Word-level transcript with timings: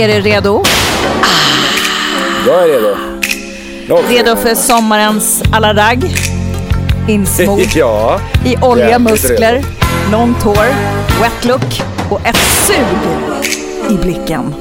Är 0.00 0.08
du 0.08 0.20
redo? 0.20 0.62
Jag 2.46 2.62
är 2.62 2.68
redo. 2.68 2.96
Är 3.88 4.08
Redo 4.08 4.36
för 4.36 4.54
sommarens 4.54 5.42
alla 5.52 5.74
ragg? 5.74 6.04
Insmord 7.08 7.60
Ja. 7.74 8.20
i 8.44 8.56
olja, 8.62 8.98
muskler, 8.98 9.64
långt 10.12 10.42
hår, 10.42 10.66
wet 11.20 11.44
look 11.44 11.82
och 12.10 12.26
ett 12.26 12.36
sug 12.66 12.86
i 13.90 13.94
blicken. 13.94 14.54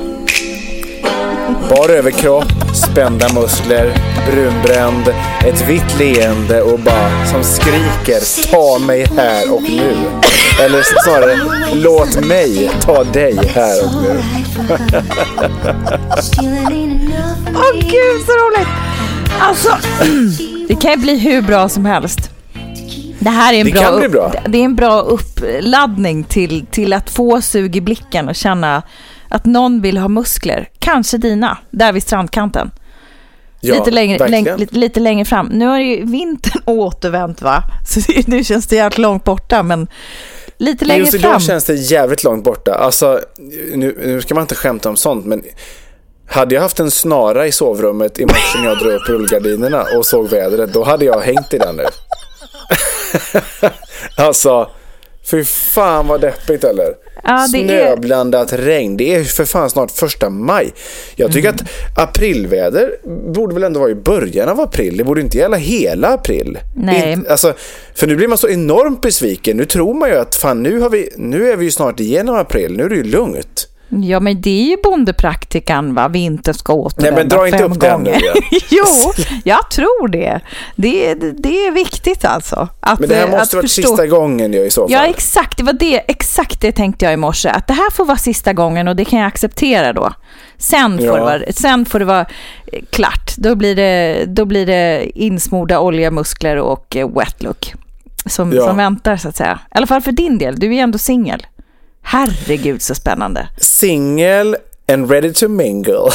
Bar 1.69 1.89
överkropp, 1.89 2.51
spända 2.73 3.33
muskler, 3.33 3.93
brunbränd, 4.31 5.08
ett 5.45 5.69
vitt 5.69 5.99
leende 5.99 6.61
och 6.61 6.80
bara 6.80 7.25
som 7.25 7.44
skriker 7.44 8.52
ta 8.52 8.80
mig 8.80 9.08
här 9.17 9.53
och 9.53 9.61
nu. 9.61 9.95
Eller 10.61 10.83
snarare, 11.03 11.38
låt 11.73 12.25
mig 12.25 12.71
ta 12.81 13.03
dig 13.03 13.38
här 13.55 13.86
och 13.86 14.03
nu. 14.03 14.21
Åh 17.55 17.73
gud 17.73 18.21
så 18.26 18.31
roligt! 18.31 18.67
Alltså, 19.39 19.70
det 20.67 20.76
kan 20.76 20.92
ju 20.92 20.98
bli 20.98 21.20
hur 21.20 21.42
bra 21.42 21.70
som 21.70 21.86
helst. 21.86 22.32
Det 23.20 23.30
här 23.30 23.53
är 23.53 23.59
en 23.59 23.65
Det 23.65 23.71
bra, 23.71 24.09
bra. 24.09 24.33
Det 24.48 24.58
är 24.58 24.65
en 24.65 24.76
bra 24.76 25.02
uppladdning 25.02 26.23
till, 26.23 26.65
till 26.71 26.93
att 26.93 27.09
få 27.09 27.42
sug 27.42 27.76
i 27.76 27.82
blicken 27.82 28.30
och 28.30 28.36
känna 28.36 28.83
att 29.30 29.45
någon 29.45 29.82
vill 29.82 29.98
ha 29.98 30.08
muskler. 30.08 30.70
Kanske 30.80 31.17
dina, 31.17 31.58
där 31.71 31.93
vid 31.93 32.03
strandkanten. 32.03 32.71
Ja, 33.61 33.75
lite, 33.75 33.92
längre, 33.92 34.27
läng, 34.27 34.58
lite, 34.58 34.75
lite 34.75 34.99
längre 34.99 35.25
fram. 35.25 35.47
Nu 35.47 35.65
har 35.65 35.80
ju 35.80 36.05
vintern 36.05 36.61
återvänt 36.65 37.42
va? 37.42 37.64
Så 37.87 37.99
nu 38.27 38.43
känns 38.43 38.67
det 38.67 38.75
jävligt 38.75 38.97
långt 38.97 39.23
borta 39.23 39.64
men 39.64 39.87
lite 40.58 40.86
längre 40.86 40.99
Just 40.99 41.11
fram. 41.11 41.31
idag 41.31 41.42
känns 41.42 41.65
det 41.65 41.73
jävligt 41.75 42.23
långt 42.23 42.43
borta. 42.43 42.73
Alltså, 42.73 43.20
nu, 43.73 43.97
nu 44.05 44.21
ska 44.21 44.36
man 44.36 44.42
inte 44.42 44.55
skämta 44.55 44.89
om 44.89 44.95
sånt, 44.95 45.25
men 45.25 45.43
hade 46.27 46.55
jag 46.55 46.61
haft 46.61 46.80
en 46.80 46.92
snara 46.92 47.47
i 47.47 47.52
sovrummet 47.52 48.20
i 48.20 48.25
morse 48.25 48.58
när 48.59 48.65
jag 48.65 48.80
drog 48.80 48.93
upp 48.93 49.09
rullgardinerna 49.09 49.86
och 49.97 50.05
såg 50.05 50.30
vädret, 50.30 50.73
då 50.73 50.83
hade 50.83 51.05
jag 51.05 51.20
hängt 51.20 51.53
i 51.53 51.58
den 51.58 51.76
nu. 51.76 51.86
alltså, 54.17 54.70
fy 55.31 55.43
fan 55.43 56.07
vad 56.07 56.21
deppigt 56.21 56.63
eller? 56.63 56.93
Ja, 57.23 57.47
det 57.51 57.57
är- 57.57 57.63
Snöblandat 57.67 58.53
regn. 58.53 58.97
Det 58.97 59.15
är 59.15 59.23
för 59.23 59.45
fan 59.45 59.69
snart 59.69 59.91
första 59.91 60.29
maj. 60.29 60.73
Jag 61.15 61.31
tycker 61.31 61.49
Mm. 61.49 61.59
att 61.95 62.09
aprilväder 62.09 62.91
borde 63.33 63.53
väl 63.53 63.63
ändå 63.63 63.79
vara 63.79 63.89
i 63.89 63.95
början 63.95 64.49
av 64.49 64.59
april. 64.59 64.97
Det 64.97 65.03
borde 65.03 65.21
inte 65.21 65.37
gälla 65.37 65.57
hela 65.57 66.07
april. 66.07 66.57
Nej. 66.75 67.11
Inte, 67.13 67.31
alltså, 67.31 67.53
för 67.95 68.07
nu 68.07 68.15
blir 68.15 68.27
man 68.27 68.37
så 68.37 68.49
enormt 68.49 69.01
besviken. 69.01 69.57
Nu 69.57 69.65
tror 69.65 69.93
man 69.93 70.09
ju 70.09 70.15
att 70.15 70.35
fan 70.35 70.63
nu, 70.63 70.79
har 70.79 70.89
vi, 70.89 71.09
nu 71.17 71.51
är 71.51 71.55
vi 71.55 71.65
ju 71.65 71.71
snart 71.71 71.99
igenom 71.99 72.35
april. 72.35 72.77
Nu 72.77 72.83
är 72.83 72.89
det 72.89 72.95
ju 72.95 73.03
lugnt. 73.03 73.68
Ja, 73.89 74.20
men 74.20 74.42
det 74.42 74.50
är 74.50 74.70
ju 74.70 74.77
bondepraktikan, 74.83 75.94
va? 75.94 76.08
Vinter 76.08 76.54
ska 76.54 76.73
återvända 76.73 77.16
Nej, 77.16 77.23
men 77.23 77.30
dra 77.30 77.45
inte 77.48 77.58
fem 77.58 77.72
upp 77.72 77.80
den 77.80 77.92
gånger. 77.92 78.11
nu 78.11 78.17
igen. 78.20 78.36
jo, 78.70 78.86
jag 79.44 79.72
tror 79.72 80.08
det. 80.08 80.39
det. 80.76 81.14
Det 81.16 81.66
är 81.67 81.72
viktigt 81.72 82.26
alltså. 82.26 82.67
Att, 82.80 83.00
Men 83.00 83.10
det 83.10 83.16
här 83.16 83.27
eh, 83.27 83.32
måste 83.39 83.58
förstå- 83.61 83.67
sista 83.88 84.08
gången 84.08 84.54
i 84.54 84.70
så 84.72 84.82
fall. 84.82 84.92
Ja, 84.92 85.05
exakt. 85.05 85.58
Det 85.58 85.64
var 85.64 85.73
det, 85.73 86.11
exakt 86.11 86.61
det 86.61 86.72
tänkte 86.72 87.05
jag 87.05 87.14
i 87.14 87.17
morse. 87.17 87.50
Att 87.50 87.67
det 87.67 87.73
här 87.73 87.92
får 87.92 88.05
vara 88.05 88.17
sista 88.17 88.54
gången 88.54 88.88
och 88.88 88.95
det 88.95 89.05
kan 89.05 89.20
jag 89.20 89.27
acceptera 89.27 89.94
då. 89.94 90.14
Sen 90.58 90.98
får, 90.98 91.06
Ja. 91.08 91.14
det, 91.14 91.20
vara, 91.21 91.39
sen 91.50 91.86
får 91.86 92.00
det 92.00 92.06
vara 92.06 92.26
eh, 92.73 92.80
klart. 92.89 93.36
Då 93.38 93.56
blir 93.56 93.76
det, 93.76 94.26
då 94.27 94.45
blir 94.45 94.66
det 94.66 95.11
insmorda 95.16 95.80
olja, 95.80 96.11
muskler 96.11 96.58
och 96.58 96.95
eh, 96.95 97.10
wet 97.10 97.44
look. 97.44 97.73
Som, 98.26 98.54
Ja. 98.54 98.67
som 98.67 98.77
väntar 98.77 99.17
så 99.17 99.30
att 99.30 99.36
säga. 99.36 99.60
I 99.66 99.77
alla 99.77 99.88
fall 99.88 100.02
för 100.02 100.11
din 100.11 100.38
del. 100.38 100.60
Du 100.60 100.67
är 100.67 100.71
ju 100.73 100.80
ändå 100.80 100.98
singel. 100.98 101.45
Herregud 102.11 102.81
så 102.81 102.95
spännande. 102.95 103.47
Single 103.58 104.58
and 104.92 105.11
ready 105.11 105.33
to 105.33 105.47
mingle. 105.47 106.09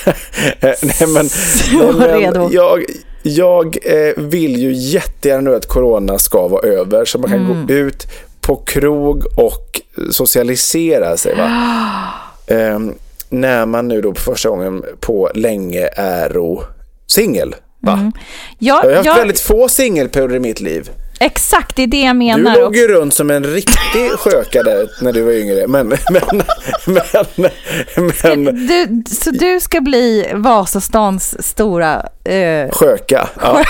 nej, 0.60 1.08
men, 1.14 1.28
Så 1.28 1.92
men 1.92 2.20
redo. 2.20 2.48
Jag, 2.52 2.84
jag 3.22 3.76
eh, 3.82 4.12
vill 4.16 4.56
ju 4.62 4.72
jättegärna 4.72 5.50
nu 5.50 5.56
att 5.56 5.66
corona 5.66 6.18
ska 6.18 6.48
vara 6.48 6.68
över 6.68 7.04
så 7.04 7.18
man 7.18 7.30
kan 7.30 7.38
Mm. 7.38 7.66
gå 7.66 7.74
ut 7.74 8.06
på 8.40 8.56
krog 8.56 9.24
och 9.36 9.80
socialisera 10.10 11.16
sig. 11.16 11.34
Va? 11.34 11.50
Ehm, 12.46 12.94
när 13.28 13.66
man 13.66 13.88
nu 13.88 14.00
då 14.00 14.12
på 14.12 14.20
första 14.20 14.48
gången 14.48 14.84
på 15.00 15.30
länge 15.34 15.88
är 15.96 16.36
singel. 17.06 17.54
Va? 17.80 18.12
Ja, 18.58 18.80
Jag 18.84 18.90
har 18.90 18.96
haft 18.96 19.06
ja, 19.06 19.14
väldigt 19.14 19.40
få 19.40 19.68
singelperioder 19.68 20.36
i 20.36 20.40
mitt 20.40 20.60
liv. 20.60 20.90
Exakt, 21.20 21.76
det 21.76 21.82
är 21.82 21.86
det 21.86 22.00
jag 22.02 22.14
Du 22.14 22.18
menar. 22.18 22.56
låg 22.56 22.68
Och- 22.68 22.76
ju 22.76 22.88
runt 22.88 23.14
som 23.14 23.30
en 23.30 23.44
riktig 23.44 24.10
sköka 24.18 24.62
där 24.62 24.88
när 25.00 25.12
du 25.12 25.22
var 25.22 25.32
yngre. 25.32 25.66
Men, 25.66 25.88
men, 25.88 26.22
men, 26.86 28.44
men 28.44 28.66
Du, 28.66 29.02
så 29.14 29.30
du 29.30 29.60
ska 29.60 29.80
bli 29.80 30.30
Vasastans 30.34 31.46
stora... 31.46 32.06
Eh, 32.24 32.70
sköka. 32.70 33.28
Ja. 33.42 33.64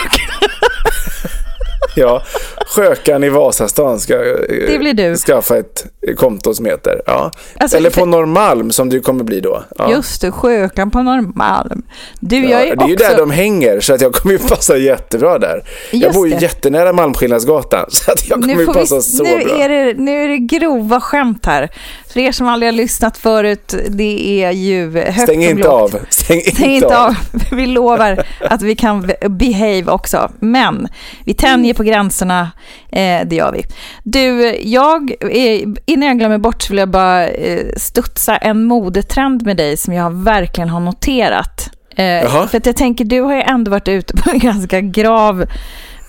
ja, 1.96 2.22
skökan 2.66 3.24
i 3.24 3.28
Vasastan 3.28 4.00
ska 4.00 4.14
eh, 4.14 4.36
Det 4.48 4.78
blir 4.78 4.94
du. 4.94 5.16
skaffa 5.16 5.56
ett 5.58 5.86
konto 6.14 6.54
som 6.54 6.64
heter. 6.66 7.02
Ja. 7.06 7.30
Alltså, 7.60 7.76
Eller 7.76 7.90
på 7.90 8.04
Norrmalm 8.04 8.70
som 8.70 8.88
du 8.88 9.00
kommer 9.00 9.24
bli 9.24 9.40
då. 9.40 9.62
Ja. 9.78 9.90
Just 9.90 10.20
det, 10.20 10.30
Sjökan 10.32 10.90
på 10.90 11.02
Norrmalm. 11.02 11.82
Du, 12.20 12.36
jag 12.36 12.50
Ja, 12.66 12.72
är 12.72 12.76
det 12.76 12.84
är 12.84 12.88
ju 12.88 12.96
där 12.96 13.16
de 13.16 13.30
hänger 13.30 13.80
så 13.80 13.94
att 13.94 14.00
jag 14.00 14.12
kommer 14.14 14.32
ju 14.32 14.38
passa 14.38 14.76
jättebra 14.76 15.38
där. 15.38 15.62
jag 15.92 16.00
Just 16.02 16.14
bor 16.14 16.28
ju 16.28 16.34
det. 16.34 16.42
jättenära 16.42 16.92
Malmskillnadsgatan 16.92 17.84
så 17.90 18.12
att 18.12 18.28
jag 18.28 18.40
kommer 18.40 18.54
nu, 18.54 18.60
ju 18.60 18.66
passa 18.66 18.94
vi, 18.96 19.02
så 19.02 19.22
nu, 19.22 19.44
bra. 19.44 19.56
är 19.56 19.68
det, 19.68 19.94
nu 19.98 20.24
är 20.24 20.28
det 20.28 20.38
grova 20.38 21.00
skämt 21.00 21.46
här. 21.46 21.68
För 22.12 22.20
er 22.20 22.32
som 22.32 22.48
aldrig 22.48 22.72
har 22.72 22.76
lyssnat 22.76 23.18
förut, 23.18 23.74
det 23.88 24.42
är 24.44 24.50
ju 24.50 24.98
högt 25.00 25.20
Stäng 25.22 25.38
och 25.38 25.44
inte 25.44 25.62
lågt. 25.62 25.94
av. 25.94 26.00
Stäng 26.10 26.36
inte, 26.36 26.50
Stäng 26.50 26.70
inte 26.74 26.98
av. 26.98 27.06
av. 27.06 27.14
Vi 27.52 27.66
lovar 27.66 28.24
att 28.40 28.62
vi 28.62 28.74
kan 28.76 29.10
behave 29.28 29.84
också. 29.92 30.30
Men 30.40 30.88
vi 31.24 31.34
tänjer 31.34 31.74
på 31.74 31.82
gränserna. 31.82 32.50
Eh, 32.92 33.20
det 33.26 33.36
gör 33.36 33.52
vi. 33.52 33.64
Du, 34.04 34.56
jag, 34.62 35.12
eh, 35.20 35.68
innan 35.98 36.08
jag 36.08 36.18
glömmer 36.18 36.38
bort 36.38 36.62
så 36.62 36.68
vill 36.72 36.78
jag 36.78 36.90
bara 36.90 37.28
eh, 37.28 37.66
studsa 37.76 38.36
en 38.36 38.64
modetrend 38.64 39.42
med 39.46 39.56
dig 39.56 39.76
som 39.76 39.94
jag 39.94 40.10
verkligen 40.24 40.68
har 40.68 40.80
noterat. 40.80 41.70
Eh, 41.96 42.46
för 42.48 42.56
att 42.56 42.66
jag 42.66 42.76
tänker, 42.76 43.04
du 43.04 43.20
har 43.20 43.34
ju 43.34 43.42
ändå 43.42 43.70
varit 43.70 43.88
ute 43.88 44.14
på 44.14 44.30
en 44.30 44.38
ganska 44.48 44.80
grav 44.80 45.44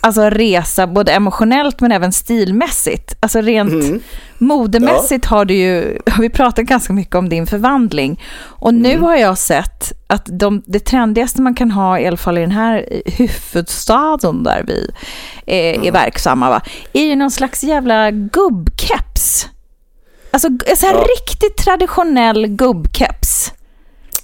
alltså, 0.01 0.21
resa 0.29 0.87
både 0.87 1.11
emotionellt 1.11 1.81
men 1.81 1.91
även 1.91 2.11
stilmässigt. 2.11 3.15
Alltså 3.19 3.41
rent 3.41 3.73
Mm. 3.73 3.99
modemässigt 4.37 5.25
har 5.25 5.45
du 5.45 5.53
ju, 5.53 5.99
har 6.11 6.21
vi 6.21 6.29
pratat 6.29 6.65
ganska 6.65 6.93
mycket 6.93 7.15
om 7.15 7.29
din 7.29 7.47
förvandling. 7.47 8.21
Och 8.41 8.73
nu 8.73 8.91
Mm. 8.91 9.03
har 9.03 9.15
jag 9.15 9.37
sett 9.37 9.91
att 10.07 10.25
de, 10.39 10.63
det 10.65 10.79
trendigaste 10.79 11.41
man 11.41 11.55
kan 11.55 11.71
ha, 11.71 11.99
i 11.99 12.07
alla 12.07 12.17
fall 12.17 12.37
i 12.37 12.41
den 12.41 12.51
här 12.51 13.01
huvudstaden 13.05 14.43
där 14.43 14.63
vi 14.67 14.91
är, 15.45 15.73
Mm. 15.75 15.87
är 15.87 15.91
verksamma, 15.91 16.49
va, 16.49 16.61
är 16.93 17.03
ju 17.03 17.15
någon 17.15 17.31
slags 17.31 17.63
jävla 17.63 18.11
gubbkeps. 18.11 19.47
Alltså 20.31 20.49
sån 20.75 20.89
här 20.89 20.95
Ja. 20.95 21.03
riktigt 21.03 21.57
traditionell 21.57 22.47
gubbkeps. 22.47 23.53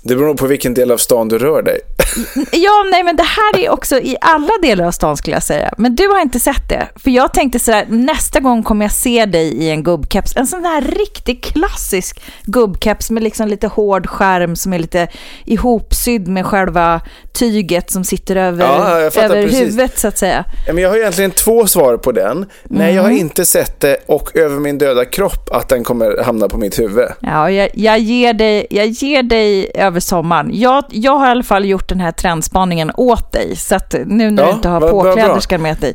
Det 0.07 0.15
beror 0.15 0.33
på 0.35 0.47
vilken 0.47 0.73
del 0.73 0.91
av 0.91 0.97
stan 0.97 1.27
du 1.27 1.37
rör 1.37 1.61
dig. 1.61 1.79
Ja, 2.51 2.85
nej, 2.91 3.03
men 3.03 3.15
det 3.15 3.23
här 3.23 3.59
är 3.59 3.69
också 3.69 3.97
i 3.97 4.17
alla 4.21 4.49
delar 4.61 4.85
av 4.85 4.91
stan 4.91 5.17
skulle 5.17 5.35
jag 5.35 5.43
säga. 5.43 5.73
Men 5.77 5.95
du 5.95 6.07
har 6.07 6.21
inte 6.21 6.39
sett 6.39 6.69
det. 6.69 6.87
För 6.95 7.11
jag 7.11 7.33
tänkte 7.33 7.59
så 7.59 7.71
här, 7.71 7.85
nästa 7.89 8.39
gång 8.39 8.63
kommer 8.63 8.85
jag 8.85 8.91
se 8.91 9.25
dig 9.25 9.53
i 9.53 9.69
en 9.69 9.83
gubbkeps. 9.83 10.35
En 10.35 10.47
sån 10.47 10.61
där 10.61 10.81
riktigt 10.81 11.43
klassisk 11.45 12.21
gubbkeps 12.43 13.11
med 13.11 13.23
liksom 13.23 13.47
lite 13.47 13.67
hård 13.67 14.07
skärm 14.07 14.55
som 14.55 14.73
är 14.73 14.79
lite 14.79 15.07
ihopsydd 15.45 16.27
med 16.27 16.45
själva 16.45 17.01
tyget 17.33 17.91
som 17.91 18.03
sitter 18.03 18.35
över, 18.35 18.65
Ja, 18.65 18.89
över 18.99 19.43
precis. 19.43 19.59
huvudet 19.61 19.99
så 19.99 20.07
att 20.07 20.17
säga. 20.17 20.45
Men 20.67 20.77
jag 20.77 20.89
har 20.89 20.97
egentligen 20.97 21.31
två 21.31 21.67
svar 21.67 21.97
på 21.97 22.11
den. 22.11 22.45
Nej, 22.63 22.95
jag 22.95 23.01
har 23.01 23.09
Mm. 23.09 23.21
inte 23.21 23.45
sett 23.45 23.79
det 23.81 23.97
och 24.05 24.35
över 24.37 24.59
min 24.59 24.77
döda 24.77 25.05
kropp 25.05 25.49
att 25.51 25.69
den 25.69 25.83
kommer 25.83 26.23
hamna 26.23 26.47
på 26.49 26.57
mitt 26.57 26.79
huvud. 26.79 27.07
Ja, 27.19 27.51
jag, 27.51 27.69
jag, 27.73 27.99
ger 27.99 28.33
dig, 28.33 28.67
jag 28.69 28.87
ger 28.87 29.23
dig 29.23 29.71
över 29.75 29.94
sommaren. 29.99 30.49
Jag, 30.53 30.83
jag 30.89 31.17
har 31.17 31.27
i 31.27 31.31
alla 31.31 31.43
fall 31.43 31.65
gjort 31.65 31.89
den 31.89 31.99
här 31.99 32.11
trendspaningen 32.11 32.91
åt 32.97 33.31
dig, 33.31 33.55
så 33.55 33.75
att 33.75 33.95
nu 34.05 34.31
när 34.31 34.43
Ja, 34.43 34.49
du 34.49 34.55
inte 34.55 34.69
har 34.69 34.81
påkläderskan 34.81 35.61
med 35.61 35.77
dig. 35.77 35.93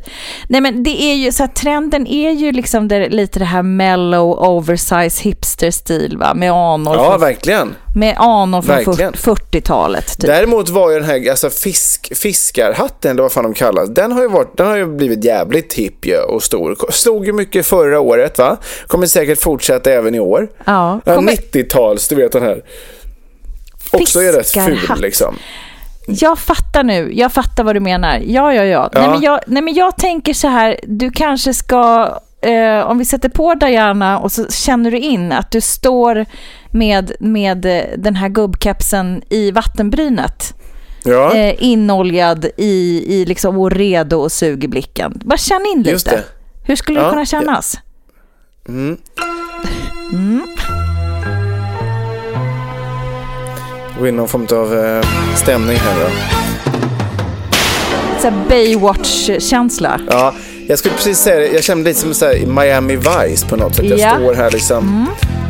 Nej, 0.49 0.61
men 0.61 0.83
det 0.83 1.01
är 1.03 1.15
ju 1.15 1.31
så 1.31 1.43
att 1.43 1.55
trenden 1.55 2.07
är 2.07 2.31
ju 2.31 2.51
liksom 2.51 2.87
det, 2.87 3.09
lite 3.09 3.39
det 3.39 3.45
här 3.45 3.63
mellow, 3.63 4.39
oversize 4.39 5.23
hipster-stil, 5.23 6.17
va? 6.17 6.33
Med 6.33 6.51
anor 6.51 6.95
Ja, 6.95 7.09
från, 7.11 7.19
verkligen. 7.21 7.75
med 7.95 8.15
anor 8.17 8.61
från 8.61 8.75
verkligen. 8.75 9.13
40-talet. 9.13 10.07
Typ. 10.19 10.25
Däremot 10.29 10.69
var 10.69 10.91
ju 10.91 10.99
den 10.99 11.09
här 11.09 11.29
alltså 11.29 11.49
fisk, 11.49 12.11
fiskarhatten, 12.15 13.11
eller 13.11 13.21
vad 13.21 13.31
fan 13.31 13.43
de 13.43 13.53
kallas, 13.53 13.89
den 13.89 14.11
har 14.11 14.21
ju, 14.21 14.27
varit, 14.27 14.57
den 14.57 14.67
har 14.67 14.77
ju 14.77 14.85
blivit 14.85 15.23
jävligt 15.25 15.73
hipp 15.73 16.05
och 16.29 16.43
stor. 16.43 16.75
Slog 16.91 17.25
ju 17.25 17.33
mycket 17.33 17.65
förra 17.65 17.99
året 17.99 18.37
va? 18.37 18.57
Kommer 18.87 19.05
säkert 19.07 19.41
fortsätta 19.41 19.91
även 19.91 20.15
i 20.15 20.19
år. 20.19 20.47
Ja, 20.65 20.99
Ja, 21.05 21.15
kommer- 21.15 21.31
90-tals, 21.31 22.07
du 22.07 22.15
vet 22.15 22.31
den 22.31 22.43
här. 22.43 22.61
Också 23.91 24.19
är 24.19 24.33
rätt 24.33 24.51
ful 24.51 25.01
liksom. 25.01 25.35
Jag 26.07 26.39
fattar 26.39 26.83
nu, 26.83 27.11
jag 27.13 27.31
fattar 27.31 27.63
vad 27.63 27.75
du 27.75 27.79
menar. 27.79 28.19
Ja, 28.25 28.53
ja, 28.53 28.63
ja. 28.63 28.89
Nej, 28.93 29.03
Ja. 29.03 29.11
men 29.11 29.21
jag, 29.21 29.39
nej, 29.47 29.63
men 29.63 29.73
jag 29.73 29.97
tänker 29.97 30.33
så 30.33 30.47
här, 30.47 30.79
du 30.83 31.11
kanske 31.11 31.53
ska, 31.53 32.09
eh, 32.41 32.79
om 32.87 32.97
vi 32.97 33.05
sätter 33.05 33.29
på 33.29 33.53
Diana 33.53 34.19
och 34.19 34.31
så 34.31 34.47
känner 34.49 34.91
du 34.91 34.97
in 34.97 35.31
att 35.31 35.51
du 35.51 35.61
står 35.61 36.25
med, 36.71 37.11
med 37.19 37.65
eh, 37.65 37.83
den 37.97 38.15
här 38.15 38.29
gubbkepsen 38.29 39.21
i 39.29 39.51
vattenbrynet. 39.51 40.53
Ja, 41.03 41.33
Eh, 41.35 41.55
inoljad 41.63 42.45
i, 42.57 43.03
i 43.07 43.25
liksom, 43.25 43.57
och 43.59 43.71
redo 43.71 44.17
och 44.17 44.31
sug 44.31 44.63
i 44.63 44.67
blicken. 44.67 45.21
Bara 45.25 45.37
känn 45.37 45.65
in 45.75 45.83
just 45.83 46.05
lite. 46.05 46.17
det. 46.17 46.23
Hur 46.67 46.75
skulle 46.75 46.99
det 46.99 47.03
Ja, 47.05 47.09
kunna 47.09 47.25
kännas? 47.25 47.77
Mm. 48.67 48.97
Mm. 50.13 50.41
Gå 54.01 54.07
in 54.07 54.15
någon 54.15 54.27
form 54.27 54.47
av 54.51 54.85
eh, 54.85 55.05
stämning 55.35 55.77
här 55.77 55.95
då. 55.99 56.09
Så 58.21 58.31
Baywatch-känsla. 58.49 59.99
Ja, 60.09 60.33
jag 60.67 60.79
skulle 60.79 60.95
precis 60.95 61.17
säga 61.19 61.39
det. 61.39 61.47
Jag 61.47 61.63
känner 61.63 61.83
lite 61.83 61.99
som 61.99 62.13
så 62.13 62.33
Miami 62.47 62.95
Vice 62.95 63.47
på 63.49 63.55
något 63.55 63.75
sätt. 63.75 63.85
Jag 63.85 63.99
Ja. 63.99 64.15
står 64.15 64.33
här 64.33 64.51
liksom. 64.51 65.07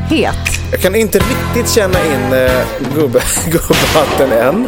Het. 0.10 0.36
Jag 0.72 0.80
kan 0.82 0.96
inte 0.96 1.20
riktigt 1.20 1.70
känna 1.74 2.00
in 2.06 2.34
eh, 2.34 2.52
gubb, 2.96 3.12
gubbhatten 3.46 4.32
än. 4.32 4.66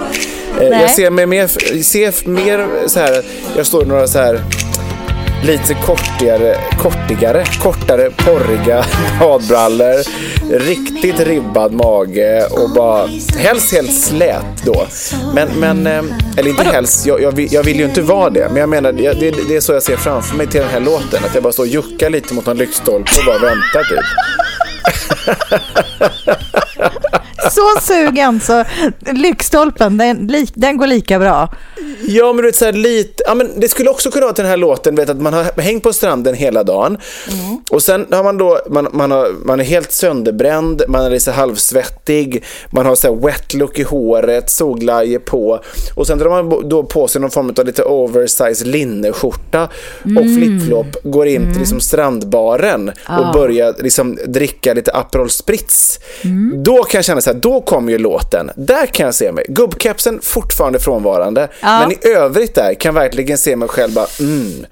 Eh, 0.61 0.69
Nej. 0.69 0.81
jag 0.81 0.89
ser 0.89 1.09
mig 1.09 1.25
mer, 1.25 1.47
ser 1.83 2.29
mer 2.29 2.67
så 2.87 2.99
här, 2.99 3.21
jag 3.57 3.65
står 3.65 3.83
i 3.83 3.85
några 3.87 4.07
så 4.07 4.19
här 4.19 4.41
lite 5.43 5.73
kortigare, 5.73 6.57
kortigare, 6.77 7.45
kortare, 7.61 8.09
porriga 8.09 8.85
badbrallor, 9.19 10.03
riktigt 10.59 11.19
ribbad 11.19 11.73
mage 11.73 12.45
och 12.51 12.69
bara 12.69 13.07
helst 13.37 13.73
helt 13.73 13.93
slät 13.93 14.65
då. 14.65 14.87
Men, 15.33 15.49
men 15.59 15.87
eh, 15.87 16.03
eller 16.37 16.49
inte 16.49 16.63
helst, 16.63 17.05
jag, 17.05 17.21
jag, 17.21 17.31
vill, 17.31 17.53
jag 17.53 17.63
vill 17.63 17.79
ju 17.79 17.85
inte 17.85 18.01
vara 18.01 18.29
det, 18.29 18.47
men 18.49 18.57
jag 18.57 18.69
menar 18.69 18.91
det, 18.91 19.13
det, 19.13 19.55
är 19.55 19.59
så 19.59 19.73
jag 19.73 19.83
ser 19.83 19.97
framför 19.97 20.37
mig 20.37 20.47
till 20.47 20.61
den 20.61 20.69
här 20.69 20.79
låten, 20.79 21.23
att 21.25 21.33
jag 21.33 21.43
bara 21.43 21.53
står 21.53 21.63
och 21.63 21.69
juckar 21.69 22.09
lite 22.09 22.33
mot 22.33 22.47
en 22.47 22.57
lyktstolpe 22.57 23.11
och 23.19 23.25
bara 23.25 23.37
väntar 23.37 23.83
typ. 23.83 23.99
Så 27.51 27.81
sugen 27.81 28.39
så 28.39 28.63
lyktstolpen, 29.11 29.97
den, 29.97 30.31
den 30.53 30.77
går 30.77 30.87
lika 30.87 31.19
bra. 31.19 31.49
Ja, 32.07 32.33
men 32.33 32.37
du 32.37 32.43
vet 32.43 32.55
så 32.55 32.65
här 32.65 32.73
lite, 32.73 33.23
ja 33.27 33.35
men 33.35 33.59
det 33.59 33.67
skulle 33.69 33.89
också 33.89 34.11
kunna 34.11 34.25
vara 34.25 34.33
till 34.33 34.43
den 34.43 34.49
här 34.49 34.57
låten, 34.57 34.95
vet 34.95 35.09
att 35.09 35.21
man 35.21 35.33
har 35.33 35.61
hängt 35.61 35.83
på 35.83 35.93
stranden 35.93 36.35
hela 36.35 36.63
dagen. 36.63 36.97
Och 37.71 37.83
sen 37.83 38.07
har 38.11 38.23
man 38.23 38.37
då, 38.37 38.59
man, 38.69 38.87
man, 38.91 39.11
har, 39.11 39.45
man 39.45 39.59
är 39.59 39.63
helt 39.63 39.91
sönderbränd, 39.91 40.81
man 40.87 41.05
är 41.05 41.09
lite 41.09 41.31
halvsvettig, 41.31 42.43
man 42.71 42.85
har 42.85 42.95
så 42.95 43.07
här 43.07 43.25
wet 43.25 43.53
look 43.53 43.79
i 43.79 43.83
håret, 43.83 44.51
solglajjor 44.51 45.19
på. 45.19 45.59
Och 45.95 46.07
sen 46.07 46.17
drar 46.17 46.29
man 46.29 46.69
då 46.69 46.83
på 46.83 47.07
sig 47.07 47.21
någon 47.21 47.31
form 47.31 47.53
av 47.57 47.65
lite 47.65 47.83
oversize 47.83 48.65
linneskjorta 48.65 49.69
och 50.03 50.25
flipflop, 50.37 50.87
går 51.03 51.27
in 51.27 51.51
till 51.51 51.59
liksom 51.59 51.79
strandbaren 51.79 52.91
och 53.19 53.33
börjar 53.33 53.75
liksom 53.79 54.17
dricka 54.27 54.73
lite 54.73 54.91
Aperol 54.91 55.29
Spritz. 55.29 55.99
Då 56.63 56.83
kan 56.83 56.97
jag 56.97 57.05
känna 57.05 57.21
så 57.21 57.32
här, 57.32 57.32
då 57.33 57.61
kommer 57.61 57.91
ju 57.91 57.97
låten. 57.97 58.51
Där 58.55 58.85
kan 58.85 59.05
jag 59.05 59.15
se 59.15 59.31
mig. 59.31 59.45
Gubbkepsen 59.49 60.19
fortfarande 60.23 60.79
frånvarande. 60.79 61.47
Ja. 61.61 61.79
Men 61.79 61.91
i 61.91 61.97
övrigt 62.15 62.55
där 62.55 62.73
kan 62.73 62.95
jag 62.95 63.01
verkligen 63.01 63.37
se 63.37 63.55
mig 63.55 63.67
själv 63.67 63.93
bara, 63.93 64.07
mm. 64.19 64.65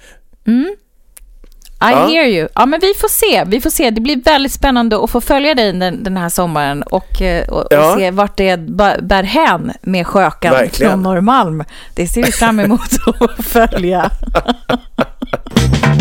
I 1.84 1.84
Ja. 1.84 1.88
hear 2.08 2.25
you. 2.25 2.48
Ja, 2.56 2.66
men 2.66 2.80
vi 2.80 2.94
får 2.94 3.08
se. 3.08 3.44
Vi 3.48 3.62
får 3.62 3.69
se. 3.69 3.90
Det 3.90 4.02
blir 4.02 4.24
väldigt 4.24 4.52
spännande 4.52 5.04
att 5.04 5.10
få 5.10 5.22
följa 5.22 5.56
dig 5.56 5.74
den, 5.74 6.04
den 6.04 6.18
här 6.18 6.30
sommaren 6.30 6.84
och, 6.84 7.22
eh, 7.22 7.48
och, 7.50 7.68
Ja. 7.69 7.92
och 7.94 8.00
se 8.00 8.12
vart 8.12 8.38
det 8.38 8.58
bär 9.02 9.24
hän 9.24 9.72
med 9.81 10.08
sjökan 10.08 10.52
Verkligen. 10.54 10.92
från 10.92 11.04
Norrmalm. 11.04 11.63
Det 11.96 12.08
ser 12.08 12.24
vi 12.24 12.31
fram 12.31 12.60
emot 12.60 12.81
att 13.22 13.46
följa. 13.46 14.12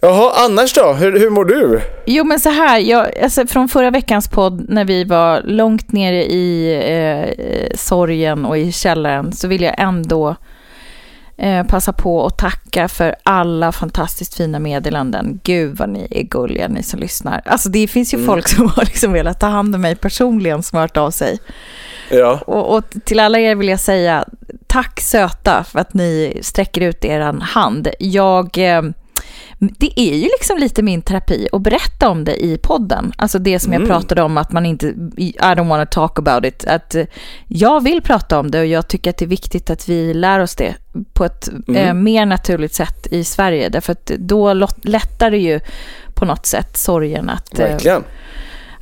Jaha, 0.00 0.32
annars 0.44 0.72
då? 0.72 0.92
Hur, 0.92 1.18
hur 1.18 1.30
mår 1.30 1.44
du? 1.44 1.80
Jo, 2.06 2.24
men 2.24 2.40
så 2.40 2.50
här, 2.50 2.78
jag, 2.78 3.18
alltså, 3.18 3.46
från 3.46 3.68
förra 3.68 3.90
veckans 3.90 4.28
podd 4.28 4.64
när 4.68 4.84
vi 4.84 5.04
var 5.04 5.42
långt 5.44 5.92
nere 5.92 6.24
i 6.24 6.74
eh, 6.74 7.76
sorgen 7.76 8.44
och 8.44 8.58
i 8.58 8.72
källaren 8.72 9.32
så 9.32 9.48
vill 9.48 9.62
jag 9.62 9.74
ändå 9.78 10.36
eh, 11.36 11.66
passa 11.66 11.92
på 11.92 12.26
att 12.26 12.38
tacka 12.38 12.88
för 12.88 13.16
alla 13.22 13.72
fantastiskt 13.72 14.34
fina 14.34 14.58
meddelanden. 14.58 15.40
Gud 15.42 15.76
vad 15.76 15.88
ni 15.88 16.08
är 16.10 16.22
gulliga, 16.22 16.68
ni 16.68 16.82
som 16.82 17.00
lyssnar. 17.00 17.42
Alltså 17.44 17.68
det 17.68 17.88
finns 17.88 18.14
ju 18.14 18.26
folk 18.26 18.48
som 18.48 18.68
har 18.68 18.84
liksom 18.84 19.12
velat 19.12 19.40
ta 19.40 19.46
hand 19.46 19.74
om 19.74 19.80
mig 19.80 19.96
personligen 19.96 20.62
som 20.62 20.76
har 20.76 20.80
hört 20.82 20.96
av 20.96 21.10
sig. 21.10 21.38
Ja. 22.10 22.40
Och, 22.46 22.76
och 22.76 22.84
till 23.04 23.20
alla 23.20 23.38
er 23.38 23.54
vill 23.54 23.68
jag 23.68 23.80
säga 23.80 24.24
tack 24.66 25.00
söta 25.00 25.64
för 25.64 25.78
att 25.78 25.94
ni 25.94 26.38
sträcker 26.42 26.80
ut 26.80 27.04
er 27.04 27.40
hand. 27.40 27.88
Jag, 27.98 28.58
eh, 28.58 28.82
det 29.58 30.00
är 30.00 30.14
ju 30.16 30.22
liksom 30.38 30.58
lite 30.58 30.82
min 30.82 31.02
terapi 31.02 31.48
att 31.52 31.62
berätta 31.62 32.08
om 32.08 32.24
det 32.24 32.44
i 32.44 32.58
podden. 32.58 33.12
Alltså 33.16 33.38
det 33.38 33.58
som 33.58 33.72
jag 33.72 33.86
pratade 33.86 34.22
om 34.22 34.38
att 34.38 34.52
man 34.52 34.66
inte, 34.66 34.86
I 35.16 35.32
don't 35.40 35.68
want 35.68 35.90
to 35.90 35.94
talk 35.94 36.18
about 36.18 36.44
it. 36.44 36.64
Att 36.64 36.94
eh, 36.94 37.04
jag 37.46 37.82
vill 37.82 38.02
prata 38.02 38.38
om 38.38 38.50
det 38.50 38.60
och 38.60 38.66
jag 38.66 38.88
tycker 38.88 39.10
att 39.10 39.16
det 39.18 39.24
är 39.24 39.26
viktigt 39.26 39.70
att 39.70 39.88
vi 39.88 40.14
lär 40.14 40.40
oss 40.40 40.54
det 40.56 40.74
på 41.12 41.24
ett 41.24 41.48
eh, 41.74 41.94
mer 41.94 42.26
naturligt 42.26 42.74
sätt 42.74 43.06
i 43.10 43.24
Sverige. 43.24 43.68
Därför 43.68 43.92
att 43.92 44.06
då 44.06 44.54
lättar 44.82 45.30
det 45.30 45.38
ju 45.38 45.60
på 46.14 46.24
något 46.24 46.46
sätt 46.46 46.76
sorgen 46.76 47.30
att, 47.30 47.58
eh, 47.58 47.76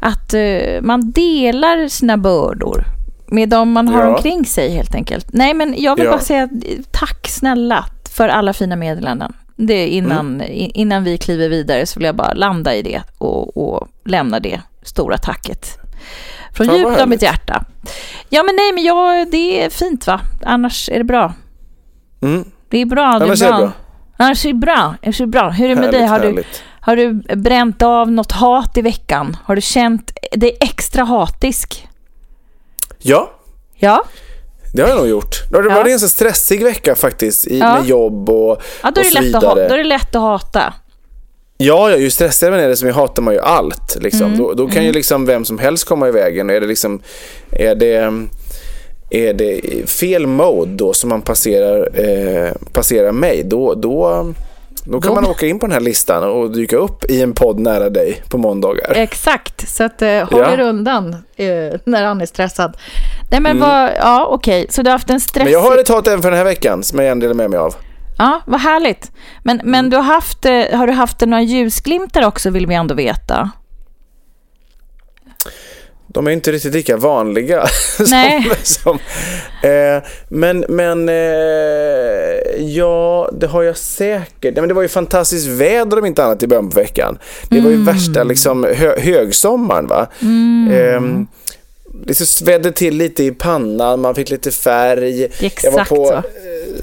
att 0.01 0.35
eh, 0.35 0.81
man 0.83 1.11
delar 1.11 1.89
sina 1.89 2.17
bördor 2.17 2.85
med 3.27 3.49
de 3.49 3.73
man 3.73 3.89
har 3.89 4.03
Ja. 4.03 4.17
omkring 4.17 4.45
sig 4.45 4.71
helt 4.71 4.95
enkelt. 4.95 5.27
Nej, 5.33 5.55
men 5.55 5.75
jag 5.83 5.97
vill 5.97 6.05
Ja. 6.05 6.11
bara 6.11 6.21
säga 6.21 6.43
eh, 6.43 6.79
tack 6.91 7.29
snälla 7.29 7.87
för 8.11 8.29
alla 8.29 8.53
fina 8.53 8.77
meddelanden. 8.77 9.33
Det 9.57 9.89
innan, 9.89 10.41
Mm. 10.41 10.71
innan 10.75 11.05
vi 11.05 11.19
kliver 11.19 11.49
vidare 11.49 11.87
så 11.87 11.99
vill 12.01 12.07
jag 12.07 12.17
bara 12.17 12.33
landa 12.33 12.75
i 12.75 12.83
det 12.83 13.03
och, 13.19 13.57
och 13.57 13.89
lämna 14.05 14.41
det 14.41 14.61
stora 14.83 15.19
tacket. 15.19 15.79
Från 16.53 16.67
Fan, 16.67 16.77
djupt 16.77 17.01
av 17.01 17.09
mitt 17.09 17.23
hjärta. 17.23 17.65
Ja, 18.29 18.43
men 18.43 18.57
nej, 18.57 18.73
men 18.73 18.85
jag, 18.85 19.31
det 19.31 19.65
är 19.65 19.71
fint 19.71 20.07
va? 20.07 20.21
Annars 20.45 20.89
är 20.89 20.99
det 20.99 21.05
bra. 21.05 21.33
Mm. 22.23 22.45
Det 22.69 22.79
är 22.79 22.87
bra. 22.87 23.19
Det 23.19 23.25
Annars 23.25 23.43
är 23.43 23.47
är 23.47 23.51
bra. 23.51 23.59
det 23.61 23.65
bra. 23.67 23.73
Annars 24.17 24.45
är 24.45 24.49
det 24.49 24.55
bra. 24.55 24.95
Annars 25.03 25.21
är 25.21 25.25
det 25.25 25.31
bra. 25.31 25.51
Hur 25.51 25.65
är 25.65 25.69
det 25.69 25.75
med 25.81 25.95
Härligt, 26.09 26.37
dig? 26.37 26.45
Har 26.81 26.97
du, 26.97 27.05
har 27.11 27.27
du 27.37 27.37
bränt 27.37 27.83
av 27.83 28.11
något 28.13 28.33
hat 28.33 28.77
i 28.77 28.83
veckan? 28.83 29.37
Har 29.45 29.55
du 29.57 29.61
känt 29.63 30.13
dig 30.33 30.57
extra 30.61 31.05
hatisk? 31.05 31.89
Ja, 32.99 33.31
Ja, 33.79 34.05
Det 34.77 34.83
har 34.83 34.89
jag 34.89 34.99
nog 34.99 35.09
gjort. 35.09 35.51
Det 35.51 35.57
var 35.57 35.71
Ja. 35.71 35.83
en 35.85 35.91
ganska 35.91 36.09
stressig 36.09 36.65
vecka 36.65 36.95
faktiskt 36.95 37.47
i, 37.47 37.59
Ja. 37.59 37.75
med 37.79 37.87
jobb 37.89 38.31
och, 38.31 38.63
ja 38.83 38.91
då, 38.91 39.01
är 39.01 39.05
och 39.05 39.13
så 39.13 39.21
lätt 39.21 39.35
att, 39.35 39.43
vidare. 39.43 39.69
då 39.69 39.75
är 39.75 39.79
det 39.79 39.85
lätt 39.85 40.15
att 40.17 40.23
hata. 40.23 40.75
Ja, 41.59 41.91
ja, 41.91 41.97
ju 41.97 42.11
stressigare 42.11 42.55
man 42.55 42.65
är 42.65 42.69
det 42.69 42.77
som 42.77 42.91
hatar 42.91 43.23
man 43.23 43.35
ju 43.35 43.41
allt. 43.41 43.97
Liksom. 44.01 44.23
Mm. 44.27 44.39
Då, 44.39 44.53
då 44.53 44.69
kan 44.69 44.85
ju 44.85 44.93
liksom 44.93 45.27
vem 45.27 45.45
som 45.45 45.59
helst 45.59 45.85
komma 45.85 46.09
i 46.09 46.11
vägen. 46.11 46.51
Är 46.51 46.61
det, 46.61 46.67
liksom, 46.67 47.01
är 47.51 47.75
det, 47.75 48.13
är 49.11 49.35
det 49.35 49.61
fel 49.91 50.27
mode 50.27 50.71
då 50.75 50.93
som 50.93 51.09
man 51.11 51.23
passerar, 51.23 51.89
eh, 52.01 52.51
passerar 52.73 53.13
mig, 53.13 53.43
då, 53.45 53.75
då, 53.75 54.27
då 54.85 55.01
kan 55.01 55.15
Då- 55.15 55.21
man 55.21 55.31
åka 55.31 55.47
in 55.47 55.59
på 55.59 55.67
den 55.67 55.73
här 55.73 55.81
listan 55.81 56.25
och 56.25 56.51
dyka 56.51 56.77
upp 56.77 57.05
i 57.11 57.23
en 57.23 57.33
podd 57.33 57.59
nära 57.61 57.91
dig 57.91 58.23
på 58.29 58.39
måndagar. 58.39 58.93
Exakt, 58.95 59.69
så 59.69 59.85
att, 59.85 60.03
eh, 60.03 60.09
håll 60.09 60.41
Ja. 60.41 60.53
er 60.53 60.61
undan 60.61 61.17
eh, 61.37 61.47
när 61.85 62.05
han 62.05 62.21
är 62.21 62.27
stressad. 62.27 62.77
Nej 63.31 63.41
men 63.41 63.61
vad, 63.61 63.91
ja 63.99 64.27
okej, 64.31 64.67
så 64.71 64.83
du 64.83 64.91
har 64.91 64.93
haft 64.93 65.11
en 65.11 65.21
stressig... 65.21 65.41
Mm. 65.41 65.53
Men 65.53 65.63
jag 65.63 65.71
har 65.71 65.79
ett 65.81 65.89
hat 65.89 66.07
även 66.09 66.23
för 66.23 66.31
den 66.31 66.39
här 66.39 66.45
veckan 66.45 66.83
som 66.83 66.99
jag 66.99 67.07
gärna 67.07 67.21
delar 67.21 67.35
med 67.35 67.51
mig 67.51 67.59
av. 67.59 67.75
Ja, 68.19 68.41
vad 68.47 68.61
härligt. 68.61 69.11
Men, 69.43 69.61
men 69.65 69.75
Mm. 69.75 69.91
du 69.91 69.97
har, 69.97 70.05
haft, 70.05 70.45
eh, 70.45 70.79
har 70.79 70.87
du 70.87 70.93
haft 70.93 71.21
några 71.21 71.43
ljusglimtar 71.43 72.27
också 72.27 72.51
vill 72.51 72.67
vi 72.67 72.75
ändå 72.75 72.95
veta. 72.95 73.51
De 76.09 76.27
är 76.27 76.31
inte 76.31 76.53
riktigt 76.53 76.75
lika 76.75 76.97
vanliga. 76.97 77.65
Nej. 78.11 78.43
som, 78.43 78.55
som, 78.65 78.99
eh, 79.71 80.03
men 80.29 80.65
men 80.69 81.09
eh, 81.09 81.15
ja, 82.59 83.31
det 83.33 83.47
har 83.47 83.63
jag 83.63 83.77
säkert. 83.77 84.43
Nej, 84.43 84.55
men 84.55 84.69
det 84.69 84.75
var 84.75 84.83
ju 84.83 84.89
fantastiskt 84.89 85.47
väder 85.47 85.99
om 85.99 86.07
inte 86.07 86.25
annat 86.25 86.43
i 86.43 86.47
början 86.47 86.71
på 86.71 86.81
veckan. 86.81 87.19
Det 87.51 87.61
var 87.61 87.71
ju 87.71 87.85
värsta 87.85 88.23
liksom, 88.25 88.65
hö, 88.77 89.01
högsommaren. 89.01 89.87
Va? 89.87 90.07
Eh, 90.71 91.01
det 92.05 92.15
svedde 92.15 92.73
till 92.73 92.97
lite 92.97 93.25
i 93.25 93.31
pannan, 93.33 94.01
man 94.01 94.15
fick 94.15 94.31
lite 94.31 94.51
färg. 94.51 95.25
Exakt 95.25 95.65
jag 95.65 95.73
var 95.73 95.85
på, 95.85 96.07
så. 96.07 96.13
eh, 96.15 96.23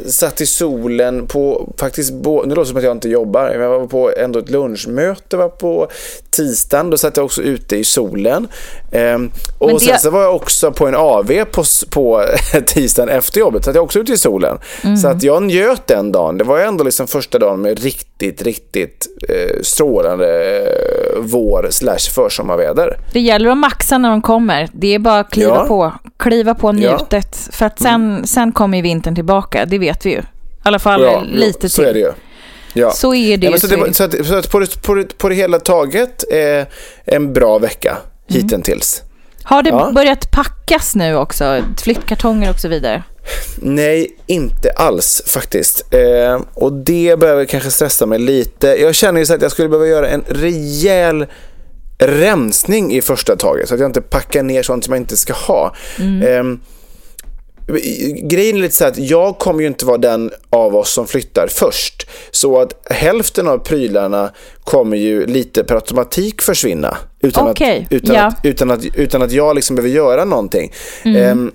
satt 0.07 0.41
i 0.41 0.45
solen 0.45 1.27
på, 1.27 1.73
faktiskt, 1.77 2.13
bo, 2.13 2.41
nu 2.43 2.49
låter 2.55 2.61
det 2.61 2.67
som 2.67 2.77
att 2.77 2.83
jag 2.83 2.91
inte 2.91 3.09
jobbar, 3.09 3.49
men 3.51 3.61
jag 3.61 3.79
var 3.79 3.87
på 3.87 4.11
ändå 4.17 4.39
ett 4.39 4.49
lunchmöte 4.49 5.37
var 5.37 5.49
på 5.49 5.87
tisdagen, 6.29 6.89
då 6.89 6.97
satt 6.97 7.17
jag 7.17 7.25
också 7.25 7.41
ute 7.41 7.75
i 7.77 7.83
solen. 7.83 8.47
Ehm, 8.91 9.31
och 9.59 9.69
det- 9.71 9.79
sen 9.79 9.99
så 9.99 10.09
var 10.09 10.21
jag 10.23 10.35
också 10.35 10.71
på 10.71 10.87
en 10.87 10.95
AV 10.95 11.45
på, 11.51 11.63
på 11.89 12.25
tisdagen 12.65 13.09
efter 13.09 13.39
jobbet, 13.39 13.63
så 13.63 13.69
att 13.69 13.75
jag 13.75 13.83
också 13.83 13.99
ute 13.99 14.11
i 14.11 14.17
solen. 14.17 14.57
Mm. 14.83 14.97
Så 14.97 15.07
att 15.07 15.23
jag 15.23 15.43
njöt 15.43 15.87
den 15.87 16.11
dagen. 16.11 16.37
Det 16.37 16.43
var 16.43 16.59
ändå 16.59 16.83
liksom 16.83 17.07
första 17.07 17.39
dagen 17.39 17.61
med 17.61 17.79
riktigt, 17.83 18.41
riktigt 18.41 19.07
eh, 19.29 19.61
strålande 19.61 20.57
eh, 20.57 21.19
vår 21.19 21.67
slash 21.69 22.11
försommarväder. 22.15 22.97
Det 23.13 23.19
gäller 23.19 23.49
att 23.49 23.57
maxa 23.57 23.97
när 23.97 24.09
de 24.09 24.21
kommer. 24.21 24.69
Det 24.73 24.95
är 24.95 24.99
bara 25.03 25.19
att 25.19 25.31
kliva 25.31 25.55
Ja. 25.55 25.65
på. 25.65 25.93
Kliva 26.19 26.55
på. 26.55 26.69
Mm. 26.69 26.81
njutet. 26.81 27.49
För 27.51 27.65
att 27.65 27.79
sen, 27.79 28.27
sen 28.27 28.51
kommer 28.51 28.77
ju 28.77 28.81
vintern 28.81 29.15
tillbaka, 29.15 29.65
det 29.65 29.77
vet 29.79 30.05
vi 30.05 30.09
ju. 30.09 30.17
I 30.19 30.23
alla 30.63 30.79
fall 30.79 31.01
Ja, 31.01 31.23
lite 31.31 31.69
så 31.69 31.81
till. 31.81 31.89
är 31.89 31.93
det 31.93 31.99
ju. 31.99 32.11
Ja. 32.73 32.91
Så 32.91 33.13
är 33.13 33.37
det 33.37 33.47
ju. 33.47 33.53
så, 33.59 33.67
så 33.67 33.75
det 33.75 33.93
så 33.93 34.03
att, 34.03 34.25
så 34.25 34.35
att 34.35 34.49
på, 34.51 34.59
det, 34.59 34.81
på, 34.81 34.93
det, 34.93 35.17
på 35.17 35.29
det 35.29 35.35
hela 35.35 35.59
taget 35.59 36.23
eh, 36.31 36.67
en 37.05 37.33
bra 37.33 37.57
vecka 37.59 37.97
hittills. 38.27 39.01
Har 39.43 39.63
det 39.63 39.69
Ja. 39.69 39.91
börjat 39.95 40.31
packas 40.31 40.95
nu 40.95 41.15
också? 41.15 41.61
Flyttkartonger 41.83 42.49
och 42.49 42.59
så 42.59 42.67
vidare? 42.67 43.03
Nej, 43.57 44.17
inte 44.27 44.71
alls 44.75 45.21
faktiskt. 45.27 45.93
Eh, 45.93 46.41
och 46.53 46.73
det 46.73 47.19
behöver 47.19 47.45
kanske 47.45 47.71
stressa 47.71 48.05
mig 48.05 48.19
lite. 48.19 48.67
Jag 48.67 48.95
känner 48.95 49.19
ju 49.19 49.25
så 49.25 49.33
att 49.33 49.41
jag 49.41 49.51
skulle 49.51 49.69
behöva 49.69 49.87
göra 49.87 50.09
en 50.09 50.23
rejäl 50.27 51.25
rensning 52.07 52.93
i 52.93 53.01
första 53.01 53.35
taget 53.35 53.67
så 53.67 53.73
att 53.73 53.79
jag 53.79 53.89
inte 53.89 54.01
packar 54.01 54.43
ner 54.43 54.63
sånt 54.63 54.83
som 54.83 54.93
jag 54.93 55.01
inte 55.01 55.17
ska 55.17 55.33
ha. 55.33 55.75
Eh, 55.99 56.43
Grejen 58.23 58.57
är 58.57 58.61
lite 58.61 58.75
så 58.75 58.85
att 58.85 58.97
jag 58.97 59.37
kommer 59.39 59.61
ju 59.61 59.67
inte 59.67 59.85
vara 59.85 59.97
den 59.97 60.31
av 60.49 60.75
oss 60.75 60.93
som 60.93 61.07
flyttar 61.07 61.47
först. 61.47 62.07
Så 62.31 62.61
att 62.61 62.87
hälften 62.89 63.47
av 63.47 63.57
prylarna 63.57 64.31
kommer 64.63 64.97
ju 64.97 65.25
lite 65.25 65.63
per 65.63 65.75
automatik 65.75 66.41
försvinna. 66.41 66.97
Utan, 67.21 67.47
Okej, 67.47 67.85
att, 67.85 67.93
utan, 67.93 68.15
ja. 68.15 68.25
att, 68.25 68.39
utan, 68.43 68.71
att, 68.71 68.85
utan 68.95 69.21
att 69.21 69.31
jag 69.31 69.55
liksom 69.55 69.75
behöver 69.75 69.95
göra 69.95 70.25
någonting. 70.25 70.71
Ehm, 71.03 71.51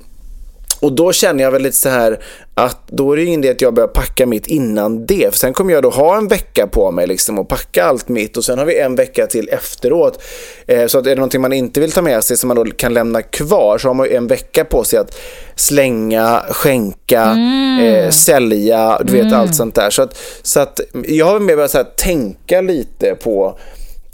och 0.81 0.93
då 0.93 1.13
känner 1.13 1.45
jag 1.45 1.51
väl 1.51 1.63
lite 1.63 1.77
så 1.77 1.89
här 1.89 2.21
att 2.55 2.89
då 2.89 3.13
är 3.13 3.17
det 3.17 3.25
ingen 3.25 3.45
idé 3.45 3.51
att 3.51 3.61
jag 3.61 3.75
börjar 3.75 3.89
packa 3.89 4.27
mitt 4.27 4.47
innan 4.47 5.07
det. 5.07 5.31
För 5.31 5.39
sen 5.39 5.53
kommer 5.53 5.73
jag 5.73 5.83
då 5.83 5.91
ha 5.91 6.17
en 6.17 6.29
vecka 6.29 6.67
på 6.67 6.91
mig 6.91 7.07
liksom 7.07 7.39
och 7.39 7.49
packa 7.49 7.85
allt 7.85 8.09
mitt 8.09 8.37
och 8.37 8.45
sen 8.45 8.59
har 8.59 8.67
vi 8.67 8.79
en 8.79 8.95
vecka 8.95 9.27
till 9.27 9.49
efteråt. 9.49 10.23
Eh, 10.67 10.87
så 10.87 10.99
att 10.99 11.07
är 11.07 11.11
det 11.11 11.17
någonting 11.17 11.41
man 11.41 11.53
inte 11.53 11.81
vill 11.81 11.93
ta 11.93 12.03
med 12.03 12.25
sig 12.25 12.37
som 12.37 12.49
man 12.49 12.57
då 12.57 12.65
kan 12.65 12.95
lämna 12.95 13.23
kvar 13.23 13.79
så 13.79 13.89
har 13.89 13.95
man 13.95 14.07
ju 14.07 14.15
en 14.15 14.27
vecka 14.27 14.65
på 14.65 14.85
sig 14.85 14.99
att 14.99 15.19
slänga, 15.55 16.43
skänka, 16.51 17.37
eh, 17.83 18.11
sälja, 18.11 19.01
du 19.05 19.13
vet 19.13 19.33
allt 19.33 19.55
sånt 19.55 19.75
där. 19.75 19.91
Så 19.91 20.03
att, 20.03 20.19
så 20.43 20.61
att 20.61 20.81
jag 21.07 21.27
har 21.27 21.41
mer 21.41 21.57
börjat 21.57 21.71
så 21.71 21.79
här, 21.79 21.87
tänka 21.97 22.61
lite 22.61 23.15
på 23.15 23.59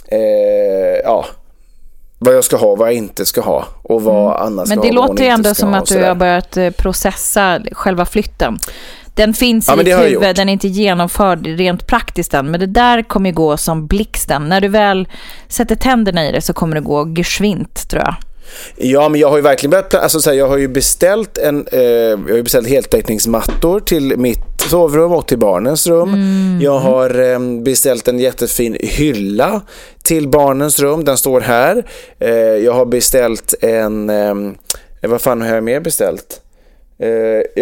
eh, 0.09 1.01
ja, 1.05 1.27
vad 2.25 2.35
jag 2.35 2.45
ska 2.45 2.57
ha, 2.57 2.75
vad 2.75 2.89
jag 2.89 2.95
inte 2.95 3.27
ska 3.27 3.41
ha 3.41 3.67
och 3.83 4.03
vad 4.03 4.37
annars 4.37 4.69
Men 4.69 4.79
ska 4.79 4.89
det 4.89 4.97
ha, 4.97 5.07
låter 5.07 5.25
ju 5.25 5.31
ändå 5.31 5.55
som 5.55 5.69
ha 5.69 5.79
att 5.79 5.87
du 5.87 6.03
har 6.03 6.15
börjat 6.15 6.57
eh, 6.57 6.71
processa 6.71 7.61
själva 7.73 8.05
flytten. 8.05 8.59
Den 9.15 9.35
finns 9.35 9.69
Ja, 9.69 9.75
i 9.75 9.77
men 9.77 9.85
ditt 9.85 9.99
huvud, 9.99 10.37
den 10.37 10.49
är 10.49 10.53
inte 10.53 10.69
genomförd 10.69 11.47
rent 11.47 11.87
praktiskt 11.87 12.35
än, 12.35 12.51
men 12.51 12.61
det 12.61 12.67
där 12.67 13.03
kommer 13.03 13.31
ju 13.31 13.35
gå 13.35 13.57
som 13.57 13.87
blixten. 13.87 14.49
När 14.49 14.61
du 14.61 14.69
väl 14.69 15.09
sätter 15.49 15.77
tänderna 15.77 16.29
i 16.29 16.33
det 16.33 16.41
så 16.41 16.53
kommer 16.53 16.75
det 16.75 16.81
gå 16.81 17.15
geschwint, 17.17 17.89
tror 17.89 18.03
jag. 18.03 18.15
Ja, 18.77 19.09
men 19.09 19.21
jag 19.21 19.29
har 19.29 19.37
ju 19.37 19.43
verkligen 19.43 19.71
börjat, 19.71 19.95
alltså, 19.95 20.21
så 20.21 20.31
här, 20.31 20.37
jag 20.37 20.49
har 20.49 20.57
ju 20.57 20.69
beställt 20.69 21.39
en, 21.39 21.67
eh, 21.73 21.83
jag 21.83 22.29
har 22.29 22.37
ju 22.37 22.43
beställt 22.43 22.69
heltäckningsmattor 22.69 23.81
till 23.81 24.17
mitt 24.17 24.54
sovrum 24.71 25.13
och 25.13 25.27
till 25.29 25.39
barnens 25.39 25.87
rum. 25.87 26.09
Mm. 26.15 26.59
Jag 26.63 26.79
har 26.79 27.33
eh, 27.33 27.39
beställt 27.63 28.09
en 28.09 28.19
jättefin 28.19 28.77
hylla 28.81 29.61
till 30.03 30.29
barnens 30.29 30.81
rum, 30.81 31.05
den 31.05 31.19
står 31.19 31.41
här. 31.41 31.85
Eh, 32.19 32.31
jag 32.35 32.73
har 32.73 32.85
beställt 32.87 33.55
en, 33.61 34.11
eh, 34.11 34.35
vad 35.03 35.21
fan 35.21 35.43
har 35.43 35.55
jag 35.55 35.65
mer 35.65 35.81
beställt? 35.81 36.41
Eh, 36.99 37.09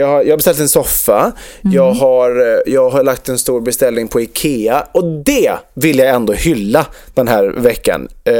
jag, 0.01 0.07
har, 0.07 0.23
jag 0.23 0.31
har 0.33 0.37
beställt 0.37 0.61
en 0.61 0.69
soffa, 0.69 1.33
Mm. 1.65 1.77
jag, 1.77 1.93
har, 1.93 2.63
jag 2.67 2.91
har 2.91 3.03
lagt 3.03 3.29
en 3.29 3.39
stor 3.39 3.61
beställning 3.61 4.09
på 4.09 4.21
Ikea 4.21 4.87
och 4.93 5.05
det 5.05 5.53
vill 5.75 5.99
jag 5.99 6.09
ändå 6.09 6.33
hylla 6.33 6.87
den 7.15 7.29
här 7.29 7.45
veckan. 7.45 8.09
Eh, 8.25 8.35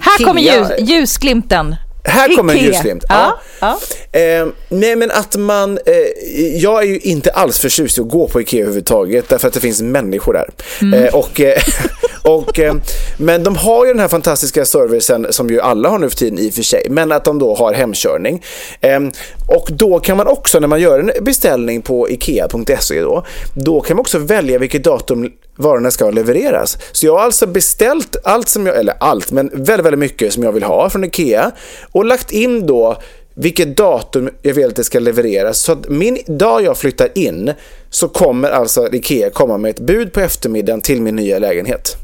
Här 0.00 0.24
kommer 0.24 0.40
Ikea- 0.42 0.78
ljus, 0.80 0.90
ljusglimten. 0.90 1.74
Här 2.04 2.36
kommer 2.36 2.52
en 2.52 2.64
ljusglimt. 2.64 3.04
Ja, 3.08 3.40
ja. 3.60 3.78
Eh, 4.12 4.46
nej 4.68 4.96
men 4.96 5.10
att 5.10 5.36
man, 5.36 5.78
eh, 5.86 6.56
jag 6.56 6.82
är 6.82 6.86
ju 6.86 6.98
inte 6.98 7.30
alls 7.30 7.58
förtjust 7.58 7.98
i 7.98 8.00
att 8.00 8.08
gå 8.08 8.28
på 8.28 8.40
Ikea 8.40 8.60
överhuvudtaget 8.60 9.28
därför 9.28 9.48
att 9.48 9.54
det 9.54 9.60
finns 9.60 9.82
människor 9.82 10.32
där. 10.32 10.48
Mm. 10.82 11.04
Eh, 11.04 11.14
och, 11.14 11.40
eh, 11.40 11.62
och, 12.22 12.58
eh, 12.58 12.74
men 13.16 13.44
de 13.44 13.56
har 13.56 13.86
ju 13.86 13.92
den 13.92 14.00
här 14.00 14.08
fantastiska 14.08 14.64
servicen 14.64 15.26
som 15.30 15.50
ju 15.50 15.60
alla 15.60 15.88
har 15.88 15.98
nu 15.98 16.10
för 16.10 16.16
tiden 16.16 16.38
i 16.38 16.50
och 16.50 16.54
för 16.54 16.62
sig, 16.62 16.86
men 16.90 17.12
att 17.12 17.24
de 17.24 17.38
då 17.38 17.54
har 17.54 17.72
hemkörning. 17.72 18.44
Eh, 18.80 19.00
och 19.48 19.68
då 19.72 20.00
kan 20.00 20.16
man 20.16 20.26
också 20.26 20.60
när 20.60 20.68
man 20.68 20.80
gör 20.80 20.98
en 20.98 21.24
beställning 21.24 21.82
på 21.82 22.10
ikea.se 22.10 23.00
då, 23.00 23.24
då 23.54 23.80
kan 23.80 23.96
man 23.96 24.00
också 24.00 24.18
välja 24.18 24.58
vilket 24.58 24.84
datum 24.84 25.32
varorna 25.60 25.90
ska 25.90 26.10
levereras. 26.10 26.78
Så 26.92 27.06
jag 27.06 27.12
har 27.12 27.24
alltså 27.24 27.46
beställt 27.46 28.16
allt 28.24 28.48
som 28.48 28.66
jag, 28.66 28.78
eller 28.78 28.94
allt, 29.00 29.32
men 29.32 29.50
väldigt, 29.52 29.86
väldigt 29.86 29.98
mycket 29.98 30.32
som 30.32 30.42
jag 30.42 30.52
vill 30.52 30.62
ha 30.62 30.90
från 30.90 31.04
Ikea 31.04 31.50
och 31.92 32.04
lagt 32.04 32.32
in 32.32 32.66
då 32.66 32.96
vilket 33.34 33.76
datum 33.76 34.30
jag 34.42 34.54
vill 34.54 34.66
att 34.66 34.76
det 34.76 34.84
ska 34.84 34.98
levereras. 34.98 35.58
Så 35.58 35.72
att 35.72 35.88
min 35.88 36.18
dag 36.26 36.62
jag 36.62 36.78
flyttar 36.78 37.08
in 37.14 37.52
så 37.90 38.08
kommer 38.08 38.50
alltså 38.50 38.94
Ikea 38.94 39.30
komma 39.30 39.58
med 39.58 39.70
ett 39.70 39.80
bud 39.80 40.12
på 40.12 40.20
eftermiddagen 40.20 40.80
till 40.80 41.02
min 41.02 41.16
nya 41.16 41.38
lägenhet. 41.38 41.96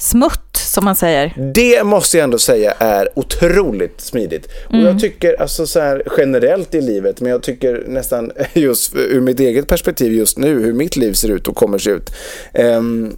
Smutt, 0.00 0.56
som 0.56 0.84
man 0.84 0.96
säger. 0.96 1.52
Det 1.54 1.84
måste 1.84 2.16
jag 2.16 2.24
ändå 2.24 2.38
säga 2.38 2.72
är 2.78 3.08
otroligt 3.14 4.00
smidigt. 4.00 4.48
Och 4.68 4.76
jag 4.76 5.00
tycker 5.00 5.40
alltså 5.40 5.66
så 5.66 5.80
här 5.80 6.02
generellt 6.18 6.74
i 6.74 6.80
livet, 6.80 7.20
men 7.20 7.30
jag 7.30 7.42
tycker 7.42 7.84
nästan 7.86 8.32
just 8.52 8.96
ur 8.96 9.20
mitt 9.20 9.40
eget 9.40 9.68
perspektiv 9.68 10.12
just 10.12 10.38
nu, 10.38 10.62
hur 10.62 10.72
mitt 10.72 10.96
liv 10.96 11.12
ser 11.12 11.28
ut 11.28 11.48
och 11.48 11.56
kommer 11.56 11.78
se 11.78 11.90
ut. 11.90 12.10
Ehm, 12.52 13.16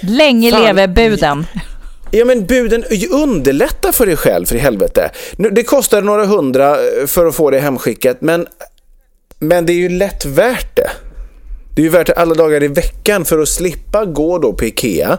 Länge 0.00 0.50
Fan. 0.50 0.62
leve 0.62 0.88
buden. 0.88 1.46
Ja 2.12 2.24
men 2.24 2.46
buden, 2.46 2.84
underlätta 3.10 3.92
för 3.92 4.06
dig 4.06 4.16
själv 4.16 4.46
för 4.46 4.56
i 4.56 4.58
helvete. 4.58 5.10
Det 5.52 5.62
kostar 5.62 6.02
några 6.02 6.26
hundra 6.26 6.70
eh, 6.70 7.06
för 7.06 7.26
att 7.26 7.34
få 7.34 7.50
det 7.50 7.58
hemskickat 7.58 8.16
men, 8.20 8.46
men 9.38 9.66
det 9.66 9.72
är 9.72 9.76
ju 9.76 9.88
lätt 9.88 10.24
värt 10.24 10.76
det. 10.76 10.90
Det 11.74 11.82
är 11.82 11.84
ju 11.84 11.90
värt 11.90 12.06
det 12.06 12.12
alla 12.12 12.34
dagar 12.34 12.62
i 12.62 12.68
veckan 12.68 13.24
för 13.24 13.38
att 13.38 13.48
slippa 13.48 14.04
gå 14.04 14.38
då 14.38 14.52
på 14.52 14.64
Ikea. 14.64 15.18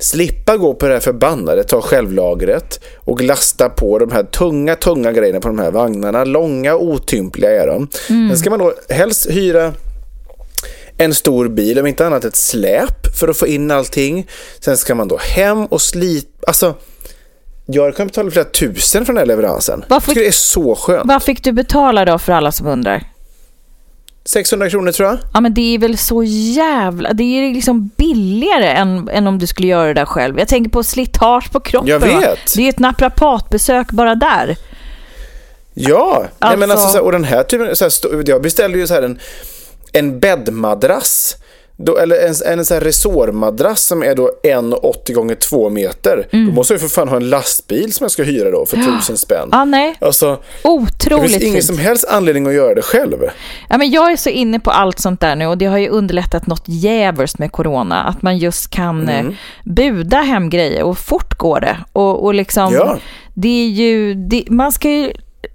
Slippa 0.00 0.56
gå 0.56 0.74
på 0.74 0.86
det 0.86 0.92
här 0.92 1.00
förbannade 1.00 1.64
ta 1.64 1.80
självlagret 1.80 2.80
och 2.96 3.22
lasta 3.22 3.68
på 3.68 3.98
de 3.98 4.12
här 4.12 4.22
tunga, 4.22 4.74
tunga 4.74 5.12
grejerna 5.12 5.40
på 5.40 5.48
de 5.48 5.58
här 5.58 5.70
vagnarna. 5.70 6.24
Långa 6.24 6.76
otympliga 6.76 7.62
är 7.62 7.66
de. 7.66 7.88
Sen 8.06 8.38
ska 8.38 8.50
man 8.50 8.58
då 8.58 8.74
helst 8.88 9.30
hyra 9.30 9.72
en 10.96 11.14
stor 11.14 11.48
bil, 11.48 11.78
om 11.78 11.86
inte 11.86 12.06
annat 12.06 12.24
ett 12.24 12.36
släp 12.36 13.16
för 13.20 13.28
att 13.28 13.36
få 13.36 13.46
in 13.46 13.70
allting. 13.70 14.26
Sen 14.60 14.76
ska 14.76 14.94
man 14.94 15.08
då 15.08 15.16
hem 15.16 15.66
och 15.66 15.82
slita. 15.82 16.28
Alltså, 16.46 16.74
Jag 17.66 17.96
kunnat 17.96 18.12
betala 18.12 18.30
flera 18.30 18.44
tusen 18.44 19.06
för 19.06 19.12
den 19.12 19.18
här 19.18 19.26
leveransen. 19.26 19.84
Vad 19.88 19.96
Jag 19.96 20.04
tycker 20.04 20.20
det 20.20 20.26
är 20.26 20.32
så 20.32 20.74
skönt. 20.74 21.08
Vad 21.08 21.22
fick 21.22 21.44
du 21.44 21.52
betala 21.52 22.04
då 22.04 22.18
för 22.18 22.32
alla 22.32 22.52
som 22.52 22.66
undrar? 22.66 23.09
600 24.24 24.70
kronor 24.70 24.92
tror 24.92 25.08
jag. 25.08 25.18
Ja 25.34 25.40
men 25.40 25.54
det 25.54 25.74
är 25.74 25.78
väl 25.78 25.98
så 25.98 26.22
jävla, 26.24 27.12
det 27.12 27.22
är 27.22 27.54
liksom 27.54 27.90
billigare 27.96 28.68
än, 28.68 29.08
än 29.08 29.26
om 29.26 29.38
du 29.38 29.46
skulle 29.46 29.68
göra 29.68 29.86
det 29.86 29.94
där 29.94 30.04
själv. 30.04 30.38
Jag 30.38 30.48
tänker 30.48 30.70
på 30.70 30.82
slitage 30.82 31.52
på 31.52 31.60
kroppen. 31.60 31.88
Jag 31.88 31.98
va? 32.00 32.20
vet. 32.20 32.54
Det 32.56 32.62
är 32.62 32.68
ett 32.68 32.78
naprapatbesök 32.78 33.90
bara 33.90 34.14
där. 34.14 34.56
Ja, 35.74 36.24
Nej, 36.38 36.56
men 36.56 36.70
Alltså- 36.70 36.84
alltså, 36.86 37.00
och 37.00 37.12
den 37.12 37.24
här 37.24 37.42
typen, 37.42 37.76
så 37.76 37.84
här, 37.84 38.28
jag 38.28 38.42
beställde 38.42 38.78
ju 38.78 38.86
så 38.86 38.94
här 38.94 39.02
en, 39.02 39.18
en 39.92 40.20
bäddmadrass. 40.20 41.36
Då, 41.84 41.98
eller 41.98 42.16
en, 42.26 42.58
en 42.58 42.64
så 42.64 42.74
här 42.74 42.80
resårmadrass 42.80 43.84
som 43.84 44.02
är 44.02 44.14
då 44.14 44.30
1,80 44.44 45.12
gånger 45.12 45.34
2 45.34 45.70
meter. 45.70 46.28
Mm. 46.32 46.46
Då 46.46 46.52
måste 46.52 46.74
jag 46.74 46.80
ju 46.82 46.88
för 46.88 46.94
fan 46.94 47.08
ha 47.08 47.16
en 47.16 47.30
lastbil 47.30 47.92
som 47.92 48.04
jag 48.04 48.10
ska 48.10 48.22
hyra 48.22 48.50
då 48.50 48.66
för 48.66 48.76
tusen 48.76 49.16
spänn. 49.16 49.48
Ja 49.52 49.64
nej, 49.64 49.94
Alltså, 50.00 50.38
det 50.62 50.68
otroligt 50.68 51.30
finns 51.30 51.42
ingen 51.42 51.54
fint. 51.54 51.64
som 51.64 51.78
helst 51.78 52.04
anledning 52.08 52.46
att 52.46 52.54
göra 52.54 52.74
det 52.74 52.82
själv. 52.82 53.16
Ja, 53.68 53.78
men 53.78 53.90
jag 53.90 54.12
är 54.12 54.16
så 54.16 54.28
inne 54.30 54.60
på 54.60 54.70
allt 54.70 54.98
sånt 54.98 55.20
där 55.20 55.36
nu 55.36 55.46
och 55.46 55.58
det 55.58 55.66
har 55.66 55.78
ju 55.78 55.88
underlättat 55.88 56.46
något 56.46 56.62
jävligt 56.66 57.38
med 57.38 57.52
corona. 57.52 58.02
Att 58.02 58.22
man 58.22 58.38
just 58.38 58.70
kan 58.70 59.00
Mm. 59.08 59.26
eh, 59.26 59.32
buda 59.64 60.16
hem 60.20 60.50
grejer 60.50 60.82
och 60.82 60.98
fort 60.98 61.34
går 61.38 61.60
det. 61.60 61.76
Och, 61.92 62.24
och 62.24 62.34
liksom, 62.34 62.74
Ja. 62.74 62.98
det 63.34 63.64
är 63.64 63.68
ju, 63.68 64.14
det, 64.14 64.44
man 64.48 64.72
ska 64.72 64.90
ju 64.90 65.12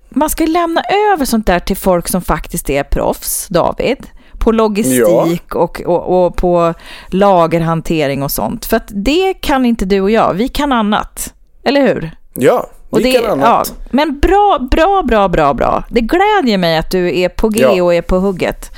man 0.09 0.29
ska 0.29 0.45
lämna 0.45 0.81
över 1.13 1.25
sånt 1.25 1.47
där 1.47 1.59
till 1.59 1.77
folk 1.77 2.07
som 2.07 2.21
faktiskt 2.21 2.69
är 2.69 2.83
proffs, 2.83 3.47
David. 3.47 3.97
På 4.45 4.51
logistik 4.51 5.55
och, 5.55 5.81
och, 5.85 6.25
och 6.25 6.37
på 6.37 6.73
lagerhantering 7.09 8.23
och 8.23 8.31
sånt. 8.31 8.65
För 8.65 8.77
att 8.77 8.87
det 8.87 9.33
kan 9.33 9.65
inte 9.65 9.85
du 9.85 10.01
och 10.01 10.11
jag, 10.11 10.33
vi 10.33 10.47
kan 10.47 10.71
annat. 10.71 11.33
Eller 11.63 11.81
hur? 11.81 12.11
Ja, 12.33 12.69
vi 12.91 13.03
det, 13.03 13.11
kan 13.11 13.31
annat. 13.31 13.73
Ja, 13.79 13.85
men 13.91 14.19
bra, 14.19 14.67
bra, 14.71 15.03
bra, 15.07 15.27
bra, 15.27 15.53
bra. 15.53 15.83
Det 15.89 16.01
glädjer 16.01 16.57
mig 16.57 16.77
att 16.77 16.91
du 16.91 17.19
är 17.19 17.29
på 17.29 17.49
G 17.49 17.59
Ja. 17.61 17.83
och 17.83 17.93
är 17.93 18.01
på 18.01 18.15
hugget. 18.15 18.71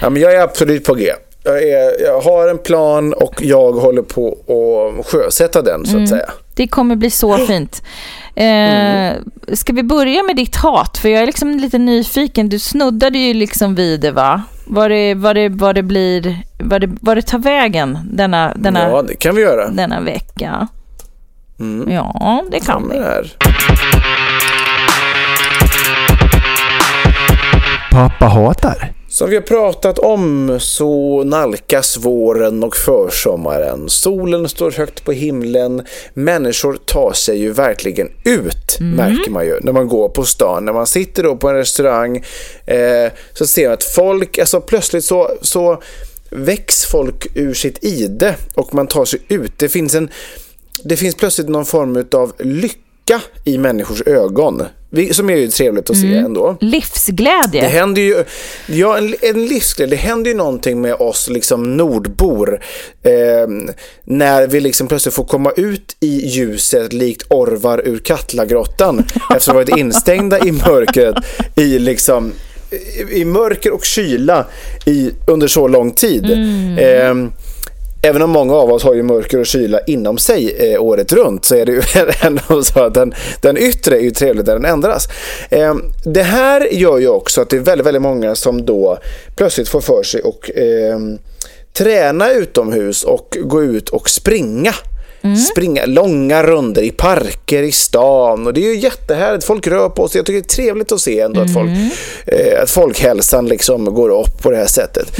Ja, 0.00 0.10
men 0.10 0.22
jag 0.22 0.34
är 0.34 0.40
absolut 0.40 0.84
på 0.84 0.94
G. 0.94 1.10
Jag, 1.44 1.62
är, 1.62 2.02
jag 2.02 2.20
har 2.20 2.48
en 2.48 2.58
plan 2.58 3.12
och 3.12 3.34
jag 3.38 3.72
håller 3.72 4.02
på 4.02 4.38
att 4.98 5.06
sjösätta 5.06 5.62
den 5.62 5.86
så 5.86 6.02
att 6.02 6.08
säga. 6.08 6.30
Det 6.54 6.66
kommer 6.68 6.96
bli 6.96 7.10
så 7.10 7.36
fint. 7.46 7.82
Eh, 8.36 9.12
Ska 9.52 9.72
vi 9.72 9.82
börja 9.82 10.22
med 10.22 10.36
ditt 10.36 10.56
hat? 10.56 10.98
För 10.98 11.08
jag 11.08 11.22
är 11.22 11.26
liksom 11.26 11.50
lite 11.56 11.78
nyfiken. 11.78 12.48
Du 12.48 12.58
snuddade 12.58 13.18
ju 13.18 13.34
liksom 13.34 13.74
vid 13.74 14.00
det 14.00 14.10
va? 14.10 14.42
Vad 14.66 14.90
det, 14.90 15.14
vad 15.14 15.36
det, 15.36 15.48
vad 15.48 15.74
det 15.74 15.82
blir, 15.82 16.36
vad 16.58 16.80
det, 16.80 16.90
vad 17.00 17.16
det 17.16 17.22
tar 17.22 17.38
vägen 17.38 17.98
denna, 18.12 18.52
denna, 18.56 18.88
Ja, 18.88 19.02
det 19.02 19.14
kan 19.16 19.34
vi 19.34 19.42
göra. 19.42 19.68
denna 19.68 20.00
vecka. 20.00 20.68
Ja, 21.88 22.44
det 22.50 22.60
kan 22.60 22.88
vi. 22.90 22.98
Pappa 27.90 28.26
hatar. 28.26 28.92
Som 29.14 29.30
vi 29.30 29.36
har 29.36 29.42
pratat 29.42 29.98
om 29.98 30.56
så 30.60 31.24
nalkas 31.24 31.96
våren 31.96 32.64
och 32.64 32.76
försommaren. 32.76 33.88
Solen 33.88 34.48
står 34.48 34.70
högt 34.70 35.04
på 35.04 35.12
himlen. 35.12 35.82
Människor 36.14 36.78
tar 36.86 37.12
sig 37.12 37.38
ju 37.38 37.52
verkligen 37.52 38.08
ut, 38.24 38.78
märker 38.80 39.30
man 39.30 39.46
ju, 39.46 39.60
när 39.60 39.72
man 39.72 39.88
går 39.88 40.08
på 40.08 40.24
stan. 40.24 40.64
När 40.64 40.72
man 40.72 40.86
sitter 40.86 41.22
då 41.22 41.36
på 41.36 41.48
en 41.48 41.54
restaurang 41.54 42.16
eh, 42.66 43.12
så 43.32 43.46
ser 43.46 43.64
man 43.64 43.74
att 43.74 43.84
folk, 43.84 44.38
alltså 44.38 44.60
plötsligt 44.60 45.04
så, 45.04 45.30
så 45.40 45.82
väcks 46.30 46.84
folk 46.84 47.26
ur 47.34 47.54
sitt 47.54 47.84
ide 47.84 48.34
och 48.54 48.74
man 48.74 48.86
tar 48.86 49.04
sig 49.04 49.20
ut. 49.28 49.58
Det 49.58 49.68
finns, 49.68 49.94
en, 49.94 50.10
det 50.84 50.96
finns 50.96 51.14
plötsligt 51.14 51.48
någon 51.48 51.66
form 51.66 52.04
av 52.12 52.32
lycka 52.38 53.20
i 53.44 53.58
människors 53.58 54.02
ögon. 54.06 54.62
Som 55.12 55.30
är 55.30 55.36
ju 55.36 55.48
trevligt 55.48 55.90
att 55.90 55.96
se 55.96 56.16
ändå. 56.16 56.56
Det 56.60 56.66
Livsglädje. 56.66 57.62
händer 57.68 58.02
ju, 58.02 58.24
ja 58.66 58.98
en, 58.98 59.14
en 59.20 59.46
livsglädje, 59.46 59.96
det 59.96 60.02
händer 60.02 60.30
ju 60.30 60.36
någonting 60.36 60.80
med 60.80 60.94
oss 60.94 61.28
liksom 61.28 61.76
nordbor 61.76 62.60
eh, 63.02 63.12
när 64.04 64.46
vi 64.46 64.60
liksom 64.60 64.88
plötsligt 64.88 65.14
får 65.14 65.24
komma 65.24 65.52
ut 65.56 65.96
i 66.00 66.26
ljuset 66.26 66.92
likt 66.92 67.26
orvar 67.30 67.82
ur 67.84 67.98
Katlagrottan 67.98 68.98
efter 69.14 69.34
att 69.36 69.46
ha 69.46 69.54
varit 69.54 69.76
instängda 69.76 70.38
i 70.38 70.52
mörkret 70.52 71.16
i 71.56 71.78
liksom 71.78 72.32
i, 73.10 73.24
mörker 73.24 73.72
och 73.72 73.84
kyla 73.84 74.46
i, 74.86 75.10
under 75.26 75.46
så 75.46 75.68
lång 75.68 75.90
tid. 75.90 76.24
Eh, 76.78 77.14
Även 78.04 78.22
om 78.22 78.30
många 78.30 78.54
av 78.54 78.72
oss 78.72 78.82
har 78.82 78.94
ju 78.94 79.02
mörker 79.02 79.38
och 79.38 79.46
kyla 79.46 79.80
inom 79.80 80.18
sig 80.18 80.72
eh, 80.72 80.82
året 80.82 81.12
runt 81.12 81.44
så 81.44 81.54
är 81.54 81.66
det 81.66 81.72
ju 81.72 81.82
ändå 82.20 82.62
så 82.62 82.80
att 82.80 82.94
den, 82.94 83.14
den 83.40 83.56
yttre 83.56 83.96
är 83.96 84.00
ju 84.00 84.10
trevlig 84.10 84.44
där 84.44 84.52
den 84.52 84.64
ändras. 84.64 85.08
Eh, 85.50 85.74
det 86.04 86.22
här 86.22 86.68
gör 86.72 86.98
ju 86.98 87.08
också 87.08 87.40
att 87.40 87.50
det 87.50 87.56
är 87.56 87.60
väldigt, 87.60 87.86
väldigt 87.86 88.02
många 88.02 88.34
som 88.34 88.66
då 88.66 88.98
plötsligt 89.36 89.68
får 89.68 89.80
för 89.80 90.02
sig 90.02 90.22
och 90.22 90.50
eh, 90.50 90.98
träna 91.72 92.30
utomhus 92.30 93.04
och 93.04 93.38
gå 93.44 93.62
ut 93.62 93.88
och 93.88 94.10
springa. 94.10 94.74
Springa 95.52 95.86
långa 95.86 96.42
runder 96.42 96.82
i 96.82 96.90
parker 96.90 97.62
i 97.62 97.72
stan 97.72 98.46
och 98.46 98.54
det 98.54 98.60
är 98.60 98.74
ju 98.74 98.78
jättehärligt. 98.78 99.44
Folk 99.44 99.66
rör 99.66 99.88
på 99.88 100.08
sig. 100.08 100.18
Jag 100.18 100.26
tycker 100.26 100.40
det 100.40 100.46
är 100.46 100.64
trevligt 100.64 100.92
att 100.92 101.00
se 101.00 101.20
ändå 101.20 101.40
att, 101.40 101.52
folk, 101.52 101.70
eh, 102.26 102.62
att 102.62 102.70
folkhälsan 102.70 103.46
liksom 103.46 103.84
går 103.84 104.08
upp 104.20 104.42
på 104.42 104.50
det 104.50 104.56
här 104.56 104.66
sättet. 104.66 105.12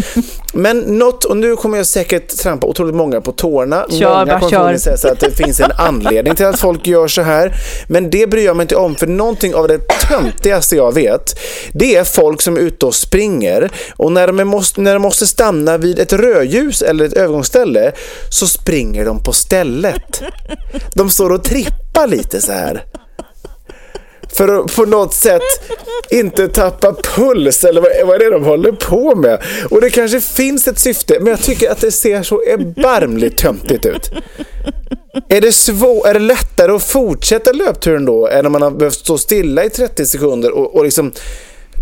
Men 0.54 0.78
något, 0.80 1.24
och 1.24 1.36
nu 1.36 1.56
kommer 1.56 1.76
jag 1.76 1.86
säkert 1.86 2.36
trampa 2.36 2.66
otroligt 2.66 2.94
många 2.94 3.20
på 3.20 3.32
tårna. 3.32 3.86
Kör, 3.90 4.08
många 4.08 4.38
kommer 4.38 4.50
förmodligen 4.50 4.80
säga 4.80 4.96
så 4.96 5.08
att 5.08 5.20
det 5.20 5.30
finns 5.30 5.60
en 5.60 5.72
anledning 5.78 6.34
till 6.34 6.46
att 6.46 6.60
folk 6.60 6.86
gör 6.86 7.08
så 7.08 7.22
här. 7.22 7.54
Men 7.88 8.10
det 8.10 8.26
bryr 8.26 8.44
jag 8.44 8.56
mig 8.56 8.64
inte 8.64 8.76
om 8.76 8.94
för 8.94 9.06
någonting 9.06 9.54
av 9.54 9.68
det 9.68 9.78
töntigaste 10.08 10.76
jag 10.76 10.94
vet 10.94 11.34
det 11.72 11.96
är 11.96 12.04
folk 12.04 12.42
som 12.42 12.56
är 12.56 12.60
ute 12.60 12.86
och 12.86 12.94
springer 12.94 13.70
och 13.96 14.12
när 14.12 14.26
de, 14.26 14.44
måste, 14.44 14.80
när 14.80 14.92
de 14.92 15.02
måste 15.02 15.26
stanna 15.26 15.78
vid 15.78 15.98
ett 15.98 16.12
rödljus 16.12 16.82
eller 16.82 17.04
ett 17.04 17.12
övergångsställe 17.12 17.92
så 18.30 18.46
springer 18.46 19.04
de 19.04 19.22
på 19.22 19.32
stället. 19.32 20.22
De 20.94 21.10
står 21.10 21.30
och 21.32 21.44
trippar 21.44 22.06
lite 22.06 22.40
så 22.40 22.52
här. 22.52 22.84
För 24.34 24.48
att 24.48 24.76
på 24.76 24.84
något 24.84 25.14
sätt 25.14 25.42
inte 26.10 26.48
tappa 26.48 26.94
puls 27.16 27.64
eller 27.64 27.80
vad, 27.80 27.90
vad 28.06 28.14
är 28.16 28.24
det 28.24 28.30
de 28.30 28.44
håller 28.44 28.72
på 28.72 29.14
med? 29.14 29.42
Och 29.70 29.80
det 29.80 29.90
kanske 29.90 30.20
finns 30.20 30.68
ett 30.68 30.78
syfte 30.78 31.18
men 31.20 31.28
jag 31.28 31.42
tycker 31.42 31.70
att 31.70 31.80
det 31.80 31.92
ser 31.92 32.22
så 32.22 32.42
erbarmligt 32.42 33.38
töntigt 33.38 33.86
ut. 33.86 34.10
Är 35.28 35.40
det, 35.40 35.52
svår, 35.52 36.08
är 36.08 36.14
det 36.14 36.20
lättare 36.20 36.72
att 36.72 36.84
fortsätta 36.84 37.52
löpturen 37.52 38.04
då 38.04 38.28
än 38.28 38.46
om 38.46 38.52
man 38.52 38.62
har 38.62 38.70
behövt 38.70 38.94
stå 38.94 39.18
stilla 39.18 39.64
i 39.64 39.70
30 39.70 40.06
sekunder 40.06 40.50
och, 40.50 40.76
och 40.76 40.84
liksom 40.84 41.12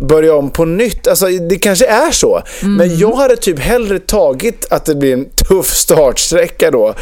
börja 0.00 0.34
om 0.34 0.50
på 0.50 0.64
nytt? 0.64 1.08
Alltså, 1.08 1.26
det 1.26 1.58
kanske 1.58 1.86
är 1.86 2.10
så. 2.10 2.42
Men 2.62 2.98
jag 2.98 3.16
hade 3.16 3.36
typ 3.36 3.58
hellre 3.58 3.98
tagit 3.98 4.66
att 4.70 4.84
det 4.84 4.94
blir 4.94 5.12
en 5.12 5.26
tuff 5.48 5.74
startsträcka 5.74 6.70
då 6.70 6.94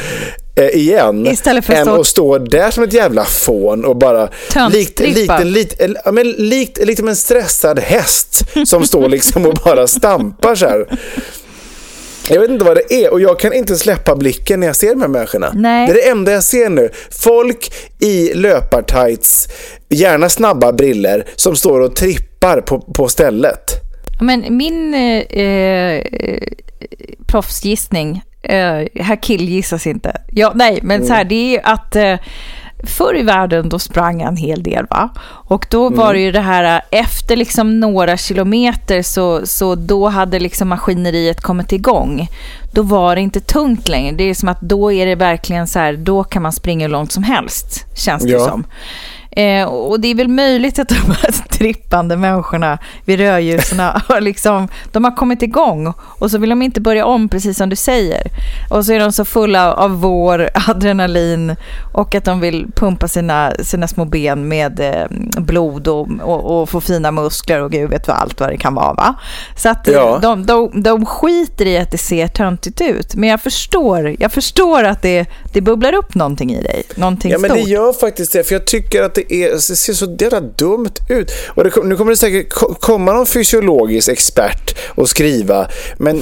igen 0.69 1.27
Istället 1.27 1.65
för 1.65 1.73
att 1.73 1.81
stå- 1.87 2.05
stå 2.05 2.39
där 2.39 2.71
som 2.71 2.85
ett 2.85 2.93
jävla 2.93 3.25
fån 3.25 3.85
och 3.85 3.97
bara 3.97 4.29
likt, 4.71 5.01
likt, 5.01 5.31
en, 5.31 5.53
likt, 5.53 5.81
en- 5.81 5.97
ja, 6.05 6.13
men 6.13 6.31
likt, 6.31 6.79
likt 6.85 6.99
som 6.99 7.09
en 7.09 7.17
stressad 7.17 7.79
häst 7.79 8.45
som 8.67 8.87
står 8.87 9.09
liksom 9.09 9.47
och 9.47 9.55
bara 9.65 9.87
stampar 9.87 10.55
så 10.55 10.67
här. 10.67 10.87
Jag 12.29 12.41
vet 12.41 12.51
inte 12.51 12.65
vad 12.65 12.77
det 12.77 12.95
är 12.95 13.13
och 13.13 13.21
jag 13.21 13.41
kan 13.41 13.53
inte 13.53 13.77
släppa 13.77 14.17
blicken 14.17 14.61
när 14.61 14.67
jag 14.67 14.77
ser 14.77 14.91
de 14.91 15.01
här 15.01 15.09
människorna. 15.09 15.53
Nej. 15.55 15.87
Det 15.87 15.93
är 15.93 15.95
det 15.95 16.09
enda 16.09 16.33
jag 16.33 16.45
ser 16.45 16.69
nu. 16.71 16.91
Folk 17.11 17.73
i 18.01 18.35
löpartights, 18.35 19.49
gärna 19.89 20.29
snabba 20.29 20.73
briller 20.73 21.25
som 21.37 21.57
står 21.57 21.81
och 21.81 21.97
trippar 21.97 22.61
på, 22.61 22.81
på 22.81 23.09
stället. 23.09 23.71
Men 24.21 24.57
min 24.57 24.95
eh, 24.95 25.43
eh, 25.45 26.03
proffsgissning, 27.27 28.23
eh, 28.43 29.03
här 29.05 29.23
killgissas 29.23 29.87
inte. 29.87 30.17
Ja, 30.33 30.53
nej, 30.55 30.79
men 30.83 31.07
så 31.07 31.13
här, 31.13 31.25
det 31.25 31.35
är 31.35 31.51
ju 31.51 31.59
att 31.65 31.97
eh, 31.97 32.17
förr 32.85 33.17
i 33.19 33.23
världen 33.23 33.69
då 33.69 33.79
sprang 33.79 34.21
jag 34.21 34.29
en 34.29 34.37
hel 34.37 34.63
del 34.63 34.87
va? 34.91 35.09
Och 35.25 35.67
då 35.71 35.89
var 35.89 36.15
det 36.15 36.21
ju 36.21 36.33
det 36.33 36.41
här, 36.41 36.83
eh, 36.91 37.01
efter 37.01 37.37
liksom 37.37 37.81
några 37.81 38.17
kilometer 38.17 39.03
så, 39.03 39.47
så 39.47 39.75
då 39.75 40.09
hade 40.09 40.39
liksom 40.39 40.69
maskineriet 40.69 41.41
kommit 41.41 41.73
igång. 41.73 42.29
Då 42.73 42.83
var 42.83 43.15
det 43.15 43.21
inte 43.21 43.41
tungt 43.41 43.89
längre. 43.89 44.17
Det 44.17 44.25
är 44.25 44.35
som 44.35 44.49
att 44.49 44.61
då 44.61 44.93
är 44.93 45.07
det 45.07 45.15
verkligen 45.15 45.67
så 45.67 45.79
här, 45.79 45.93
då 45.93 46.25
kan 46.25 46.43
man 46.43 46.53
springa 46.53 46.85
hur 46.87 46.93
långt 46.93 47.13
som 47.13 47.23
helst, 47.23 47.87
känns 47.97 48.23
det 48.23 48.31
Ja. 48.31 48.39
som. 48.49 48.65
Eh, 49.31 49.65
och 49.65 50.01
det 50.01 50.09
är 50.09 50.15
väl 50.15 50.29
möjligt 50.29 50.79
att 50.79 50.89
de 50.89 50.95
här 50.95 51.49
trippande 51.49 52.17
människorna 52.17 52.79
vid 53.05 53.19
rödljusen 53.21 53.81
har 53.81 54.21
liksom, 54.21 54.69
de 54.93 55.05
har 55.05 55.17
kommit 55.17 55.43
igång 55.43 55.93
och 56.01 56.31
så 56.31 56.39
vill 56.39 56.51
de 56.51 56.63
inte 56.63 56.81
börja 56.81 57.07
om 57.07 57.29
precis 57.29 57.57
som 57.57 57.69
du 57.69 57.77
säger. 57.77 58.23
Och 58.71 58.85
så 58.85 58.93
är 58.93 59.01
de 59.01 59.13
så 59.13 59.25
fulla 59.25 59.73
av 59.75 60.01
vår, 60.01 60.49
adrenalin 60.69 61.57
och 61.93 62.15
att 62.15 62.25
de 62.25 62.41
vill 62.41 62.67
pumpa 62.75 63.09
sina, 63.09 63.53
sina 63.63 63.89
små 63.89 64.05
ben 64.05 64.49
med 64.49 64.81
eh, 64.81 65.07
blod 65.43 65.89
och, 65.89 66.09
och, 66.23 66.61
och 66.63 66.69
få 66.69 66.81
fina 66.81 67.11
muskler 67.11 67.61
och 67.63 67.73
gud 67.73 67.91
vet 67.91 68.09
vad 68.09 68.17
allt 68.17 68.41
vad 68.41 68.49
det 68.49 68.57
kan 68.57 68.75
vara. 68.75 68.93
Va? 68.93 69.15
Så 69.57 69.69
att 69.69 69.89
eh, 69.89 69.95
Ja. 69.95 70.19
de, 70.23 70.47
de, 70.47 70.83
de 70.83 71.07
skiter 71.07 71.67
i 71.67 71.79
att 71.79 71.91
det 71.91 71.99
ser 71.99 72.27
töntigt 72.27 72.81
ut. 72.81 73.15
Men 73.15 73.29
jag 73.29 73.41
förstår, 73.41 74.17
jag 74.19 74.33
förstår 74.33 74.85
att 74.85 75.03
det, 75.03 75.27
det 75.53 75.61
bubblar 75.61 75.95
upp 75.95 76.15
någonting 76.15 76.53
i 76.55 76.63
dig, 76.63 76.83
någonting 76.95 77.31
Ja, 77.31 77.39
men 77.39 77.51
stort. 77.51 77.65
det 77.65 77.71
gör 77.71 77.93
faktiskt 77.93 78.33
det. 78.33 78.45
För 78.45 78.55
jag 78.55 78.65
tycker 78.67 79.03
att 79.03 79.15
det, 79.15 79.33
är, 79.35 79.51
det 79.53 79.61
ser 79.61 79.93
så 79.93 80.17
jävla 80.21 80.41
dumt 80.41 80.91
ut. 81.09 81.31
Och 81.49 81.65
det, 81.65 81.71
nu 81.85 81.97
kommer 81.97 82.11
det 82.11 82.17
säkert 82.17 82.51
ko- 82.53 82.75
komma 82.75 83.13
någon 83.13 83.27
fysiologisk 83.27 84.09
expert 84.09 84.79
och 84.89 85.09
skriva. 85.09 85.69
Men 85.99 86.21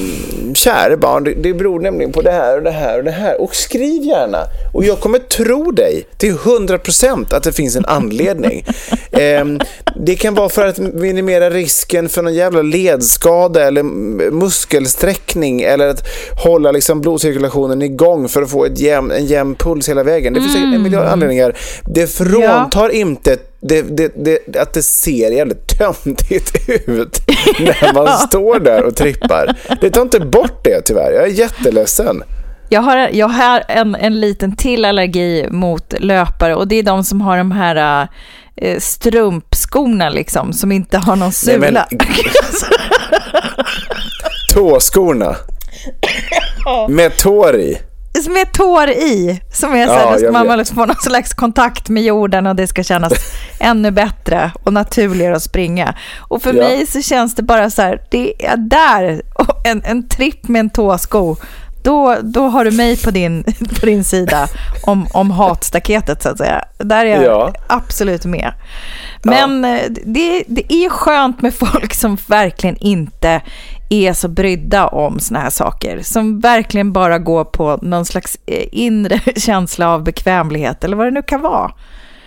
kära 0.54 0.96
barn, 0.96 1.24
det, 1.24 1.34
det 1.34 1.54
beror 1.54 1.80
nämligen 1.80 2.12
på 2.12 2.22
det 2.22 2.30
här 2.30 2.56
och 2.56 2.62
det 2.62 2.70
här 2.70 2.98
och 2.98 3.04
det 3.04 3.10
här. 3.10 3.40
Och 3.40 3.54
skriv 3.56 4.02
gärna. 4.02 4.38
Och 4.74 4.84
jag 4.84 5.00
kommer 5.00 5.18
tro 5.18 5.70
dig 5.70 6.06
till 6.16 6.34
100% 6.34 7.34
att 7.34 7.42
det 7.42 7.52
finns 7.52 7.76
en 7.76 7.84
anledning. 7.84 8.66
Ehm, 9.12 9.60
det 10.00 10.14
kan 10.16 10.34
vara 10.34 10.48
för 10.48 10.66
att 10.66 10.78
minimera 10.78 11.50
risken 11.50 12.08
för 12.08 12.22
någon 12.22 12.34
jävla 12.34 12.62
ledskada 12.62 13.66
eller 13.66 13.82
muskelsträckning 14.30 15.62
eller 15.62 15.88
att 15.88 16.06
hålla 16.44 16.72
liksom 16.72 17.00
blodcirkulationen 17.00 17.82
igång 17.82 18.28
för 18.28 18.42
att 18.42 18.50
få 18.50 18.64
ett 18.64 18.78
jämn, 18.80 19.12
en 19.18 19.26
jämn 19.26 19.54
puls 19.54 19.88
hela 19.88 20.02
vägen. 20.02 20.32
Det 20.32 20.40
finns 20.40 20.52
säkert 20.52 20.74
en 20.74 20.82
miljard 20.82 21.06
anledningar. 21.06 21.56
Det 21.84 22.06
fråntar 22.06 22.88
inte 22.88 23.36
det, 23.60 23.82
det, 23.82 24.12
det, 24.16 24.56
att 24.56 24.72
det 24.72 24.82
ser 24.82 25.30
jävligt 25.30 25.78
töntigt 25.78 26.52
ut 26.68 27.20
när 27.58 27.94
man 27.94 28.18
står 28.18 28.60
där 28.60 28.82
och 28.84 28.96
trippar. 28.96 29.56
Det 29.80 29.90
tar 29.90 30.02
inte 30.02 30.20
bort 30.20 30.64
det 30.64 30.80
tyvärr. 30.80 31.12
Jag 31.12 31.22
är 31.22 31.26
jätteledsen. 31.32 32.22
Jag 32.68 32.80
har, 32.80 33.08
jag 33.12 33.28
har 33.28 33.62
en, 33.68 33.94
en 33.94 34.20
liten 34.20 34.56
till 34.56 34.84
allergi 34.84 35.46
mot 35.50 35.94
löpare 35.98 36.54
och 36.54 36.68
det 36.68 36.76
är 36.76 36.82
de 36.82 37.04
som 37.04 37.20
har 37.20 37.36
de 37.38 37.52
här 37.52 38.08
eh, 38.56 38.78
strumpskorna 38.80 40.08
liksom, 40.08 40.52
som 40.52 40.72
inte 40.72 40.98
har 40.98 41.16
någon 41.16 41.32
Nej, 41.46 41.58
men- 41.58 41.68
sula. 41.68 41.88
Tåskorna. 44.54 45.36
Med 46.88 47.16
tår 47.16 47.56
i. 47.56 47.78
som 48.24 48.36
är 48.36 48.44
tår 48.44 48.88
i, 48.90 49.40
som 49.52 49.74
är 49.74 49.86
så 49.86 49.92
Ja, 49.92 49.98
här, 49.98 50.12
då 50.12 50.18
ska 50.18 50.44
man 50.44 50.58
liksom 50.58 50.76
få 50.76 50.86
någon 50.86 50.96
slags 50.96 51.34
kontakt 51.34 51.88
med 51.88 52.02
jorden 52.02 52.46
och 52.46 52.56
det 52.56 52.66
ska 52.66 52.82
kännas 52.82 53.12
ännu 53.60 53.90
bättre 53.90 54.52
och 54.62 54.72
naturligare 54.72 55.36
att 55.36 55.42
springa. 55.42 55.94
Och 56.18 56.42
för 56.42 56.54
Ja. 56.54 56.62
mig 56.62 56.86
så 56.86 57.02
känns 57.02 57.34
det 57.34 57.42
bara 57.42 57.70
så 57.70 57.82
här, 57.82 58.02
det 58.10 58.46
är 58.46 58.56
där, 58.56 59.22
en, 59.64 59.82
en 59.84 60.08
tripp 60.08 60.48
med 60.48 60.60
en 60.60 60.70
tåsko, 60.70 61.36
då, 61.82 62.16
då 62.22 62.48
har 62.48 62.64
du 62.64 62.70
mig 62.70 62.96
på 63.02 63.10
din, 63.10 63.44
på 63.80 63.86
din 63.86 64.04
sida 64.04 64.48
om, 64.82 65.06
om 65.12 65.30
hatstaketet 65.30 66.22
så 66.22 66.28
att 66.28 66.38
säga. 66.38 66.64
Där 66.78 67.06
är 67.06 67.22
jag 67.22 67.24
Ja. 67.24 67.52
absolut 67.66 68.24
med. 68.24 68.52
Men 69.22 69.64
eh, 69.64 69.80
det, 70.04 70.44
det 70.48 70.72
är 70.72 70.88
skönt 70.90 71.42
med 71.42 71.54
folk 71.54 71.94
som 71.94 72.18
verkligen 72.26 72.76
inte 72.76 73.40
är 73.88 74.12
så 74.12 74.28
brydda 74.28 74.86
om 74.86 75.18
såna 75.20 75.40
här 75.40 75.50
saker. 75.50 76.00
Som 76.02 76.40
verkligen 76.40 76.92
bara 76.92 77.18
går 77.18 77.44
på 77.44 77.78
någon 77.82 78.04
slags 78.04 78.38
eh, 78.46 78.64
inre 78.72 79.20
känsla 79.36 79.88
av 79.94 80.04
bekvämlighet 80.04 80.84
eller 80.84 80.96
vad 80.96 81.06
det 81.06 81.10
nu 81.10 81.22
kan 81.22 81.40
vara. 81.42 81.70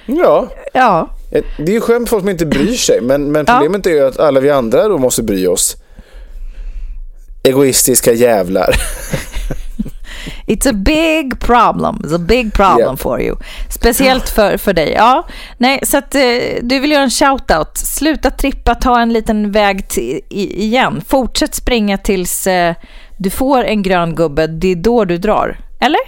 Ja, 0.06 0.47
Ja, 0.74 1.08
Eh, 1.34 1.43
det 1.58 1.63
är 1.63 1.74
ju 1.74 1.82
skönt 1.82 2.00
med 2.00 2.10
folk 2.10 2.21
som 2.21 2.30
inte 2.30 2.45
bryr 2.45 2.74
sig. 2.74 3.02
Men, 3.02 3.32
men 3.32 3.45
Ja. 3.47 3.54
problemet 3.54 3.86
är 3.86 3.89
ju 3.91 4.08
att 4.08 4.19
alla 4.19 4.39
vi 4.39 4.50
andra 4.50 4.88
då 4.88 4.97
måste 4.97 5.24
bry 5.24 5.47
oss. 5.47 5.76
Egoistiska 7.43 8.13
jävlar. 8.13 8.76
it's 10.55 10.69
a 10.69 10.73
big 10.73 11.39
problem. 11.39 12.01
It's 12.03 12.15
a 12.15 12.19
big 12.19 12.53
problem 12.53 12.79
Yeah. 12.87 12.95
for 12.95 13.21
you. 13.21 13.37
Speciellt 13.69 14.29
för, 14.29 14.57
för 14.57 14.73
dig. 14.73 14.93
Ja, 14.97 15.27
nej, 15.57 15.79
så 15.83 15.97
att 15.97 16.15
eh, 16.15 16.21
du 16.61 16.79
vill 16.79 16.91
göra 16.91 17.03
en 17.03 17.09
shout-out. 17.09 17.75
Sluta 17.77 18.29
trippa, 18.29 18.75
ta 18.75 18.99
en 19.01 19.13
liten 19.13 19.51
väg 19.51 19.87
till, 19.89 20.21
i, 20.29 20.63
igen. 20.63 21.01
Fortsätt 21.07 21.55
springa 21.55 21.97
tills 21.97 22.47
eh, 22.47 22.75
du 23.17 23.29
får 23.29 23.63
en 23.63 23.83
grön 23.83 24.15
gubbe. 24.15 24.47
Det 24.47 24.71
är 24.71 24.75
då 24.75 25.05
du 25.05 25.17
drar. 25.17 25.59
Eller? 25.79 25.99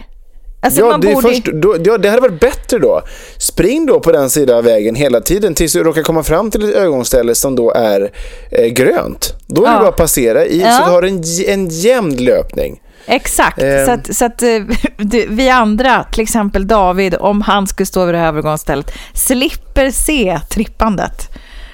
Alltså, 0.61 0.79
Ja 0.81 0.97
det, 0.97 1.13
borde- 1.13 1.27
först, 1.27 1.45
då, 1.45 1.75
ja, 1.85 1.97
det 1.97 2.09
hade 2.09 2.21
varit 2.21 2.39
bättre 2.39 2.79
då. 2.79 3.01
Spring 3.37 3.85
då 3.85 3.99
på 3.99 4.11
den 4.11 4.29
sidan 4.29 4.57
av 4.57 4.63
vägen 4.63 4.95
hela 4.95 5.21
tiden 5.21 5.53
tills 5.53 5.73
du 5.73 5.83
råkar 5.83 6.01
komma 6.03 6.23
fram 6.23 6.51
till 6.51 6.69
ett 6.69 6.75
övergångsställe 6.75 7.35
som 7.35 7.55
då 7.55 7.71
är 7.71 8.11
eh, 8.51 8.65
grönt. 8.67 9.33
Då 9.47 9.61
är 9.63 9.67
det 9.67 9.73
Ja. 9.73 9.79
bara 9.79 9.89
att 9.89 9.95
passera 9.97 10.45
i, 10.45 10.61
Ja. 10.61 10.71
så 10.71 10.85
du 10.85 10.91
har 10.91 11.03
en, 11.03 11.23
en 11.47 11.69
jämn 11.69 12.15
löpning. 12.15 12.79
Exakt, 13.05 13.61
Ehm. 13.61 13.85
så 13.85 13.91
att, 13.91 14.15
så 14.15 14.25
att 14.25 14.41
eh, 14.43 14.49
du, 14.97 15.27
vi 15.29 15.49
andra, 15.49 16.03
till 16.03 16.21
exempel 16.23 16.67
David, 16.67 17.15
om 17.19 17.41
han 17.41 17.67
skulle 17.67 17.85
stå 17.85 18.05
vid 18.05 18.13
det 18.15 18.19
här 18.19 18.27
övergångsstället, 18.27 18.91
slipper 19.13 19.91
se 19.91 20.39
trippandet. 20.49 21.29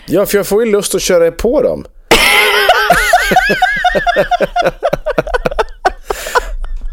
Ja, 0.06 0.26
för 0.26 0.38
jag 0.38 0.48
får 0.48 0.66
ju 0.66 0.72
lust 0.72 0.96
att 0.96 1.02
köra 1.02 1.32
på 1.32 1.62
dem. 1.62 1.86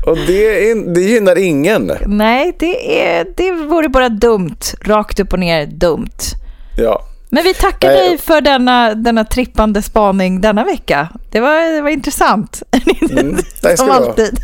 Och 0.06 0.16
det, 0.26 0.70
är, 0.70 0.94
det 0.94 1.00
gynnar 1.00 1.38
ingen. 1.38 1.92
Nej, 2.06 2.56
det, 2.58 3.02
är, 3.08 3.26
det 3.36 3.52
vore 3.52 3.88
bara 3.88 4.08
dumt. 4.08 4.56
Rakt 4.84 5.20
upp 5.20 5.32
och 5.32 5.38
ner 5.38 5.66
dumt. 5.66 6.16
Ja. 6.76 7.02
Men 7.30 7.44
vi 7.44 7.54
tackar 7.54 7.88
Nej. 7.88 8.08
dig 8.08 8.18
för 8.18 8.40
denna, 8.40 8.94
denna 8.94 9.24
trippande 9.24 9.82
spaning 9.82 10.40
denna 10.40 10.64
vecka. 10.64 11.08
Det 11.30 11.40
var, 11.40 11.74
det 11.74 11.80
var 11.82 11.90
intressant. 11.90 12.62
Mm, 13.10 13.38
Som 13.76 13.90
alltid. 13.90 14.38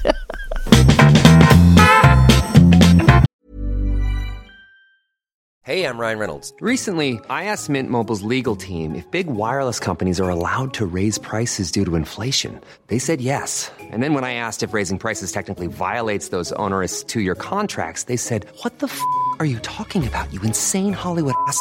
Hey, 5.64 5.84
I'm 5.86 5.96
Ryan 5.96 6.18
Reynolds. 6.18 6.52
Recently, 6.60 7.20
I 7.30 7.44
asked 7.44 7.68
Mint 7.68 7.88
Mobile's 7.88 8.22
legal 8.22 8.56
team 8.56 8.96
if 8.96 9.08
big 9.12 9.28
wireless 9.28 9.78
companies 9.78 10.20
are 10.20 10.28
allowed 10.28 10.74
to 10.74 10.84
raise 10.86 11.18
prices 11.18 11.70
due 11.70 11.84
to 11.84 11.94
inflation. 11.94 12.60
They 12.88 12.98
said 12.98 13.20
yes. 13.20 13.70
And 13.80 14.02
then 14.02 14.12
when 14.12 14.24
I 14.24 14.34
asked 14.34 14.64
if 14.64 14.74
raising 14.74 14.98
prices 14.98 15.30
technically 15.30 15.68
violates 15.68 16.30
those 16.30 16.50
onerous 16.58 17.04
two 17.04 17.20
year 17.20 17.36
contracts, 17.36 18.04
they 18.04 18.16
said, 18.16 18.44
What 18.64 18.80
the 18.80 18.88
f 18.88 19.00
are 19.38 19.46
you 19.46 19.60
talking 19.60 20.04
about, 20.06 20.32
you 20.32 20.40
insane 20.42 20.92
Hollywood 20.92 21.34
ass? 21.46 21.60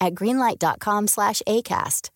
at 0.00 0.14
greenlight.com 0.14 1.08
slash 1.08 1.42
ACAST. 1.46 2.10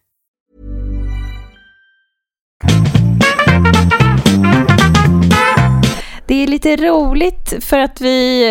Det 6.27 6.43
är 6.43 6.47
lite 6.47 6.77
roligt 6.77 7.55
för 7.61 7.79
att 7.79 8.01
vi 8.01 8.45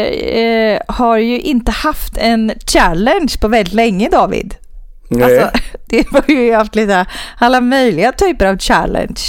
eh, 0.87 0.95
har 0.95 1.17
ju 1.17 1.39
inte 1.39 1.71
haft 1.71 2.17
en 2.17 2.51
challenge 2.73 3.33
på 3.41 3.47
väldigt 3.47 3.73
länge, 3.73 4.09
David. 4.09 4.55
Nej. 5.09 5.23
Alltså, 5.23 5.59
det 5.85 6.07
har 6.07 6.23
ju 6.27 6.53
haft 6.53 6.75
lite 6.75 7.05
alla 7.37 7.61
möjliga 7.61 8.11
typer 8.11 8.45
av 8.45 8.57
challenge. 8.57 9.21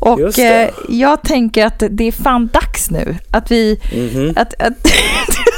Och 0.00 0.38
eh, 0.38 0.70
jag 0.88 1.22
tänker 1.22 1.66
att 1.66 1.82
det 1.90 2.04
är 2.04 2.12
fan 2.12 2.46
dags 2.46 2.90
nu 2.90 3.16
att 3.30 3.50
vi... 3.50 3.80
Mhm. 3.92 4.32
Att, 4.36 4.62
att, 4.62 4.86
så 5.32 5.53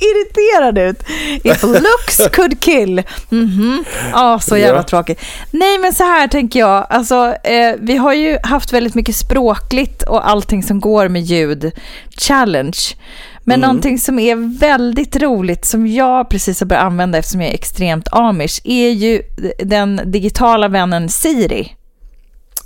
irriterad 0.00 0.78
ut. 0.78 1.02
If 1.44 1.62
looks 1.62 2.28
could 2.32 2.60
kill. 2.60 3.02
Mhm. 3.28 3.84
Ja, 4.12 4.40
så 4.40 4.56
jävla 4.56 4.78
Ja. 4.78 4.82
tråkigt. 4.82 5.20
Nej, 5.50 5.78
men 5.78 5.92
så 5.94 6.04
här 6.04 6.28
tänker 6.28 6.60
jag. 6.60 6.86
Alltså, 6.90 7.34
eh, 7.44 7.74
vi 7.80 7.96
har 7.96 8.12
ju 8.14 8.38
haft 8.42 8.72
väldigt 8.72 8.94
mycket 8.94 9.16
språkligt 9.16 10.02
och 10.02 10.28
allting 10.30 10.62
som 10.62 10.80
går 10.80 11.08
med 11.08 11.22
ljud 11.22 11.70
challenge. 12.20 12.78
Men 13.44 13.60
någonting 13.60 13.98
som 13.98 14.18
är 14.18 14.58
väldigt 14.58 15.16
roligt, 15.16 15.64
som 15.64 15.86
jag 15.86 16.30
precis 16.30 16.60
har 16.60 16.66
börjat 16.66 16.84
använda 16.84 17.18
eftersom 17.18 17.40
jag 17.40 17.50
är 17.50 17.54
extremt 17.54 18.08
amish, 18.12 18.60
är 18.64 18.90
ju 18.90 19.22
den 19.58 20.00
digitala 20.04 20.68
vännen 20.68 21.08
Siri. 21.08 21.74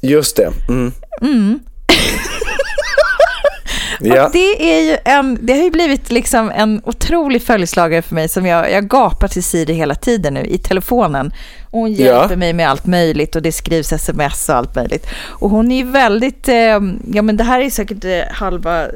Just 0.00 0.36
det. 0.36 0.50
Mm. 0.68 0.92
Ja. 4.02 4.26
Och 4.26 4.32
det, 4.32 4.74
är 4.74 4.80
ju 4.90 4.96
en, 5.04 5.38
det 5.42 5.52
har 5.52 5.62
ju 5.62 5.70
blivit 5.70 6.10
liksom 6.10 6.50
en 6.50 6.80
otrolig 6.84 7.42
följeslagare 7.42 8.02
för 8.02 8.14
mig 8.14 8.28
som 8.28 8.46
jag, 8.46 8.72
jag 8.72 8.88
gapar 8.88 9.28
till 9.28 9.44
Siri 9.44 9.72
hela 9.72 9.94
tiden 9.94 10.34
nu 10.34 10.40
i 10.44 10.58
telefonen. 10.58 11.32
Och 11.70 11.78
hon 11.80 11.92
hjälper 11.92 12.30
Ja. 12.30 12.36
mig 12.36 12.52
med 12.52 12.68
allt 12.70 12.86
möjligt 12.86 13.36
och 13.36 13.42
det 13.42 13.52
skrivs 13.52 13.92
sms 13.92 14.48
och 14.48 14.54
allt 14.54 14.74
möjligt. 14.76 15.06
Och 15.26 15.50
hon 15.50 15.72
är 15.72 15.84
väldigt, 15.84 16.48
eh, 16.48 16.80
ja 17.14 17.22
men 17.22 17.36
det 17.36 17.44
här 17.44 17.60
är 17.60 17.70
säkert 17.70 18.04
eh, 18.04 18.20
halva 18.32 18.82
eh, 18.82 18.88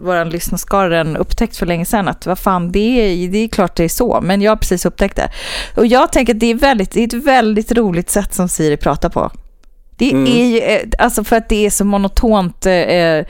våran 0.00 0.30
lyssnarskara 0.30 1.18
upptäckt 1.18 1.56
för 1.56 1.66
länge 1.66 1.84
sedan 1.84 2.08
att 2.08 2.26
vad 2.26 2.38
fan 2.38 2.72
det 2.72 2.78
är, 3.24 3.28
det 3.28 3.38
är 3.38 3.48
klart 3.48 3.76
det 3.76 3.84
är 3.84 3.88
så, 3.88 4.20
men 4.22 4.42
jag 4.42 4.50
har 4.50 4.56
precis 4.56 4.86
upptäckt 4.86 5.16
det. 5.16 5.30
Och 5.76 5.86
jag 5.86 6.12
tänker 6.12 6.34
att 6.34 6.40
det 6.40 6.50
är, 6.50 6.54
väldigt, 6.54 6.90
det 6.90 7.00
är 7.00 7.06
ett 7.06 7.26
väldigt 7.26 7.72
roligt 7.72 8.10
sätt 8.10 8.34
som 8.34 8.48
Siri 8.48 8.76
pratar 8.76 9.08
på. 9.08 9.30
Det 9.96 10.10
är 10.12 10.46
ju, 10.46 10.58
eh, 10.58 10.80
alltså 10.98 11.24
för 11.24 11.36
att 11.36 11.48
det 11.48 11.66
är 11.66 11.70
så 11.70 11.84
monotont, 11.84 12.66
eh, 12.66 13.24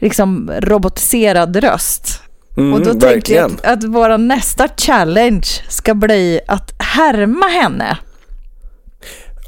liksom 0.00 0.52
robotiserad 0.60 1.56
röst. 1.56 2.20
Mm, 2.56 2.72
och 2.72 2.78
då 2.78 2.84
tänkte 2.84 3.06
jag 3.06 3.12
verkligen. 3.12 3.44
att, 3.44 3.64
att 3.64 3.84
vår 3.84 4.18
nästa 4.18 4.68
challenge 4.76 5.46
ska 5.68 5.94
bli 5.94 6.40
att 6.46 6.74
härma 6.78 7.46
henne. 7.46 7.98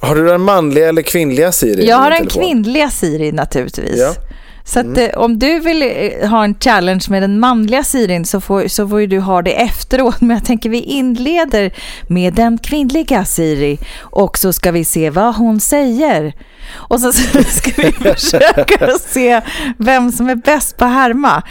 Har 0.03 0.15
du 0.15 0.27
den 0.27 0.41
manliga 0.41 0.89
eller 0.89 1.03
kvinnliga 1.03 1.53
Siri? 1.53 1.89
Jag 1.89 1.97
har 1.97 2.11
din 2.11 2.23
en 2.23 2.27
telefon? 2.27 2.43
kvinnliga 2.43 2.91
Siri 2.91 3.33
naturligtvis. 3.33 3.99
Ja. 4.01 4.15
Så 4.65 4.81
att, 4.81 4.99
eh, 4.99 5.09
om 5.17 5.39
du 5.39 5.61
vill 5.61 5.83
eh, 5.83 6.29
ha 6.31 6.45
en 6.45 6.55
challenge 6.61 7.05
med 7.09 7.23
den 7.23 7.41
manliga 7.41 7.85
Sirin 7.85 8.25
så 8.25 8.41
får, 8.41 8.69
så 8.69 8.89
får 8.89 9.01
ju 9.01 9.07
du 9.07 9.21
ha 9.21 9.43
det 9.43 9.53
efteråt. 9.63 10.21
Men 10.21 10.31
jag 10.37 10.45
tänker 10.45 10.71
vi 10.71 10.81
inleder 10.81 11.73
med 12.07 12.35
den 12.35 12.59
kvinnliga 12.59 13.25
Siri 13.25 13.79
och 14.01 14.39
så 14.39 14.53
ska 14.53 14.73
vi 14.73 14.85
se 14.85 15.11
vad 15.11 15.35
hon 15.37 15.61
säger. 15.61 16.33
Och 16.75 17.01
så 17.01 17.13
ska 17.47 17.71
vi 17.77 17.93
försöka 18.15 18.89
se 19.07 19.41
vem 19.79 20.13
som 20.13 20.29
är 20.29 20.35
bäst 20.35 20.77
på 20.77 20.85
att 20.85 20.91
härma. 20.93 21.43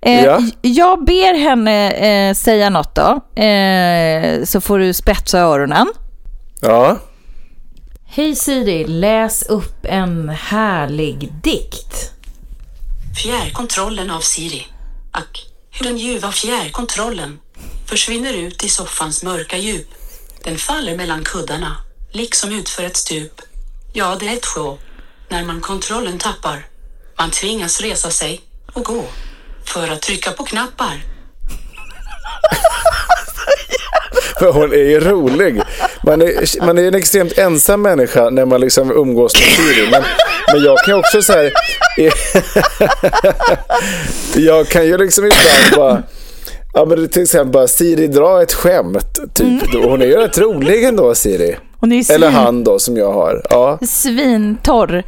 Eh, 0.00 0.24
Ja. 0.24 0.40
Jag 0.62 1.04
ber 1.04 1.38
henne 1.38 1.90
eh, 1.90 2.34
säga 2.34 2.70
något 2.70 2.94
då, 2.94 3.42
eh, 3.42 4.44
så 4.44 4.60
får 4.60 4.78
du 4.78 4.92
spetsa 4.92 5.38
öronen. 5.38 5.86
Ja. 6.60 6.96
Hej 8.10 8.34
Siri, 8.36 8.84
läs 8.86 9.42
upp 9.42 9.84
en 9.88 10.28
härlig 10.28 11.32
dikt. 11.42 12.12
Fjärrkontrollen 13.22 14.10
av 14.10 14.20
Siri. 14.20 14.66
Ack, 15.12 15.46
hur 15.70 15.84
den 15.84 15.98
ljuva 15.98 16.32
fjärrkontrollen 16.32 17.38
försvinner 17.86 18.32
ut 18.32 18.64
i 18.64 18.68
soffans 18.68 19.22
mörka 19.22 19.56
djup. 19.56 19.88
Den 20.44 20.58
faller 20.58 20.96
mellan 20.96 21.24
kuddarna, 21.24 21.76
liksom 22.12 22.52
utför 22.52 22.82
ett 22.82 22.96
stup. 22.96 23.40
Ja, 23.92 24.16
det 24.20 24.28
är 24.28 24.32
ett 24.32 24.46
show. 24.46 24.78
När 25.28 25.44
man 25.44 25.60
kontrollen 25.60 26.18
tappar. 26.18 26.66
Man 27.18 27.30
tvingas 27.30 27.80
resa 27.80 28.10
sig 28.10 28.40
och 28.72 28.84
gå 28.84 29.04
för 29.64 29.88
att 29.88 30.02
trycka 30.02 30.32
på 30.32 30.44
knappar. 30.44 31.02
För 34.48 34.52
hon 34.52 34.72
är 34.72 34.76
ju 34.90 35.00
rolig. 35.00 35.62
Man 36.04 36.22
är, 36.22 36.64
man 36.66 36.78
är 36.78 36.82
en 36.82 36.94
extremt 36.94 37.38
ensam 37.38 37.82
människa 37.82 38.30
när 38.30 38.44
man 38.44 38.60
liksom 38.60 38.90
umgås 38.90 39.34
med 39.34 39.42
Siri. 39.42 39.90
Men, 39.90 40.02
men 40.52 40.62
jag 40.62 40.78
kan 40.78 40.94
ju 40.94 41.00
också 41.00 41.22
så 41.22 41.32
här... 41.32 41.52
jag 44.46 44.68
kan 44.68 44.86
ju 44.86 44.98
liksom 44.98 45.24
ibland 45.24 45.76
bara... 45.76 46.02
Ja 46.74 46.84
men 46.84 47.08
till 47.08 47.22
exempel 47.22 47.52
bara 47.52 47.68
Siri 47.68 48.06
dra 48.06 48.42
ett 48.42 48.52
skämt. 48.52 49.18
Typ. 49.34 49.62
Hon 49.84 50.02
är 50.02 50.06
ju 50.06 50.16
rätt 50.16 50.38
rolig 50.38 50.84
ändå 50.84 51.14
Siri. 51.14 51.56
Eller 52.10 52.30
han 52.30 52.64
då 52.64 52.78
som 52.78 52.96
jag 52.96 53.12
har. 53.12 53.42
Ja. 53.50 53.78
svintorr. 53.86 55.04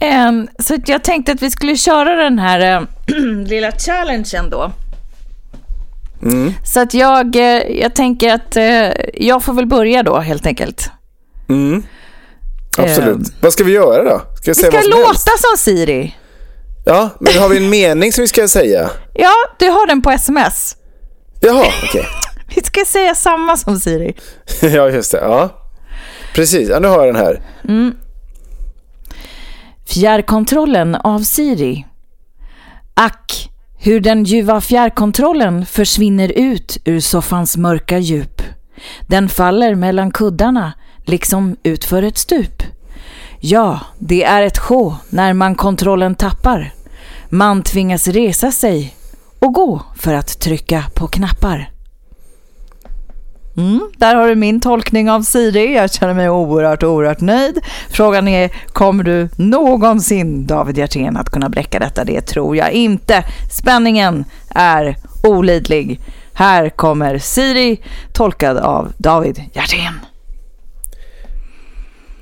Ehm, 0.00 0.48
så 0.58 0.76
jag 0.86 1.02
tänkte 1.04 1.32
att 1.32 1.42
vi 1.42 1.50
skulle 1.50 1.76
köra 1.76 2.14
den 2.14 2.38
här 2.38 2.76
eh, 2.76 2.82
lilla 3.46 3.72
challengen 3.72 4.50
då. 4.50 4.72
Så 6.64 6.80
att 6.80 6.94
jag, 6.94 7.36
eh, 7.36 7.62
jag 7.80 7.94
tänker 7.94 8.34
att 8.34 8.56
eh, 8.56 8.90
jag 9.14 9.42
får 9.42 9.52
väl 9.52 9.66
börja 9.66 10.02
då 10.02 10.18
helt 10.18 10.46
enkelt. 10.46 10.90
Absolut. 12.78 13.16
Ehm. 13.16 13.24
Vad 13.40 13.52
ska 13.52 13.64
vi 13.64 13.72
göra 13.72 14.04
då? 14.04 14.22
Ska 14.36 14.50
Vi 14.50 14.54
ska 14.54 14.70
som 14.82 14.90
låta 14.90 15.06
helst? 15.06 15.28
som 15.28 15.58
Siri. 15.58 16.14
Ja, 16.86 17.10
men 17.20 17.38
har 17.38 17.48
vi 17.48 17.56
en 17.56 17.70
mening 17.70 18.12
som 18.12 18.22
vi 18.22 18.28
ska 18.28 18.48
säga? 18.48 18.90
Ja, 19.14 19.32
du 19.58 19.68
har 19.68 19.86
den 19.86 20.02
på 20.02 20.10
sms. 20.10 20.76
Jaha, 21.40 21.66
okej. 21.84 22.06
Vi 22.56 22.62
ska 22.62 22.84
säga 22.86 23.14
samma 23.14 23.56
som 23.56 23.80
Siri. 23.80 24.16
ja, 24.62 24.88
just 24.90 25.12
det. 25.12 25.18
Ja. 25.18 25.50
Precis, 26.34 26.68
ja, 26.68 26.78
nu 26.78 26.88
har 26.88 27.06
jag 27.06 27.14
den 27.14 27.24
här. 27.24 27.42
Fjärrkontrollen 29.86 30.94
av 30.94 31.20
Siri. 31.20 31.86
Ack, 32.94 33.50
hur 33.84 34.00
den 34.00 34.24
ljuva 34.24 34.60
fjärrkontrollen 34.60 35.66
försvinner 35.66 36.32
ut 36.36 36.78
ur 36.84 37.00
soffans 37.00 37.56
mörka 37.56 37.98
djup. 37.98 38.42
Den 39.00 39.28
faller 39.28 39.74
mellan 39.74 40.10
kuddarna, 40.10 40.72
liksom 41.04 41.56
utför 41.62 42.02
ett 42.02 42.18
stup. 42.18 42.62
Ja, 43.40 43.80
det 43.98 44.24
är 44.24 44.42
ett 44.42 44.58
sjå 44.58 44.96
när 45.10 45.32
man 45.32 45.54
kontrollen 45.54 46.14
tappar. 46.14 46.72
Man 47.28 47.62
tvingas 47.62 48.08
resa 48.08 48.52
sig 48.52 48.96
och 49.38 49.52
gå 49.52 49.82
för 49.96 50.14
att 50.14 50.40
trycka 50.40 50.84
på 50.94 51.06
knappar. 51.06 51.73
Mm, 53.56 53.90
där 53.96 54.14
har 54.14 54.28
du 54.28 54.34
min 54.34 54.60
tolkning 54.60 55.10
av 55.10 55.22
Siri. 55.22 55.74
Jag 55.74 55.92
känner 55.92 56.14
mig 56.14 56.30
oerhört, 56.30 56.82
oerhört 56.82 57.20
nöjd. 57.20 57.58
Frågan 57.90 58.28
är, 58.28 58.50
kommer 58.66 59.04
du 59.04 59.28
någonsin, 59.36 60.46
David 60.46 60.78
Hjertén, 60.78 61.16
att 61.16 61.30
kunna 61.30 61.48
bräcka 61.48 61.78
detta? 61.78 62.04
Det 62.04 62.20
tror 62.20 62.56
jag 62.56 62.72
inte. 62.72 63.24
Spänningen 63.50 64.24
är 64.48 64.96
olidlig. 65.22 66.00
Här 66.32 66.70
kommer 66.70 67.18
Siri, 67.18 67.80
tolkad 68.12 68.58
av 68.58 68.92
David 68.98 69.42
Hjertén. 69.52 70.00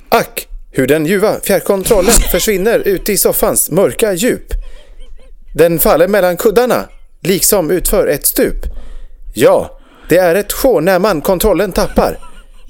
Ack, 0.08 0.48
hur 0.70 0.86
den 0.86 1.06
ljuva 1.06 1.40
fjärrkontrollen 1.42 2.12
försvinner 2.32 2.78
ut 2.78 3.08
i 3.08 3.16
soffans 3.16 3.70
mörka 3.70 4.12
djup. 4.12 4.52
Den 5.54 5.78
faller 5.78 6.08
mellan 6.08 6.36
kuddarna, 6.36 6.88
liksom 7.20 7.70
utför 7.70 8.06
ett 8.06 8.26
stup. 8.26 8.64
Ja, 9.34 9.78
det 10.12 10.18
är 10.18 10.34
ett 10.34 10.52
sjå 10.52 10.80
när 10.80 10.98
man 10.98 11.20
kontrollen 11.20 11.72
tappar. 11.72 12.18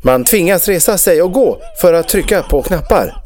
Man 0.02 0.24
tvingas 0.24 0.68
resa 0.68 0.98
sig 0.98 1.22
och 1.22 1.32
gå 1.32 1.58
för 1.80 1.92
att 1.92 2.08
trycka 2.08 2.42
på 2.42 2.62
knappar. 2.62 3.16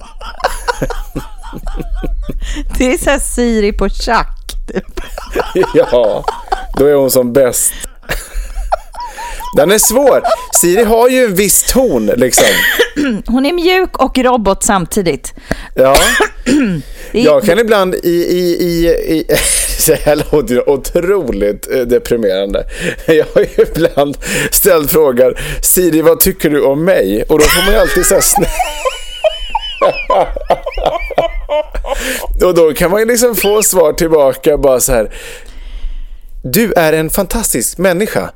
Det 2.78 2.92
är 2.92 2.98
så 2.98 3.10
här 3.10 3.18
Siri 3.18 3.72
på 3.72 3.88
schack. 3.88 4.36
Typ. 4.68 5.00
Ja, 5.74 6.24
då 6.78 6.86
är 6.86 6.94
hon 6.94 7.10
som 7.10 7.32
bäst. 7.32 7.72
Den 9.56 9.70
är 9.70 9.78
svår. 9.78 10.22
Siri 10.60 10.84
har 10.84 11.08
ju 11.08 11.24
en 11.24 11.34
viss 11.34 11.62
ton 11.62 12.06
liksom. 12.06 12.46
Hon 13.26 13.46
är 13.46 13.52
mjuk 13.52 13.98
och 13.98 14.18
robot 14.18 14.62
samtidigt. 14.62 15.34
Ja. 15.74 15.96
Jag 17.12 17.44
kan 17.44 17.58
ibland 17.58 17.94
i... 17.94 18.08
i, 18.08 18.56
i, 18.60 18.86
i 19.16 19.24
det 19.86 19.94
här 19.94 20.16
låter 20.16 20.54
ju 20.54 20.60
otroligt 20.60 21.70
eh, 21.74 21.80
deprimerande. 21.80 22.64
Jag 23.06 23.26
har 23.34 23.40
ju 23.40 23.64
ibland 23.68 24.18
ställt 24.50 24.90
frågan 24.90 25.34
Siri, 25.62 26.02
vad 26.02 26.20
tycker 26.20 26.50
du 26.50 26.62
om 26.62 26.84
mig? 26.84 27.22
Och 27.28 27.38
då 27.38 27.44
får 27.44 27.62
man 27.62 27.72
ju 27.74 27.80
alltid 27.80 28.06
säga 28.06 28.22
snä... 28.22 28.46
Och 32.46 32.54
då 32.54 32.72
kan 32.72 32.90
man 32.90 33.00
ju 33.00 33.06
liksom 33.06 33.36
få 33.36 33.62
svar 33.62 33.92
tillbaka 33.92 34.58
bara 34.58 34.80
så 34.80 34.92
här. 34.92 35.10
Du 36.42 36.72
är 36.72 36.92
en 36.92 37.10
fantastisk 37.10 37.78
människa. 37.78 38.30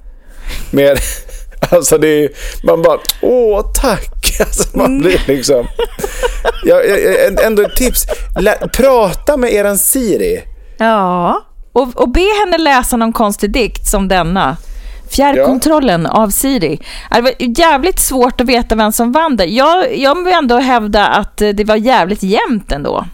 Med, 0.70 0.98
alltså 1.70 1.98
det 1.98 2.08
är, 2.08 2.30
man 2.66 2.82
bara, 2.82 2.98
åh 3.22 3.72
tack. 3.80 4.16
Alltså 4.40 4.78
man 4.78 4.98
blir 4.98 5.20
liksom... 5.26 5.66
Ja, 6.64 6.82
ja, 6.82 7.42
ändå 7.44 7.62
ett 7.62 7.76
tips. 7.76 8.06
Lä, 8.40 8.54
prata 8.72 9.36
med 9.36 9.52
eran 9.52 9.78
Siri. 9.78 10.42
Ja, 10.78 11.42
och, 11.72 12.00
och 12.00 12.08
be 12.08 12.26
henne 12.40 12.58
läsa 12.58 12.96
någon 12.96 13.12
konstig 13.12 13.50
dikt 13.52 13.86
som 13.86 14.08
denna. 14.08 14.56
Fjärrkontrollen 15.10 16.06
av 16.06 16.30
Siri. 16.30 16.80
Ja, 17.10 17.16
Det 17.16 17.22
var 17.22 17.32
jävligt 17.38 17.98
svårt 17.98 18.40
att 18.40 18.46
veta 18.46 18.74
vem 18.74 18.92
som 18.92 19.12
vann 19.12 19.36
det. 19.36 19.44
Jag, 19.44 19.98
jag 19.98 20.24
vill 20.24 20.34
ändå 20.34 20.58
hävda 20.58 21.06
att 21.06 21.40
eh, 21.40 21.48
det 21.48 21.64
var 21.64 21.76
jävligt 21.76 22.22
jämnt 22.22 22.72
ändå. 22.72 23.06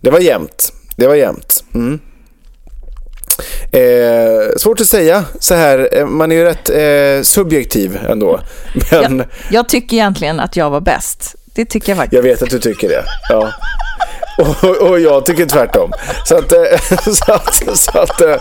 Det 0.00 0.10
var 0.10 0.18
jämnt. 0.18 0.72
Det 0.96 1.06
var 1.06 1.14
jämnt. 1.14 1.64
Mm. 1.74 2.00
Eh, 3.72 4.56
svårt 4.56 4.80
att 4.80 4.86
säga 4.86 5.24
så 5.40 5.54
här. 5.54 5.88
eh, 5.92 6.06
Man 6.06 6.32
är 6.32 6.36
ju 6.36 6.44
rätt 6.44 6.70
eh, 6.70 7.22
subjektiv 7.22 7.98
ändå. 8.08 8.40
Men 8.90 9.18
Jag, 9.18 9.26
jag 9.50 9.68
tycker 9.68 9.96
egentligen 9.96 10.40
att 10.40 10.56
jag 10.56 10.70
var 10.70 10.80
bäst. 10.80 11.34
Det 11.54 11.64
tycker 11.64 11.88
jag 11.88 11.96
faktiskt. 11.96 12.12
jag 12.16 12.22
vet 12.22 12.42
att 12.42 12.50
du 12.50 12.58
tycker 12.58 12.88
det. 12.88 13.02
Ja. 13.28 13.52
Och, 14.38 14.88
och 14.90 15.00
jag 15.00 15.26
tycker 15.26 15.46
tvärtom. 15.46 15.92
Så 16.24 16.36
att, 16.36 16.52
eh, 16.52 16.58
så 17.12 17.32
att, 17.32 17.78
så 17.78 17.98
att 17.98 18.20
eh, 18.20 18.36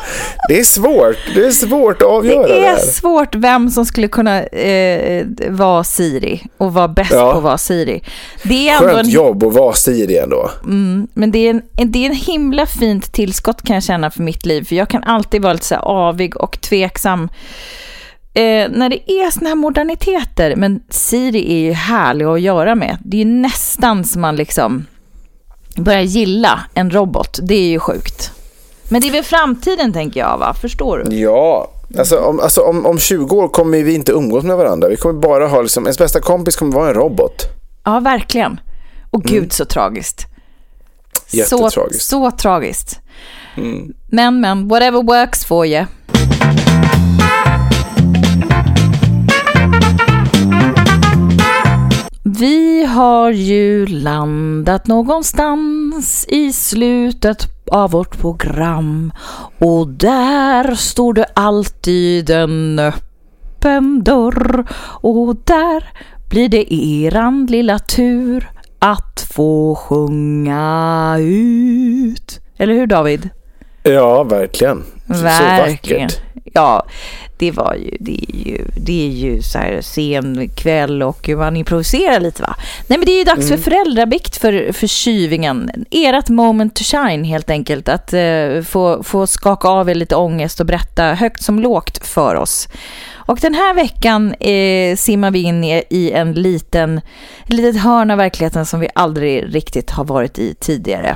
det 0.50 0.60
är 0.60 0.64
svårt. 0.64 1.18
Det 1.36 1.46
är 1.46 1.52
svårt 1.52 2.02
att 2.02 2.08
avgöra 2.08 2.48
Det 2.48 2.54
det 2.54 2.66
är 2.66 2.72
här. 2.72 2.78
svårt 2.78 3.36
vem 3.36 3.70
som 3.70 3.86
skulle 3.86 4.08
kunna 4.08 4.44
eh, 4.44 5.26
vara 5.50 5.84
Siri 5.84 6.44
och 6.58 6.74
vara 6.74 6.88
bäst 6.88 7.12
Ja. 7.14 7.32
på 7.32 7.38
att 7.38 7.44
vara 7.44 7.58
Siri. 7.58 8.04
Det 8.44 8.70
är 8.70 8.76
ändå 8.78 8.88
Skönt 8.90 9.00
en, 9.08 9.10
jobb 9.10 9.44
att 9.44 9.54
vara 9.54 9.74
Siri 9.74 10.18
ändå. 10.18 10.50
men 11.14 11.32
det 11.32 11.40
är, 11.40 11.50
en, 11.50 11.92
det 11.92 12.00
är 12.06 12.10
en 12.10 12.16
himla 12.16 12.66
fint 12.66 13.14
tillskott 13.14 13.62
kan 13.64 13.74
jag 13.74 13.84
känna 13.84 14.12
för 14.12 14.22
mitt 14.24 14.46
liv. 14.46 14.64
För 14.68 14.76
jag 14.76 14.90
kan 14.90 15.04
alltid 15.04 15.42
vara 15.42 15.54
lite 15.54 15.66
så 15.66 15.76
avig 15.76 16.38
och 16.38 16.62
tveksam. 16.62 17.30
Eh, 18.34 18.70
när 18.72 18.90
det 18.90 19.12
är 19.12 19.32
såna 19.32 19.50
här 19.50 19.56
moderniteter, 19.56 20.56
men 20.56 20.80
Siri 20.90 21.54
är 21.54 21.60
ju 21.60 21.72
härlig 21.72 22.26
att 22.26 22.42
göra 22.42 22.76
med. 22.76 22.98
Det 23.06 23.18
är 23.18 23.26
ju 23.26 23.32
nästan 23.32 24.04
som 24.04 24.22
man 24.22 24.36
liksom 24.36 24.86
börjar 25.78 26.02
gilla 26.02 26.60
en 26.74 26.92
robot. 26.92 27.40
Det 27.42 27.56
är 27.56 27.68
ju 27.68 27.80
sjukt. 27.80 28.32
Men 28.90 29.02
det 29.02 29.08
är 29.08 29.12
väl 29.12 29.24
framtiden 29.24 29.94
tänker 29.94 30.20
jag 30.20 30.38
va? 30.38 30.54
Förstår 30.62 30.98
du? 30.98 31.16
Ja, 31.16 31.72
alltså, 31.98 32.20
om, 32.20 32.40
alltså 32.40 32.62
om, 32.62 32.86
om 32.86 33.00
20 33.00 33.36
år 33.36 33.48
kommer 33.48 33.84
vi 33.84 33.96
inte 33.96 34.12
umgås 34.12 34.44
med 34.44 34.58
varandra. 34.58 34.88
Vi 34.88 34.96
kommer 34.96 35.20
bara 35.20 35.48
ha 35.48 35.62
liksom, 35.62 35.84
ens 35.84 35.98
bästa 35.98 36.20
kompis 36.20 36.56
kommer 36.56 36.76
vara 36.76 36.88
en 36.88 36.94
robot. 36.94 37.46
Ja, 37.84 38.00
verkligen. 38.00 38.60
Och 39.12 39.24
gud 39.24 39.54
så 39.54 39.66
tragiskt. 39.66 40.26
Så, 41.28 41.38
Jättetragiskt. 41.38 42.06
så 42.06 42.32
tragiskt. 42.32 43.00
Men, 44.08 44.42
men, 44.42 44.68
whatever 44.68 45.04
works 45.04 45.46
for 45.46 45.66
you. 45.66 45.86
Vi 52.40 52.86
har 52.86 53.32
ju 53.32 53.86
landat 53.86 54.88
någonstans 54.88 56.26
i 56.30 56.54
slutet 56.54 57.48
av 57.72 57.92
vårt 57.92 58.18
program 58.18 59.12
och 59.60 59.88
där 59.88 60.76
står 60.76 61.14
det 61.14 61.26
alltid 61.34 62.30
en 62.30 62.80
öppen 62.80 64.04
dörr 64.04 64.66
och 65.02 65.36
där 65.44 65.84
blir 66.30 66.50
det 66.50 66.74
eran 66.74 67.46
lilla 67.46 67.80
tur 67.80 68.50
att 68.80 69.28
få 69.34 69.76
sjunga 69.76 71.16
ut. 71.20 72.40
Eller 72.58 72.74
hur 72.74 72.88
David? 72.88 73.30
Ja, 73.84 74.24
verkligen. 74.24 74.84
Så 75.08 75.14
Verkligen. 75.14 76.04
vackert. 76.04 76.27
Ja, 76.58 76.86
det 77.38 77.52
var 77.52 77.74
ju, 77.74 77.98
det 78.00 78.26
är 78.30 78.48
ju, 78.48 78.66
det 78.78 79.08
är 79.08 79.12
ju 79.12 79.42
så 79.42 79.58
här 79.58 79.82
sen 79.82 80.50
kväll 80.56 81.04
och 81.04 81.30
man 81.30 81.58
improviserar 81.58 82.20
lite 82.20 82.42
va. 82.42 82.56
Nej 82.88 83.00
men 83.00 83.06
det 83.06 83.12
är 83.12 83.18
ju 83.18 83.24
dags 83.24 83.50
för 83.50 83.58
föräldrabikt 83.58 84.38
för, 84.38 84.72
för 84.74 84.88
tjuvingen. 84.88 85.86
Ert 85.92 86.30
moment 86.30 86.76
to 86.76 86.84
shine 86.84 87.24
helt 87.24 87.50
enkelt. 87.50 87.90
Att 87.90 88.14
eh, 88.14 88.62
få, 88.62 89.04
få 89.04 89.28
skaka 89.28 89.68
av 89.68 89.90
er 89.90 89.96
lite 89.96 90.16
ångest 90.16 90.60
och 90.60 90.66
berätta 90.66 91.04
högt 91.04 91.44
som 91.44 91.60
lågt 91.60 92.08
för 92.08 92.36
oss. 92.36 92.68
Och 93.16 93.40
den 93.42 93.54
här 93.54 93.74
veckan 93.74 94.34
eh, 94.34 94.96
simmar 94.96 95.32
vi 95.32 95.42
in 95.42 95.64
i, 95.64 95.84
i 95.90 96.12
en 96.12 96.34
liten, 96.34 96.98
ett 97.46 97.54
litet 97.54 97.82
hörn 97.82 98.12
av 98.12 98.18
verkligheten 98.18 98.66
som 98.66 98.80
vi 98.80 98.88
aldrig 98.96 99.56
riktigt 99.56 99.92
har 99.92 100.04
varit 100.04 100.40
i 100.40 100.56
tidigare. 100.60 101.16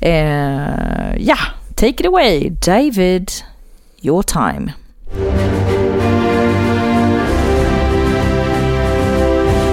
Eh, 0.00 1.16
ja, 1.18 1.36
take 1.74 1.88
it 1.88 2.06
away 2.06 2.50
David, 2.50 3.30
your 4.02 4.22
time. 4.22 4.72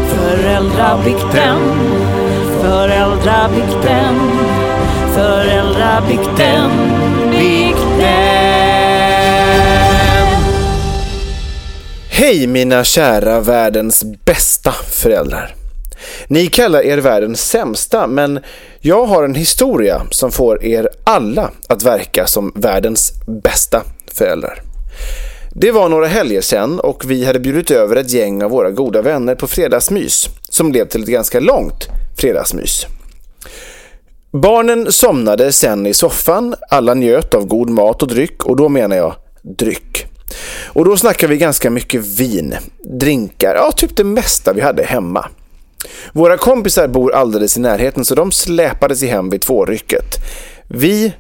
Föräldrabikten, 0.09 1.59
föräldrabikten, 2.62 4.15
föräldrabikten, 5.13 6.71
bikten. 7.31 8.63
Hej 12.09 12.47
mina 12.47 12.83
kära 12.83 13.39
världens 13.39 14.03
bästa 14.25 14.71
föräldrar. 14.71 15.55
Ni 16.27 16.47
kallar 16.47 16.81
er 16.81 16.97
världens 16.97 17.49
sämsta, 17.49 18.07
men 18.07 18.39
jag 18.79 19.05
har 19.05 19.23
en 19.23 19.36
historia 19.36 20.01
som 20.09 20.31
får 20.31 20.63
er 20.63 20.89
alla 21.03 21.51
att 21.67 21.83
verka 21.83 22.27
som 22.27 22.51
världens 22.55 23.13
bästa 23.43 23.81
föräldrar. 24.13 24.62
Det 25.56 25.71
var 25.71 25.89
några 25.89 26.08
helger 26.08 26.41
sedan 26.41 26.80
och 26.80 27.04
vi 27.12 27.26
hade 27.26 27.39
bjudit 27.39 27.71
över 27.71 27.95
ett 27.95 28.12
gäng 28.12 28.43
av 28.43 28.52
våra 28.52 28.71
goda 28.71 29.02
vänner 29.02 29.36
på 29.36 29.47
fredagsmys 29.47 30.30
som 30.49 30.71
blev 30.71 30.88
till 30.88 31.02
ett 31.04 31.10
ganska 31.10 31.39
långt 31.39 31.88
fredagsmys. 32.17 32.86
Barnen 34.32 34.91
somnade 34.91 35.52
sen 35.52 35.86
i 35.86 35.93
soffan, 35.93 36.56
alla 36.69 36.93
njöt 36.93 37.34
av 37.34 37.45
god 37.45 37.69
mat 37.69 38.02
och 38.02 38.08
dryck 38.08 38.45
och 38.45 38.56
då 38.56 38.69
menar 38.69 38.95
jag 38.95 39.15
dryck. 39.41 40.06
Och 40.65 40.86
då 40.86 40.97
snackar 40.97 41.28
vi 41.28 41.38
ganska 41.38 41.69
mycket 41.69 42.06
vin, 42.06 42.56
drinkar, 42.99 43.56
ja 43.56 43.71
typ 43.71 43.95
det 43.95 44.04
mesta 44.04 44.54
vi 44.54 44.62
hade 44.62 44.84
hemma. 44.84 45.30
Våra 46.13 46.38
kompisar 46.38 46.88
bor 46.88 47.13
alldeles 47.13 47.58
i 47.58 47.60
närheten 47.60 48.06
så 48.06 48.15
de 48.15 48.32
släpade 48.32 48.95
sig 48.95 49.08
hem 49.08 49.30
vid 49.30 49.41
tvårycket. 49.41 50.15
Vi 50.67 51.13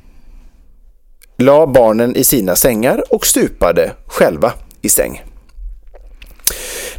la 1.37 1.67
barnen 1.67 2.15
i 2.15 2.23
sina 2.23 2.55
sängar 2.55 3.03
och 3.09 3.25
stupade 3.25 3.91
själva 4.07 4.53
i 4.81 4.89
säng. 4.89 5.23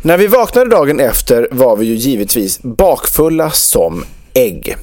När 0.03 0.19
vi 0.19 0.27
vaknade 0.27 0.71
dagen 0.71 1.01
efter 1.01 1.49
var 1.51 1.77
vi 1.77 1.87
ju 1.87 1.95
givetvis 1.95 2.63
bakfulla 2.63 3.51
som 3.51 4.05
ägg. 4.35 4.77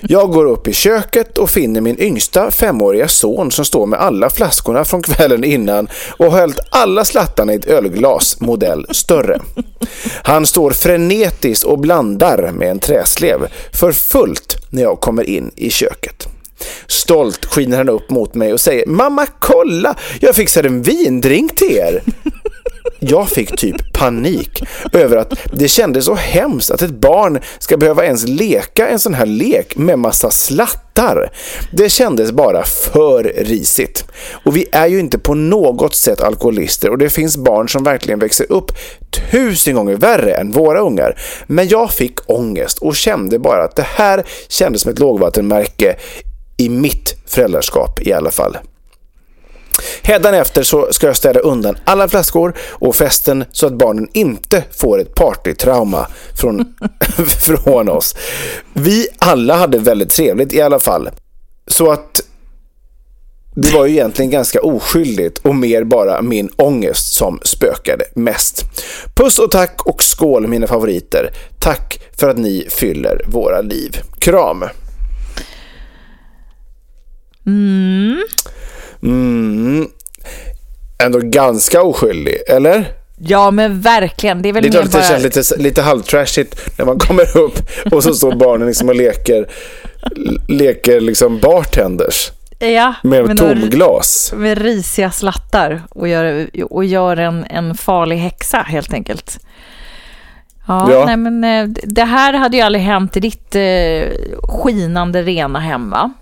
Jag 0.00 0.30
går 0.30 0.46
upp 0.46 0.68
i 0.68 0.72
köket 0.72 1.38
och 1.38 1.50
finner 1.50 1.80
min 1.80 2.00
yngsta 2.00 2.50
femåriga 2.50 3.08
son 3.08 3.50
som 3.50 3.64
står 3.64 3.86
med 3.86 4.00
alla 4.00 4.30
flaskorna 4.30 4.84
från 4.84 5.02
kvällen 5.02 5.44
innan 5.44 5.88
och 6.16 6.32
har 6.32 6.38
hällt 6.38 6.60
alla 6.70 7.04
slattarna 7.04 7.52
i 7.52 7.56
ett 7.56 7.64
ölglas 7.64 8.40
modell 8.40 8.86
större. 8.90 9.40
Han 10.22 10.46
står 10.46 10.70
frenetiskt 10.70 11.64
och 11.64 11.78
blandar 11.78 12.52
med 12.52 12.70
en 12.70 12.78
träslev 12.78 13.46
för 13.72 13.92
fullt 13.92 14.56
när 14.70 14.82
jag 14.82 15.00
kommer 15.00 15.22
in 15.22 15.50
i 15.56 15.70
köket. 15.70 16.28
Stolt 16.86 17.44
skiner 17.44 17.76
han 17.76 17.88
upp 17.88 18.10
mot 18.10 18.34
mig 18.34 18.52
och 18.52 18.60
säger 18.60 18.86
Mamma 18.86 19.26
kolla, 19.38 19.96
jag 20.20 20.34
fixade 20.34 20.68
en 20.68 20.82
vindrink 20.82 21.56
till 21.56 21.76
er. 21.76 22.02
Jag 23.00 23.28
fick 23.28 23.56
typ 23.56 23.92
panik 23.92 24.62
över 24.92 25.16
att 25.16 25.34
det 25.52 25.68
kändes 25.68 26.04
så 26.04 26.14
hemskt 26.14 26.70
att 26.70 26.82
ett 26.82 26.90
barn 26.90 27.40
ska 27.58 27.76
behöva 27.76 28.04
ens 28.04 28.28
leka 28.28 28.88
en 28.88 28.98
sån 28.98 29.14
här 29.14 29.26
lek 29.26 29.76
med 29.76 29.98
massa 29.98 30.30
slattar. 30.30 31.30
Det 31.72 31.88
kändes 31.88 32.32
bara 32.32 32.64
för 32.64 33.32
risigt. 33.36 34.04
Och 34.44 34.56
vi 34.56 34.66
är 34.72 34.86
ju 34.86 35.00
inte 35.00 35.18
på 35.18 35.34
något 35.34 35.94
sätt 35.94 36.20
alkoholister 36.20 36.90
och 36.90 36.98
det 36.98 37.10
finns 37.10 37.36
barn 37.36 37.68
som 37.68 37.84
verkligen 37.84 38.18
växer 38.18 38.52
upp 38.52 38.72
tusen 39.30 39.74
gånger 39.74 39.96
värre 39.96 40.34
än 40.34 40.50
våra 40.50 40.80
ungar. 40.80 41.20
Men 41.46 41.68
jag 41.68 41.90
fick 41.90 42.30
ångest 42.30 42.78
och 42.78 42.96
kände 42.96 43.38
bara 43.38 43.64
att 43.64 43.76
det 43.76 43.86
här 43.86 44.24
kändes 44.48 44.82
som 44.82 44.92
ett 44.92 44.98
lågvattenmärke 44.98 45.96
i 46.58 46.68
mitt 46.68 47.14
föräldraskap 47.26 48.00
i 48.02 48.12
alla 48.12 48.30
fall. 48.30 48.58
Hädanefter 50.02 50.62
så 50.62 50.88
ska 50.90 51.06
jag 51.06 51.16
städa 51.16 51.40
undan 51.40 51.78
alla 51.84 52.08
flaskor 52.08 52.54
och 52.70 52.96
festen 52.96 53.44
så 53.52 53.66
att 53.66 53.72
barnen 53.72 54.08
inte 54.12 54.64
får 54.70 55.00
ett 55.00 55.14
partytrauma 55.14 56.06
från, 56.34 56.74
från 57.44 57.88
oss. 57.88 58.16
Vi 58.72 59.08
alla 59.18 59.56
hade 59.56 59.78
väldigt 59.78 60.10
trevligt 60.10 60.52
i 60.52 60.60
alla 60.60 60.78
fall. 60.78 61.10
Så 61.66 61.90
att 61.90 62.20
det 63.54 63.72
var 63.72 63.86
ju 63.86 63.92
egentligen 63.92 64.30
ganska 64.30 64.60
oskyldigt 64.60 65.38
och 65.38 65.54
mer 65.54 65.84
bara 65.84 66.22
min 66.22 66.48
ångest 66.56 67.12
som 67.12 67.40
spökade 67.42 68.04
mest. 68.14 68.64
Puss 69.14 69.38
och 69.38 69.50
tack 69.50 69.86
och 69.86 70.02
skål 70.02 70.46
mina 70.46 70.66
favoriter. 70.66 71.30
Tack 71.58 72.00
för 72.16 72.28
att 72.28 72.38
ni 72.38 72.66
fyller 72.70 73.24
våra 73.26 73.60
liv. 73.60 73.96
Kram! 74.18 74.64
Mm. 79.02 79.86
Ändå 81.02 81.18
ganska 81.22 81.82
oskyldig, 81.82 82.36
eller? 82.48 82.84
Ja, 83.20 83.50
men 83.50 83.80
verkligen. 83.80 84.42
Det 84.42 84.48
är 84.48 84.52
väl 84.52 84.62
Det 84.62 84.68
är 84.68 84.70
klart 84.72 84.84
det 84.84 84.90
bara... 84.92 85.02
känns 85.02 85.22
lite, 85.36 85.56
lite 85.62 85.82
halvtrashigt 85.82 86.78
när 86.78 86.84
man 86.86 86.98
kommer 86.98 87.36
upp 87.36 87.58
och 87.92 88.02
så 88.02 88.14
står 88.14 88.32
barnen 88.32 88.66
liksom 88.68 88.88
och 88.88 88.94
leker, 88.94 89.48
leker 90.48 91.00
liksom 91.00 91.38
bartenders 91.38 92.30
Ja, 92.58 92.94
med 93.02 93.26
men 93.26 93.36
tomglas. 93.36 94.32
med 94.36 94.58
risiga 94.58 95.10
slattar 95.10 95.82
och 95.90 96.08
gör, 96.08 96.48
och 96.70 96.84
gör 96.84 97.16
en, 97.16 97.44
en 97.44 97.74
farlig 97.74 98.16
häxa 98.16 98.58
helt 98.58 98.94
enkelt. 98.94 99.38
Ja, 100.66 100.92
Ja. 100.92 101.04
Nej, 101.06 101.16
men 101.16 101.44
eh, 101.44 101.68
det 101.84 102.04
här 102.04 102.32
hade 102.32 102.56
ju 102.56 102.62
aldrig 102.62 102.84
hänt 102.84 103.16
i 103.16 103.20
ditt 103.20 103.54
eh, 103.54 104.16
skinande 104.42 105.22
rena 105.22 105.58
hem 105.60 105.90
va? 105.90 106.12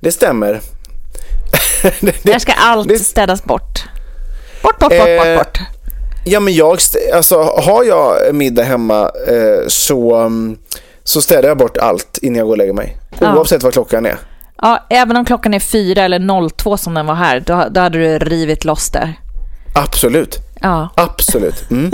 Det 0.00 0.12
stämmer. 0.12 0.60
det, 2.00 2.24
Där 2.24 2.38
ska 2.38 2.52
allt 2.52 2.88
det- 2.88 2.98
städas 2.98 3.44
bort. 3.44 3.84
Bort, 4.62 4.78
bort, 4.78 4.90
bort, 4.90 4.98
Eh, 5.08 5.36
bort, 5.36 5.46
bort. 5.46 5.58
Ja, 6.24 6.40
men 6.40 6.54
jag, 6.54 6.78
alltså 7.14 7.42
har 7.42 7.84
jag 7.84 8.34
middag 8.34 8.62
hemma 8.62 9.10
eh, 9.28 9.66
så, 9.68 10.14
mm, 10.14 10.56
så 11.04 11.22
städar 11.22 11.48
jag 11.48 11.58
bort 11.58 11.76
allt 11.76 12.18
innan 12.22 12.36
jag 12.38 12.46
går 12.46 12.52
och 12.52 12.58
lägger 12.58 12.72
mig. 12.72 12.96
Oavsett 13.20 13.62
vad 13.62 13.72
klockan 13.72 14.06
är. 14.06 14.16
Ja, 14.62 14.86
även 14.90 15.16
om 15.16 15.24
klockan 15.24 15.54
är 15.54 15.60
fyra 15.60 16.02
eller 16.02 16.48
02 16.50 16.76
som 16.76 16.94
den 16.94 17.06
var 17.06 17.14
här, 17.14 17.40
då, 17.46 17.66
då 17.70 17.80
hade 17.80 17.98
du 17.98 18.18
rivit 18.18 18.64
loss 18.64 18.90
där. 18.90 19.14
Absolut. 19.74 20.38
Ja. 20.60 20.88
Absolut. 20.94 21.70
Mm. 21.70 21.92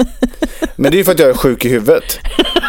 Men 0.77 0.93
det 0.93 1.01
är 1.01 1.05
för 1.05 1.13
att 1.13 1.19
jag 1.19 1.31
är 1.31 1.35
sjuk 1.35 1.65
i 1.65 1.69
huvudet. 1.69 2.19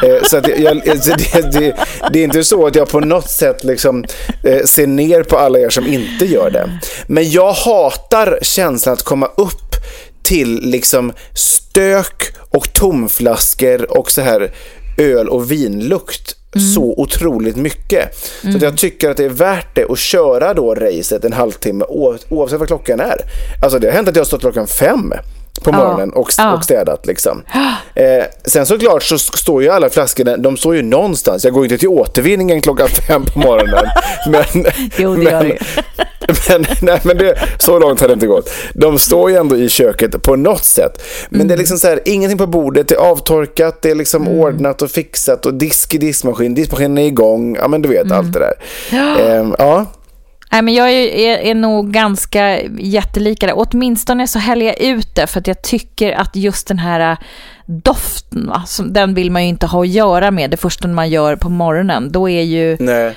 Eh, 0.03 0.23
så 0.23 0.41
jag, 0.57 0.89
alltså 0.89 1.11
det, 1.11 1.51
det, 1.51 1.75
det, 2.13 2.19
är 2.19 2.23
inte 2.23 2.43
så 2.43 2.67
att 2.67 2.75
jag 2.75 2.89
på 2.89 2.99
något 2.99 3.29
sätt 3.29 3.63
liksom, 3.63 4.05
eh, 4.43 4.63
ser 4.65 4.87
ner 4.87 5.23
på 5.23 5.37
alla 5.37 5.59
er 5.59 5.69
som 5.69 5.87
inte 5.87 6.25
gör 6.25 6.49
det. 6.49 6.79
Men 7.07 7.31
jag 7.31 7.53
hatar 7.53 8.39
känslan 8.41 8.93
att 8.93 9.03
komma 9.03 9.25
upp 9.25 9.75
till 10.23 10.61
liksom 10.61 11.13
stök 11.33 12.35
och 12.49 12.73
tomflaskor 12.73 13.97
och 13.97 14.11
så 14.11 14.21
här 14.21 14.51
öl 14.97 15.29
och 15.29 15.51
vinlukt 15.51 16.37
Mm. 16.55 16.67
så 16.67 16.93
otroligt 16.97 17.55
mycket. 17.55 18.15
Så 18.41 18.55
att 18.55 18.61
jag 18.61 18.77
tycker 18.77 19.09
att 19.09 19.17
det 19.17 19.25
är 19.25 19.29
värt 19.29 19.75
det 19.75 19.91
att 19.91 19.99
köra 19.99 20.53
då 20.53 20.75
racet 20.75 21.25
en 21.25 21.33
halvtimme 21.33 21.85
oavsett 22.29 22.59
vad 22.59 22.67
klockan 22.67 22.99
är. 22.99 23.17
Alltså 23.63 23.79
det 23.79 23.87
har 23.87 23.93
hänt 23.93 24.07
att 24.07 24.15
jag 24.15 24.23
har 24.23 24.27
stått 24.27 24.41
klockan 24.41 24.67
fem 24.67 25.13
på 25.59 25.71
morgonen 25.71 26.09
och, 26.13 26.29
Ja. 26.37 26.53
och 26.53 26.63
städat 26.63 27.05
liksom. 27.05 27.43
Eh, 27.95 28.23
sen 28.45 28.65
såklart 28.65 29.03
så 29.03 29.17
står 29.17 29.63
ju 29.63 29.69
alla 29.69 29.89
flaskorna, 29.89 30.37
de 30.37 30.57
står 30.57 30.75
ju 30.75 30.81
någonstans. 30.81 31.43
Jag 31.43 31.53
går 31.53 31.63
inte 31.63 31.77
till 31.77 31.87
återvinningen 31.87 32.61
klockan 32.61 32.87
fem 33.07 33.25
på 33.25 33.39
morgonen. 33.39 33.85
men, 34.29 34.65
Jo, 34.97 35.15
det 35.15 35.23
gör 35.23 35.43
du 35.43 35.57
men, 36.49 36.65
nej, 36.81 37.01
men 37.03 37.17
det, 37.17 37.39
så 37.59 37.79
långt 37.79 38.01
har 38.01 38.07
det 38.07 38.13
inte 38.13 38.27
gått. 38.27 38.49
De 38.73 38.99
står 38.99 39.29
ju 39.29 39.35
ändå 39.37 39.57
i 39.57 39.69
köket 39.69 40.21
på 40.21 40.35
något 40.35 40.63
sätt. 40.63 41.03
Men 41.29 41.37
Mm. 41.41 41.47
det 41.47 41.53
är 41.53 41.57
liksom 41.57 41.77
så 41.77 41.87
här, 41.87 41.99
ingenting 42.05 42.37
på 42.37 42.47
bordet, 42.47 42.87
det 42.87 42.95
är 42.95 42.99
avtorkat, 42.99 43.81
det 43.81 43.91
är 43.91 43.95
liksom 43.95 44.27
ordnat 44.27 44.81
och 44.81 44.91
fixat 44.91 45.45
och 45.45 45.53
disk 45.53 45.93
i 45.93 45.97
diskmaskin, 45.97 46.55
diskmaskinen 46.55 46.97
är 46.97 47.05
igång, 47.07 47.55
ja 47.55 47.67
men 47.67 47.81
du 47.81 47.89
vet 47.89 48.11
allt 48.11 48.33
det 48.33 48.39
där. 48.39 48.53
Ehm, 49.39 49.55
ja, 49.59 49.85
Nej, 50.51 50.61
men 50.61 50.73
jag 50.73 50.91
är, 50.91 51.07
är, 51.07 51.37
är 51.37 51.55
nog 51.55 51.91
ganska 51.91 52.61
jättelika 52.79 53.47
där. 53.47 53.53
Åtminstone 53.57 54.27
så 54.27 54.39
häller 54.39 54.65
jag 54.65 54.81
ut 54.81 55.15
det 55.15 55.27
för 55.27 55.39
att 55.39 55.47
jag 55.47 55.61
tycker 55.61 56.11
att 56.11 56.35
just 56.35 56.67
den 56.67 56.79
här 56.79 57.11
äh, 57.11 57.17
doften, 57.65 58.47
va, 58.47 58.63
som, 58.65 58.93
den 58.93 59.13
vill 59.13 59.31
man 59.31 59.43
ju 59.43 59.49
inte 59.49 59.65
ha 59.65 59.81
att 59.81 59.87
göra 59.87 60.31
med 60.31 60.49
det 60.51 60.57
första 60.57 60.87
man 60.87 61.09
gör 61.09 61.35
på 61.35 61.49
morgonen. 61.49 62.11
Då 62.11 62.29
är 62.29 62.41
ju 62.41 62.77
nej. 62.79 63.15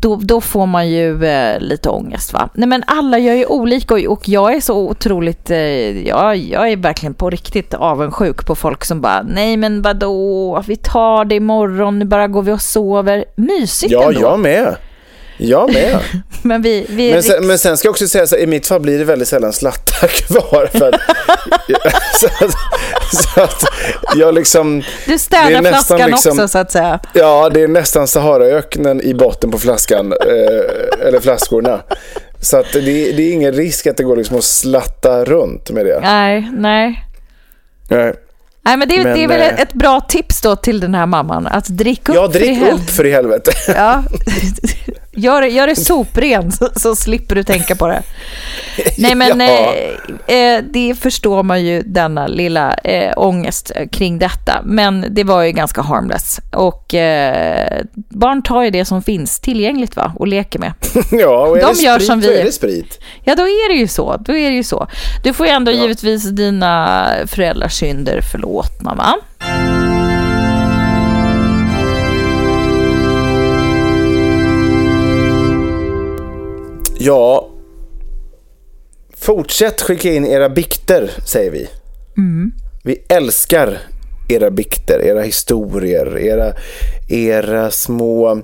då, 0.00 0.16
då 0.16 0.40
får 0.40 0.66
man 0.66 0.88
ju 0.88 1.24
eh, 1.24 1.60
lite 1.60 1.88
ångest. 1.88 2.32
Va? 2.32 2.48
Nej, 2.54 2.68
men 2.68 2.84
alla 2.86 3.18
gör 3.18 3.34
ju 3.34 3.46
olika 3.46 3.94
och, 3.94 4.00
och 4.00 4.28
jag 4.28 4.54
är 4.54 4.60
så 4.60 4.76
otroligt, 4.76 5.50
eh, 5.50 6.06
ja, 6.06 6.34
jag 6.34 6.70
är 6.70 6.76
verkligen 6.76 7.14
på 7.14 7.30
riktigt 7.30 7.74
avundsjuk 7.74 8.46
på 8.46 8.54
folk 8.54 8.84
som 8.84 9.00
bara, 9.00 9.22
nej 9.22 9.56
men 9.56 9.82
vadå, 9.82 10.62
vi 10.66 10.76
tar 10.76 11.24
det 11.24 11.34
imorgon, 11.34 11.98
nu 11.98 12.04
bara 12.04 12.28
går 12.28 12.42
vi 12.42 12.52
och 12.52 12.62
sover. 12.62 13.24
Mysigt 13.36 13.92
Ja, 13.92 14.08
ändå. 14.08 14.20
jag 14.20 14.38
med. 14.40 14.76
Jag 15.36 15.72
med. 15.72 15.98
Men 16.42 16.62
vi, 16.62 16.86
vi 16.88 17.12
Men 17.12 17.22
sen, 17.22 17.46
men 17.46 17.58
sen 17.58 17.76
ska 17.76 17.86
jag 17.86 17.90
också 17.90 18.08
säga 18.08 18.26
så 18.26 18.36
här, 18.36 18.42
i 18.42 18.46
mitt 18.46 18.66
fall 18.66 18.80
blir 18.80 18.98
det 18.98 19.04
väldigt 19.04 19.28
sällan 19.28 19.52
slattar 19.52 20.08
kvar. 20.26 20.70
För 20.72 20.88
att, 20.88 21.00
så, 22.20 22.26
att, 22.26 22.52
så 23.12 23.40
att 23.40 23.64
jag 24.16 24.34
liksom... 24.34 24.80
Du 25.06 25.12
det 25.12 25.18
städar 25.18 25.50
är 25.50 25.60
nästan 25.60 25.72
flaskan 25.98 26.10
liksom- 26.10 26.32
också 26.32 26.48
så 26.48 26.58
att 26.58 26.72
säga. 26.72 27.00
Ja, 27.12 27.50
det 27.54 27.62
är 27.62 27.68
nästan 27.68 28.08
Saharaöknen 28.08 29.00
i 29.00 29.14
botten 29.14 29.50
på 29.50 29.58
flaskan, 29.58 30.12
eh, 30.12 31.06
eller 31.06 31.20
flaskorna. 31.20 31.80
Så 32.40 32.56
att 32.56 32.72
det, 32.72 32.80
det 32.80 33.22
är 33.22 33.32
ingen 33.32 33.52
risk 33.52 33.86
att 33.86 33.96
det 33.96 34.02
går 34.04 34.16
liksom 34.16 34.36
att 34.38 34.44
slatta 34.44 35.24
runt 35.24 35.70
med 35.70 35.86
det. 35.86 36.00
Nej, 36.00 36.50
nej. 36.52 37.04
Nej. 37.88 38.14
Nej, 38.62 38.76
men 38.76 38.88
det, 38.88 39.04
Men, 39.04 39.16
det 39.16 39.24
är 39.24 39.28
väl 39.28 39.40
eh, 39.40 39.60
ett 39.60 39.72
bra 39.72 40.00
tips 40.00 40.40
då 40.40 40.56
till 40.56 40.80
den 40.80 40.94
här 40.94 41.06
mamman. 41.06 41.46
Att 41.46 41.66
dricka 41.66 42.12
upp 42.12 42.16
Ja, 42.16 42.30
för 42.32 42.42
i 42.42 42.54
drick 42.54 42.72
upp 42.72 42.90
för 42.90 43.06
i 43.06 43.10
helvete. 43.10 43.50
Ja. 43.76 44.02
Gör, 45.18 45.42
gör 45.42 45.66
det 45.66 45.76
sopren 45.76 46.52
så, 46.52 46.68
så 46.76 46.96
slipper 46.96 47.34
du 47.34 47.42
tänka 47.42 47.76
på 47.76 47.86
det. 47.88 48.02
Nej 48.98 49.14
men 49.14 49.40
Ja. 49.40 49.74
eh, 50.26 50.36
eh, 50.36 50.64
det 50.72 50.94
förstår 51.00 51.42
man 51.42 51.64
ju 51.64 51.82
denna 51.82 52.26
lilla 52.26 52.74
eh, 52.74 53.12
ångest 53.16 53.72
kring 53.92 54.18
detta. 54.18 54.60
Men 54.64 55.06
det 55.10 55.24
var 55.24 55.42
ju 55.42 55.52
ganska 55.52 55.82
harmless. 55.82 56.40
Och 56.52 56.94
eh, 56.94 57.80
barn 57.94 58.42
tar 58.42 58.62
ju 58.62 58.70
det 58.70 58.84
som 58.84 59.02
finns 59.02 59.40
tillgängligt 59.40 59.96
va 59.96 60.12
och 60.16 60.26
leker 60.26 60.58
med. 60.58 60.72
Ja, 61.10 61.46
och 61.46 61.56
är 61.58 61.62
De 61.62 61.74
det 61.74 61.82
gör 61.82 61.94
sprit, 61.94 62.06
som 62.06 62.20
vi. 62.20 62.38
är 62.40 62.44
det 62.44 62.52
sprit. 62.52 63.00
Ja 63.24 63.34
då 63.34 63.42
är 63.42 63.68
det 63.68 63.78
ju 63.78 63.88
så. 63.88 64.16
Då 64.16 64.36
är 64.36 64.50
det 64.50 64.56
ju 64.56 64.62
så. 64.64 64.86
Du 65.24 65.32
får 65.32 65.46
ju 65.46 65.52
ändå 65.52 65.72
givetvis 65.72 66.30
dina 66.30 67.06
föräldrars 67.26 67.72
synder 67.72 68.20
förlåtna 68.32 68.94
va? 68.94 69.14
Ja, 77.06 77.48
fortsätt 79.16 79.82
skicka 79.82 80.12
in 80.12 80.26
era 80.26 80.48
bikter, 80.48 81.10
säger 81.26 81.50
vi. 81.50 81.68
Vi 82.84 82.98
älskar 83.08 83.78
era 84.28 84.50
bikter, 84.50 85.02
era 85.04 85.22
historier, 85.22 86.18
era, 86.18 86.52
era 87.08 87.70
små... 87.70 88.42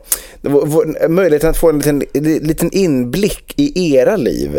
Möjligheten 1.08 1.50
att 1.50 1.56
få 1.56 1.68
en 1.70 1.78
liten, 1.78 2.02
liten 2.46 2.70
inblick 2.72 3.54
i 3.56 3.94
era 3.96 4.16
liv. 4.16 4.50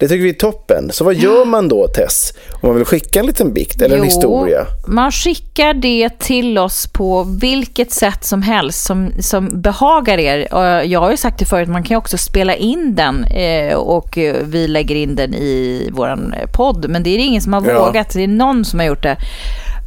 Det 0.00 0.08
tycker 0.08 0.22
vi 0.22 0.28
är 0.30 0.34
toppen. 0.34 0.90
Så 0.92 1.04
vad 1.04 1.14
gör 1.14 1.44
man 1.44 1.68
då, 1.68 1.88
Tess? 1.88 2.32
Om 2.52 2.68
man 2.68 2.76
vill 2.76 2.84
skicka 2.84 3.20
en 3.20 3.26
liten 3.26 3.52
bikt 3.52 3.82
eller 3.82 3.94
en 3.96 4.02
Jo, 4.02 4.04
historia? 4.04 4.66
Man 4.88 5.12
skickar 5.12 5.74
det 5.74 6.18
till 6.18 6.58
oss 6.58 6.86
på 6.92 7.22
vilket 7.40 7.92
sätt 7.92 8.24
som 8.24 8.42
helst 8.42 8.84
som, 8.84 9.12
som 9.20 9.60
behagar 9.62 10.18
er. 10.18 10.54
Och 10.54 10.86
Jag 10.86 11.00
har 11.00 11.10
ju 11.10 11.16
sagt 11.16 11.38
det 11.38 11.44
förut, 11.44 11.68
man 11.68 11.82
kan 11.82 11.96
också 11.96 12.18
spela 12.18 12.54
in 12.54 12.94
den 12.94 13.24
eh, 13.24 13.74
och 13.74 14.18
eh, 14.18 14.36
vi 14.44 14.68
lägger 14.68 14.94
in 14.94 15.16
den 15.16 15.34
i 15.34 15.88
vår 15.92 16.18
podd. 16.52 16.86
Men 16.88 17.02
det 17.02 17.10
är 17.10 17.18
det 17.18 17.24
ingen 17.24 17.42
som 17.42 17.52
har 17.52 17.64
Ja. 17.70 17.86
vågat, 17.86 18.10
det 18.14 18.22
är 18.24 18.28
någon 18.28 18.64
som 18.64 18.78
har 18.78 18.86
gjort 18.86 19.02
det. 19.02 19.16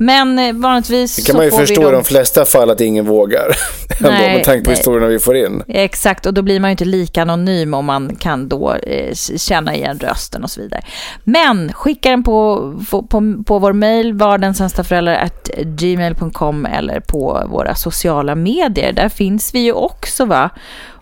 Men 0.06 0.40
eh, 0.40 0.54
vanligtvis 0.54 1.16
Det 1.16 1.22
kan 1.22 1.36
man 1.36 1.46
ju 1.46 1.52
förstå 1.52 1.90
i 1.90 1.92
de 1.92 2.04
flesta 2.04 2.46
fall 2.46 2.70
att 2.70 2.82
ingen 2.82 3.06
vågar. 3.06 3.48
Ändå, 4.00 4.10
Nej, 4.10 4.36
med 4.36 4.44
tanke 4.44 4.64
på 4.64 4.70
nej. 4.70 4.78
historierna 4.78 5.08
vi 5.08 5.20
får 5.20 5.38
in. 5.38 5.64
Exakt, 5.68 6.26
och 6.26 6.34
då 6.34 6.42
blir 6.42 6.60
man 6.60 6.70
ju 6.70 6.72
inte 6.72 6.86
lika 6.86 7.22
anonym 7.22 7.74
om 7.74 7.86
man 7.86 8.16
kan 8.16 8.50
då 8.50 8.74
eh, 8.74 9.14
känna 9.38 9.76
igen 9.76 10.00
rösten 10.00 10.44
och 10.44 10.50
så 10.50 10.62
vidare. 10.62 10.82
Men 11.24 11.74
skicka 11.74 12.10
den 12.10 12.24
på, 12.24 12.74
på, 12.90 13.04
på, 13.04 13.44
på 13.46 13.60
vår 13.60 13.74
mejl, 13.74 14.14
vardensämstaföräldrar.gmail.com 14.14 16.66
eller 16.66 17.00
på 17.00 17.44
våra 17.48 17.76
sociala 17.76 18.36
medier. 18.36 18.94
Där 18.94 19.10
finns 19.10 19.56
vi 19.56 19.60
ju 19.60 19.72
också 19.72 20.26
va? 20.26 20.50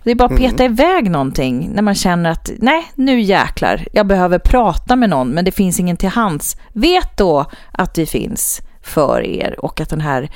Det 0.03 0.11
är 0.11 0.15
bara 0.15 0.33
att 0.33 0.37
peta 0.37 0.65
iväg 0.65 1.11
någonting 1.11 1.71
när 1.73 1.81
man 1.81 1.95
känner 1.95 2.29
att 2.29 2.49
nej, 2.57 2.91
nu 2.95 3.21
jäklar, 3.21 3.87
jag 3.93 4.07
behöver 4.07 4.39
prata 4.39 4.95
med 4.95 5.09
någon 5.09 5.29
men 5.29 5.45
det 5.45 5.51
finns 5.51 5.79
ingen 5.79 5.97
till 5.97 6.09
hands. 6.09 6.57
Vet 6.73 7.17
då 7.17 7.45
att 7.71 7.97
vi 7.97 8.05
finns 8.05 8.61
för 8.83 9.25
er 9.25 9.55
och 9.59 9.81
att 9.81 9.89
den 9.89 10.01
här 10.01 10.29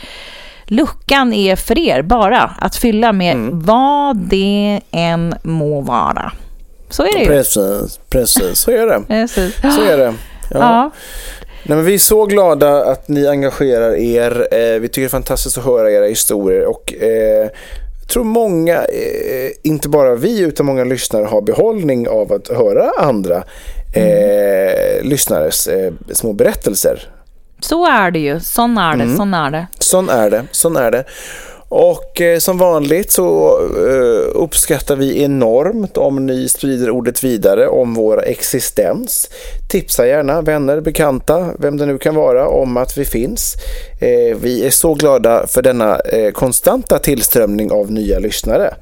luckan 0.65 1.33
är 1.33 1.55
för 1.55 1.77
er 1.77 2.01
bara 2.01 2.51
att 2.59 2.75
fylla 2.75 3.13
med 3.13 3.49
vad 3.51 4.17
det 4.17 4.81
än 4.91 5.35
må 5.43 5.81
vara. 5.81 6.31
Så 6.89 7.03
är 7.03 7.13
det 7.13 7.19
ju. 7.19 7.25
Precis, 7.25 7.99
precis. 8.09 8.59
Så 8.59 8.71
är 8.71 8.85
det. 8.87 9.01
Precis. 9.07 9.55
Så 9.61 9.81
är 9.81 9.97
det. 9.97 10.13
Ja. 10.51 10.59
Ja. 10.59 10.91
Nej, 11.67 11.75
men 11.77 11.85
vi 11.85 11.93
är 11.93 11.97
så 11.97 12.25
glada 12.25 12.85
att 12.85 13.07
ni 13.07 13.27
engagerar 13.27 13.95
er. 13.95 14.47
Eh, 14.51 14.79
vi 14.79 14.87
tycker 14.87 15.01
det 15.01 15.07
är 15.07 15.09
fantastiskt 15.09 15.57
att 15.57 15.65
höra 15.65 15.91
era 15.91 16.05
historier 16.05 16.65
och 16.65 16.93
eh, 16.93 17.49
jag 18.01 18.09
tror 18.09 18.23
många, 18.23 18.75
eh, 18.75 19.51
inte 19.63 19.89
bara 19.89 20.15
vi 20.15 20.39
utan 20.39 20.65
många 20.65 20.83
lyssnare 20.83 21.25
har 21.25 21.41
behållning 21.41 22.09
av 22.09 22.33
att 22.33 22.47
höra 22.47 22.91
andra 22.97 23.43
eh, 23.95 25.03
lyssnares 25.03 25.67
eh, 25.67 25.93
små 26.13 26.33
berättelser. 26.33 27.09
Så 27.65 27.85
är 27.85 28.11
det 28.11 28.19
ju. 28.19 28.39
Sån 28.39 28.77
är 28.77 28.95
det. 28.95 29.15
Sån 29.15 29.33
är 29.33 29.51
det. 29.51 29.67
Sån 29.79 30.09
är 30.09 30.29
det, 30.29 30.43
sån 30.51 30.75
är 30.75 30.91
det. 30.91 31.03
Och 31.69 32.21
eh, 32.21 32.39
som 32.39 32.57
vanligt 32.57 33.11
så 33.11 33.59
eh, 33.87 34.41
uppskattar 34.41 34.95
vi 34.95 35.23
enormt 35.23 35.97
om 35.97 36.25
ni 36.25 36.49
sprider 36.49 36.89
ordet 36.89 37.23
vidare 37.23 37.67
om 37.67 37.93
vår 37.93 38.23
existens. 38.23 39.29
Tipsa 39.69 40.07
gärna 40.07 40.41
vänner, 40.41 40.81
bekanta, 40.81 41.49
vem 41.59 41.77
det 41.77 41.85
nu 41.85 41.97
kan 41.97 42.15
vara, 42.15 42.47
om 42.47 42.77
att 42.77 42.97
vi 42.97 43.05
finns. 43.05 43.55
Eh, 44.01 44.37
vi 44.37 44.65
är 44.65 44.69
så 44.69 44.93
glada 44.93 45.47
för 45.47 45.61
denna 45.61 45.99
konstanta 46.33 46.99
tillströmning 46.99 47.71
av 47.71 47.91
nya 47.91 48.19
lyssnare. 48.19 48.73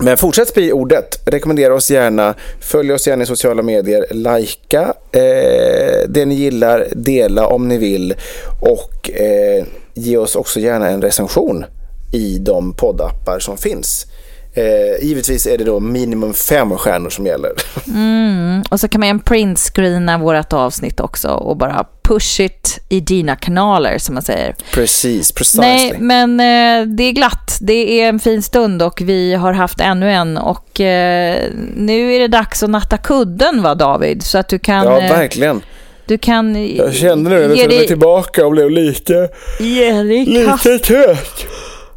Men 0.00 0.16
fortsätt 0.16 0.48
sprida 0.48 0.74
ordet. 0.74 1.20
Rekommendera 1.24 1.74
oss 1.74 1.90
gärna. 1.90 2.34
Följ 2.60 2.92
oss 2.92 3.06
gärna 3.06 3.22
i 3.22 3.26
sociala 3.26 3.62
medier. 3.62 4.06
Lajka 4.10 4.94
eh, 5.12 6.08
det 6.08 6.24
ni 6.26 6.34
gillar. 6.34 6.86
Dela 6.92 7.46
om 7.46 7.68
ni 7.68 7.78
vill. 7.78 8.14
Och 8.60 9.10
eh, 9.10 9.64
ge 9.94 10.16
oss 10.16 10.36
också 10.36 10.60
gärna 10.60 10.88
en 10.88 11.02
recension 11.02 11.64
i 12.12 12.38
de 12.38 12.72
poddappar 12.72 13.38
som 13.38 13.56
finns. 13.56 14.06
Eh, 14.54 15.04
givetvis 15.06 15.46
är 15.46 15.58
det 15.58 15.64
då 15.64 15.80
minimum 15.80 16.34
fem 16.34 16.78
stjärnor 16.78 17.10
som 17.10 17.26
gäller. 17.26 17.52
Mm, 17.86 18.62
och 18.70 18.80
så 18.80 18.88
kan 18.88 19.00
man 19.00 19.20
printscreena 19.20 20.18
vårt 20.18 20.52
avsnitt 20.52 21.00
också 21.00 21.28
och 21.28 21.56
bara 21.56 21.86
push 22.06 22.40
it 22.40 22.78
i 22.88 23.00
dina 23.00 23.36
kanaler 23.36 23.98
som 23.98 24.14
man 24.14 24.22
säger. 24.22 24.54
Precis, 24.72 25.32
precisely. 25.32 25.66
Nej, 25.66 25.94
men 25.98 26.40
eh, 26.40 26.86
det 26.86 27.02
är 27.02 27.12
glatt. 27.12 27.58
Det 27.60 28.00
är 28.00 28.08
en 28.08 28.18
fin 28.18 28.42
stund 28.42 28.82
och 28.82 29.00
vi 29.00 29.34
har 29.34 29.52
haft 29.52 29.80
ännu 29.80 30.10
en. 30.12 30.36
Och 30.36 30.80
eh, 30.80 31.42
nu 31.76 32.14
är 32.14 32.20
det 32.20 32.28
dags 32.28 32.62
att 32.62 32.70
natta 32.70 32.96
kudden 32.98 33.62
va 33.62 33.74
David? 33.74 34.22
Så 34.22 34.38
att 34.38 34.48
du 34.48 34.58
kan... 34.58 34.84
ja, 34.84 35.00
eh, 35.00 35.12
verkligen. 35.12 35.62
du 36.06 36.18
kan 36.18 36.74
Jag 36.76 36.94
kände 36.94 37.30
nu 37.30 37.40
jag 37.40 37.58
tog 37.58 37.68
mig 37.68 37.86
tillbaka 37.86 38.46
och 38.46 38.52
blev 38.52 38.70
lite, 38.70 39.28
ge 39.60 39.92
dig 39.92 40.44
kast. 40.46 40.64
lite 40.64 40.84
trött. 40.84 41.46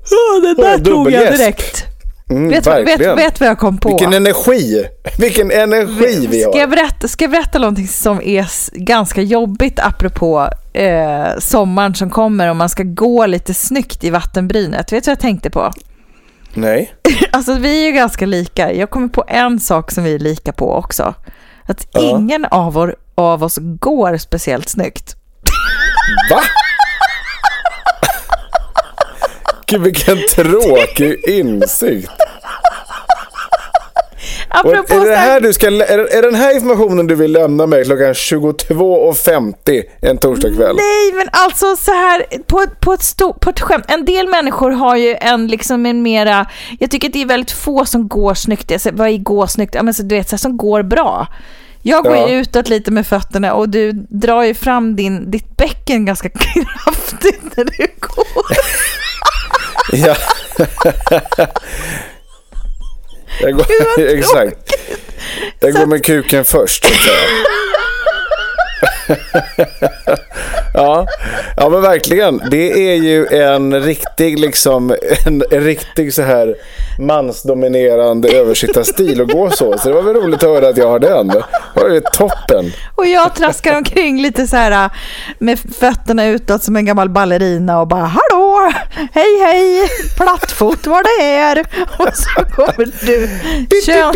Ja, 0.09 0.39
det 0.39 0.61
där 0.61 0.77
tog 0.77 1.11
jag 1.11 1.33
direkt. 1.33 1.85
Mm, 2.29 2.49
Vet, 2.49 2.67
vet, 2.67 2.99
vet 3.17 3.39
vad 3.39 3.49
jag 3.49 3.57
kom 3.59 3.77
på? 3.77 3.89
Vilken 3.89 4.13
energi! 4.13 4.85
Vilken 5.19 5.51
energi 5.51 6.27
vi 6.27 6.41
Ska 6.41 6.51
har. 6.51 6.59
jag, 6.59 6.69
berätta, 6.69 7.07
ska 7.07 7.23
jag 7.23 7.31
berätta 7.31 7.59
någonting 7.59 7.87
som 7.87 8.21
är 8.21 8.45
ganska 8.73 9.21
jobbigt 9.21 9.79
apropå 9.79 10.49
eh, 10.73 11.27
sommaren 11.39 11.95
som 11.95 12.09
kommer 12.09 12.49
och 12.49 12.55
man 12.55 12.69
ska 12.69 12.83
gå 12.83 13.25
lite 13.25 13.53
snyggt 13.53 14.03
i 14.03 14.09
vattenbrynet? 14.09 14.91
Vet 14.93 15.03
du 15.03 15.09
vad 15.09 15.15
jag 15.15 15.19
tänkte 15.19 15.49
på? 15.49 15.71
Nej. 16.53 16.93
Alltså 17.31 17.53
vi 17.53 17.81
är 17.81 17.85
ju 17.85 17.91
ganska 17.91 18.25
lika. 18.25 18.73
Jag 18.73 18.89
kommer 18.89 19.07
på 19.07 19.23
en 19.27 19.59
sak 19.59 19.91
som 19.91 20.03
vi 20.03 20.15
är 20.15 20.19
lika 20.19 20.51
på 20.53 20.73
också. 20.73 21.13
Att 21.65 21.87
Ja. 21.91 21.99
ingen 22.01 22.45
av, 22.45 22.73
vår, 22.73 22.95
av 23.15 23.43
oss 23.43 23.57
går 23.61 24.17
speciellt 24.17 24.69
snyggt. 24.69 25.15
Va? 26.31 26.39
Gud 29.69 29.81
vilken 29.81 30.17
tråkig 30.35 31.29
insikt. 31.29 32.11
Apropå 34.51 34.93
är, 34.93 35.09
det 35.09 35.15
här- 35.15 35.41
du 35.41 35.53
ska, 35.53 35.67
är, 35.67 35.97
är 36.17 36.21
den 36.21 36.35
här 36.35 36.55
informationen 36.55 37.07
du 37.07 37.15
vill 37.15 37.31
lämna 37.31 37.65
mig 37.65 37.85
klockan 37.85 38.13
22.50 38.13 39.83
en 40.01 40.17
torsdagkväll? 40.17 40.75
Nej, 40.75 41.13
men 41.13 41.27
alltså 41.31 41.75
så 41.75 41.91
här 41.91 42.23
på, 42.47 42.65
på, 42.79 42.93
ett 42.93 43.03
sto, 43.03 43.33
på 43.33 43.49
ett 43.49 43.59
skämt. 43.59 43.85
En 43.87 44.05
del 44.05 44.27
människor 44.27 44.71
har 44.71 44.95
ju 44.95 45.15
en 45.21 45.47
liksom 45.47 45.85
en 45.85 46.01
mera, 46.01 46.45
jag 46.79 46.91
tycker 46.91 47.07
att 47.07 47.13
det 47.13 47.21
är 47.21 47.25
väldigt 47.25 47.51
få 47.51 47.85
som 47.85 48.07
går 48.07 48.33
snyggt. 48.33 48.81
Säger, 48.81 48.97
vad 48.97 49.07
är 49.09 49.17
gå 49.17 49.47
snyggt? 49.47 49.75
Ja, 49.75 49.83
men 49.83 49.93
så, 49.93 50.03
du 50.03 50.15
vet, 50.15 50.29
så 50.29 50.33
här, 50.35 50.37
som 50.39 50.57
går 50.57 50.83
bra. 50.83 51.27
Jag 51.81 52.03
går 52.03 52.15
Ja. 52.15 52.29
ju 52.29 52.35
utåt 52.39 52.69
lite 52.69 52.91
med 52.91 53.07
fötterna 53.07 53.53
och 53.53 53.69
du 53.69 53.91
drar 54.09 54.43
ju 54.43 54.53
fram 54.53 54.95
din, 54.95 55.31
ditt 55.31 55.57
bäcken 55.57 56.05
ganska 56.05 56.29
kraftigt 56.83 57.41
när 57.57 57.63
du 57.65 57.87
går. 57.99 58.25
Ja. 59.91 60.15
jag 63.41 63.53
går, 63.53 63.65
exakt. 64.17 64.73
Jag 65.59 65.73
går 65.73 65.85
med 65.85 66.05
kuken 66.05 66.45
först. 66.45 66.85
så 66.85 67.11
ja. 70.73 71.07
ja, 71.57 71.69
men 71.69 71.81
verkligen. 71.81 72.41
Det 72.51 72.91
är 72.91 72.95
ju 72.95 73.27
en 73.27 73.81
riktig, 73.81 74.39
liksom, 74.39 74.95
en, 75.25 75.43
en 75.51 75.61
riktig 75.61 76.13
så 76.13 76.21
här 76.21 76.55
mansdominerande 76.99 78.29
översittarstil 78.29 79.21
att 79.21 79.31
gå 79.31 79.49
så. 79.49 79.77
Så 79.77 79.87
det 79.87 79.95
var 79.95 80.01
väl 80.01 80.15
roligt 80.15 80.43
att 80.43 80.49
höra 80.49 80.67
att 80.67 80.77
jag 80.77 80.87
har 80.87 80.99
den. 80.99 81.27
Det 81.27 81.43
var 81.75 81.89
ju 81.89 82.01
toppen. 82.01 82.71
Och 82.95 83.05
jag 83.05 83.35
traskar 83.35 83.77
omkring 83.77 84.21
lite 84.21 84.47
så 84.47 84.55
här 84.55 84.71
äh, 84.85 84.91
med 85.39 85.59
fötterna 85.59 86.25
utåt 86.25 86.63
som 86.63 86.75
en 86.75 86.85
gammal 86.85 87.09
ballerina 87.09 87.81
och 87.81 87.87
bara 87.87 88.05
hallå, 88.05 88.38
hej 89.11 89.39
hej, 89.41 89.89
plattfot 90.17 90.87
var 90.87 91.03
det 91.03 91.25
är. 91.25 91.59
Och 91.99 92.17
så 92.17 92.55
kommer 92.55 93.05
du, 93.05 93.29
kön, 93.85 94.13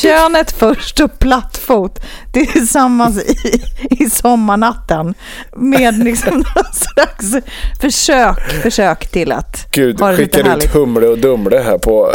könet 0.00 0.52
först 0.52 1.00
och 1.00 1.18
plattfot 1.18 1.98
tillsammans 2.32 3.22
i, 3.24 3.62
i 3.90 4.10
sommarnatten 4.10 5.14
med 5.56 5.98
liksom 6.04 6.34
någon 6.34 6.72
slags 6.72 7.46
försök, 7.80 8.50
försök 8.62 9.10
till 9.10 9.32
att 9.32 9.66
Gud, 9.70 10.00
ha 10.00 10.10
det 10.10 10.16
lite 10.16 10.38
skickar 10.38 10.56
ut. 10.56 10.74
Humle 10.74 11.06
och 11.06 11.18
Dumle 11.18 11.58
här 11.58 11.78
på 11.78 12.12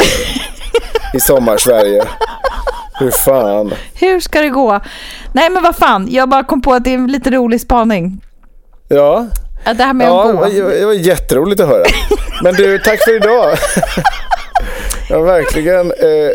i 1.14 1.20
sommarsverige. 1.20 2.04
Hur 2.98 3.10
fan. 3.10 3.74
Hur 3.94 4.20
ska 4.20 4.40
det 4.40 4.48
gå? 4.48 4.80
Nej 5.32 5.50
men 5.50 5.62
vad 5.62 5.76
fan, 5.76 6.08
jag 6.10 6.28
bara 6.28 6.44
kom 6.44 6.62
på 6.62 6.72
att 6.72 6.84
det 6.84 6.90
är 6.90 6.94
en 6.94 7.12
lite 7.12 7.30
rolig 7.30 7.60
spaning. 7.60 8.20
Ja, 8.88 9.26
Det 9.64 9.84
här 9.84 9.92
med 9.94 10.06
ja 10.06 10.24
att 10.28 10.32
gå. 10.34 10.40
var, 10.40 10.70
det 10.70 10.86
var 10.86 10.92
jätteroligt 10.92 11.60
att 11.60 11.68
höra. 11.68 11.84
Men 12.42 12.54
du, 12.54 12.78
tack 12.78 13.04
för 13.04 13.16
idag. 13.16 13.56
Ja, 15.10 15.20
verkligen. 15.20 15.90
Eh, 15.92 16.30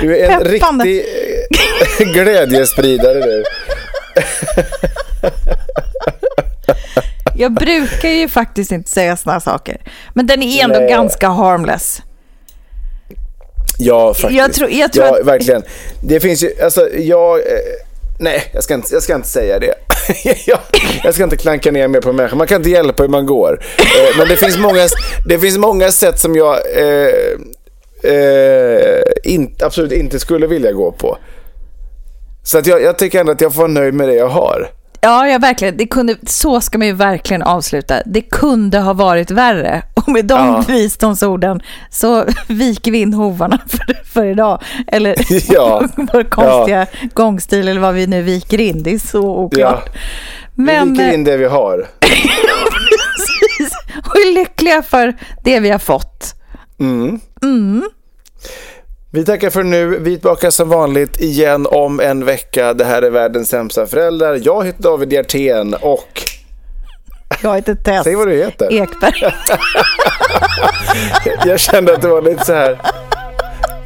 du 0.00 0.18
är 0.18 0.30
en 0.30 0.42
Peppande. 0.44 0.84
riktig 0.84 1.04
eh, 2.00 2.12
glädjespridare 2.12 3.20
du. 3.20 3.44
Jag 7.36 7.52
brukar 7.52 8.08
ju 8.08 8.28
faktiskt 8.28 8.72
inte 8.72 8.90
säga 8.90 9.16
såna 9.16 9.32
här 9.32 9.40
saker. 9.40 9.80
Men 10.14 10.26
den 10.26 10.42
är 10.42 10.64
ändå 10.64 10.78
Nej. 10.78 10.88
ganska 10.90 11.28
harmless. 11.28 12.02
Ja, 13.78 14.14
faktiskt. 14.14 14.38
Jag 14.38 14.52
tror- 14.52 14.70
jag 14.70 14.92
tror 14.92 15.06
ja, 15.06 15.20
att- 15.20 15.26
verkligen. 15.26 15.62
Det 16.02 16.20
finns 16.20 16.42
ju, 16.42 16.50
alltså 16.62 16.88
jag... 16.94 17.40
Nej, 18.18 18.50
jag 18.52 18.64
ska, 18.64 18.74
inte, 18.74 18.94
jag 18.94 19.02
ska 19.02 19.14
inte 19.14 19.28
säga 19.28 19.58
det. 19.58 19.74
jag, 20.46 20.58
jag 21.04 21.14
ska 21.14 21.24
inte 21.24 21.36
klanka 21.36 21.72
ner 21.72 21.88
mer 21.88 22.00
på 22.00 22.12
människor. 22.12 22.36
Man 22.36 22.46
kan 22.46 22.56
inte 22.56 22.70
hjälpa 22.70 23.02
hur 23.02 23.10
man 23.10 23.26
går. 23.26 23.60
Eh, 23.78 24.18
men 24.18 24.28
det 24.28 24.36
finns 24.36 24.58
många, 24.58 24.88
det 25.26 25.38
finns 25.38 25.58
många 25.58 25.90
sätt 25.90 26.18
som 26.18 26.36
jag 26.36 26.58
eh, 26.76 28.12
eh, 28.12 29.02
in, 29.24 29.56
absolut 29.60 29.92
inte 29.92 30.18
skulle 30.18 30.46
vilja 30.46 30.72
gå 30.72 30.92
på. 30.92 31.18
Så 32.42 32.58
att 32.58 32.66
jag, 32.66 32.82
jag 32.82 32.98
tycker 32.98 33.20
ändå 33.20 33.32
att 33.32 33.40
jag 33.40 33.54
får 33.54 33.62
vara 33.62 33.72
nöjd 33.72 33.94
med 33.94 34.08
det 34.08 34.14
jag 34.14 34.28
har. 34.28 34.70
Ja, 35.00 35.28
ja 35.28 35.38
verkligen. 35.38 35.76
Det 35.76 35.86
kunde, 35.86 36.16
så 36.26 36.60
ska 36.60 36.78
man 36.78 36.86
ju 36.86 36.92
verkligen 36.92 37.42
avsluta. 37.42 37.94
Det 38.06 38.20
kunde 38.20 38.78
ha 38.78 38.92
varit 38.92 39.30
värre. 39.30 39.82
Och 39.94 40.08
med 40.08 40.24
de 40.24 40.34
Ja. 40.46 40.64
visdomsorden 40.68 41.60
så 41.90 42.24
viker 42.46 42.90
vi 42.92 42.98
in 42.98 43.14
hovarna 43.14 43.58
för, 43.68 44.04
för 44.12 44.24
idag. 44.26 44.62
Eller 44.86 45.14
Ja. 45.52 45.82
vår 45.96 46.22
konstiga 46.30 46.86
gångstil 47.14 47.68
eller 47.68 47.80
vad 47.80 47.94
vi 47.94 48.06
nu 48.06 48.22
viker 48.22 48.60
in. 48.60 48.82
Det 48.82 48.94
är 48.94 48.98
så 48.98 49.36
oklart. 49.38 49.88
Men, 50.54 50.92
vi 50.92 50.98
viker 50.98 51.14
in 51.14 51.24
det 51.24 51.36
vi 51.36 51.44
har. 51.44 51.86
precis. 52.00 53.72
Och 54.06 54.16
är 54.16 54.34
lyckliga 54.34 54.82
för 54.82 55.16
det 55.44 55.60
vi 55.60 55.70
har 55.70 55.78
fått. 55.78 56.34
Vi 59.16 59.24
tackar 59.24 59.50
för 59.50 59.62
nu. 59.62 59.86
Vi 59.86 60.12
är 60.12 60.16
tillbaka 60.16 60.50
som 60.50 60.68
vanligt 60.68 61.20
igen 61.20 61.66
om 61.70 62.00
en 62.00 62.24
vecka. 62.24 62.74
Det 62.74 62.84
här 62.84 63.02
är 63.02 63.10
världens 63.10 63.48
sämsta 63.48 63.86
föräldrar. 63.86 64.40
Jag 64.42 64.66
heter 64.66 64.82
David 64.82 65.12
Hjertén 65.12 65.74
och 65.74 66.22
Jag 67.42 67.54
heter 67.54 67.74
Tess 67.74 68.04
säg 68.04 68.14
vad 68.14 68.28
du 68.28 68.34
heter. 68.34 68.72
Ekberg. 68.72 69.22
Jag 71.46 71.60
kände 71.60 71.94
att 71.94 72.02
det 72.02 72.08
var 72.08 72.22
lite 72.22 72.44
så 72.44 72.52
här 72.52 72.78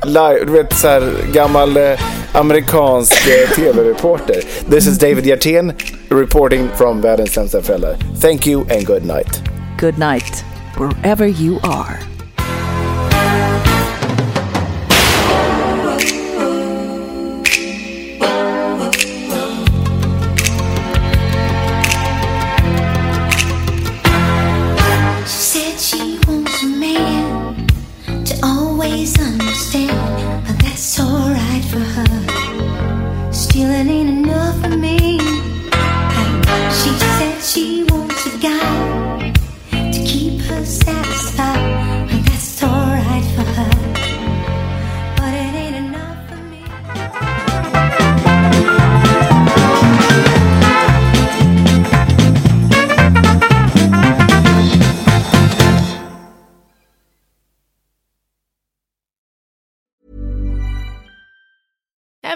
live, 0.04 0.44
du 0.44 0.52
vet 0.52 0.72
så 0.72 0.88
här 0.88 1.12
gammal 1.32 1.76
eh, 1.76 2.00
amerikansk 2.32 3.28
eh, 3.28 3.50
tv-reporter. 3.50 4.42
This 4.70 4.86
is 4.86 4.98
David 4.98 5.26
Hjertén 5.26 5.72
reporting 6.08 6.68
from 6.76 7.00
världens 7.00 7.32
sämsta 7.32 7.62
föräldrar. 7.62 7.96
Thank 8.20 8.46
you 8.46 8.60
and 8.60 8.86
good 8.86 9.04
night. 9.04 9.42
Good 9.80 9.98
night, 9.98 10.44
wherever 10.78 11.26
you 11.26 11.58
are. 11.62 12.09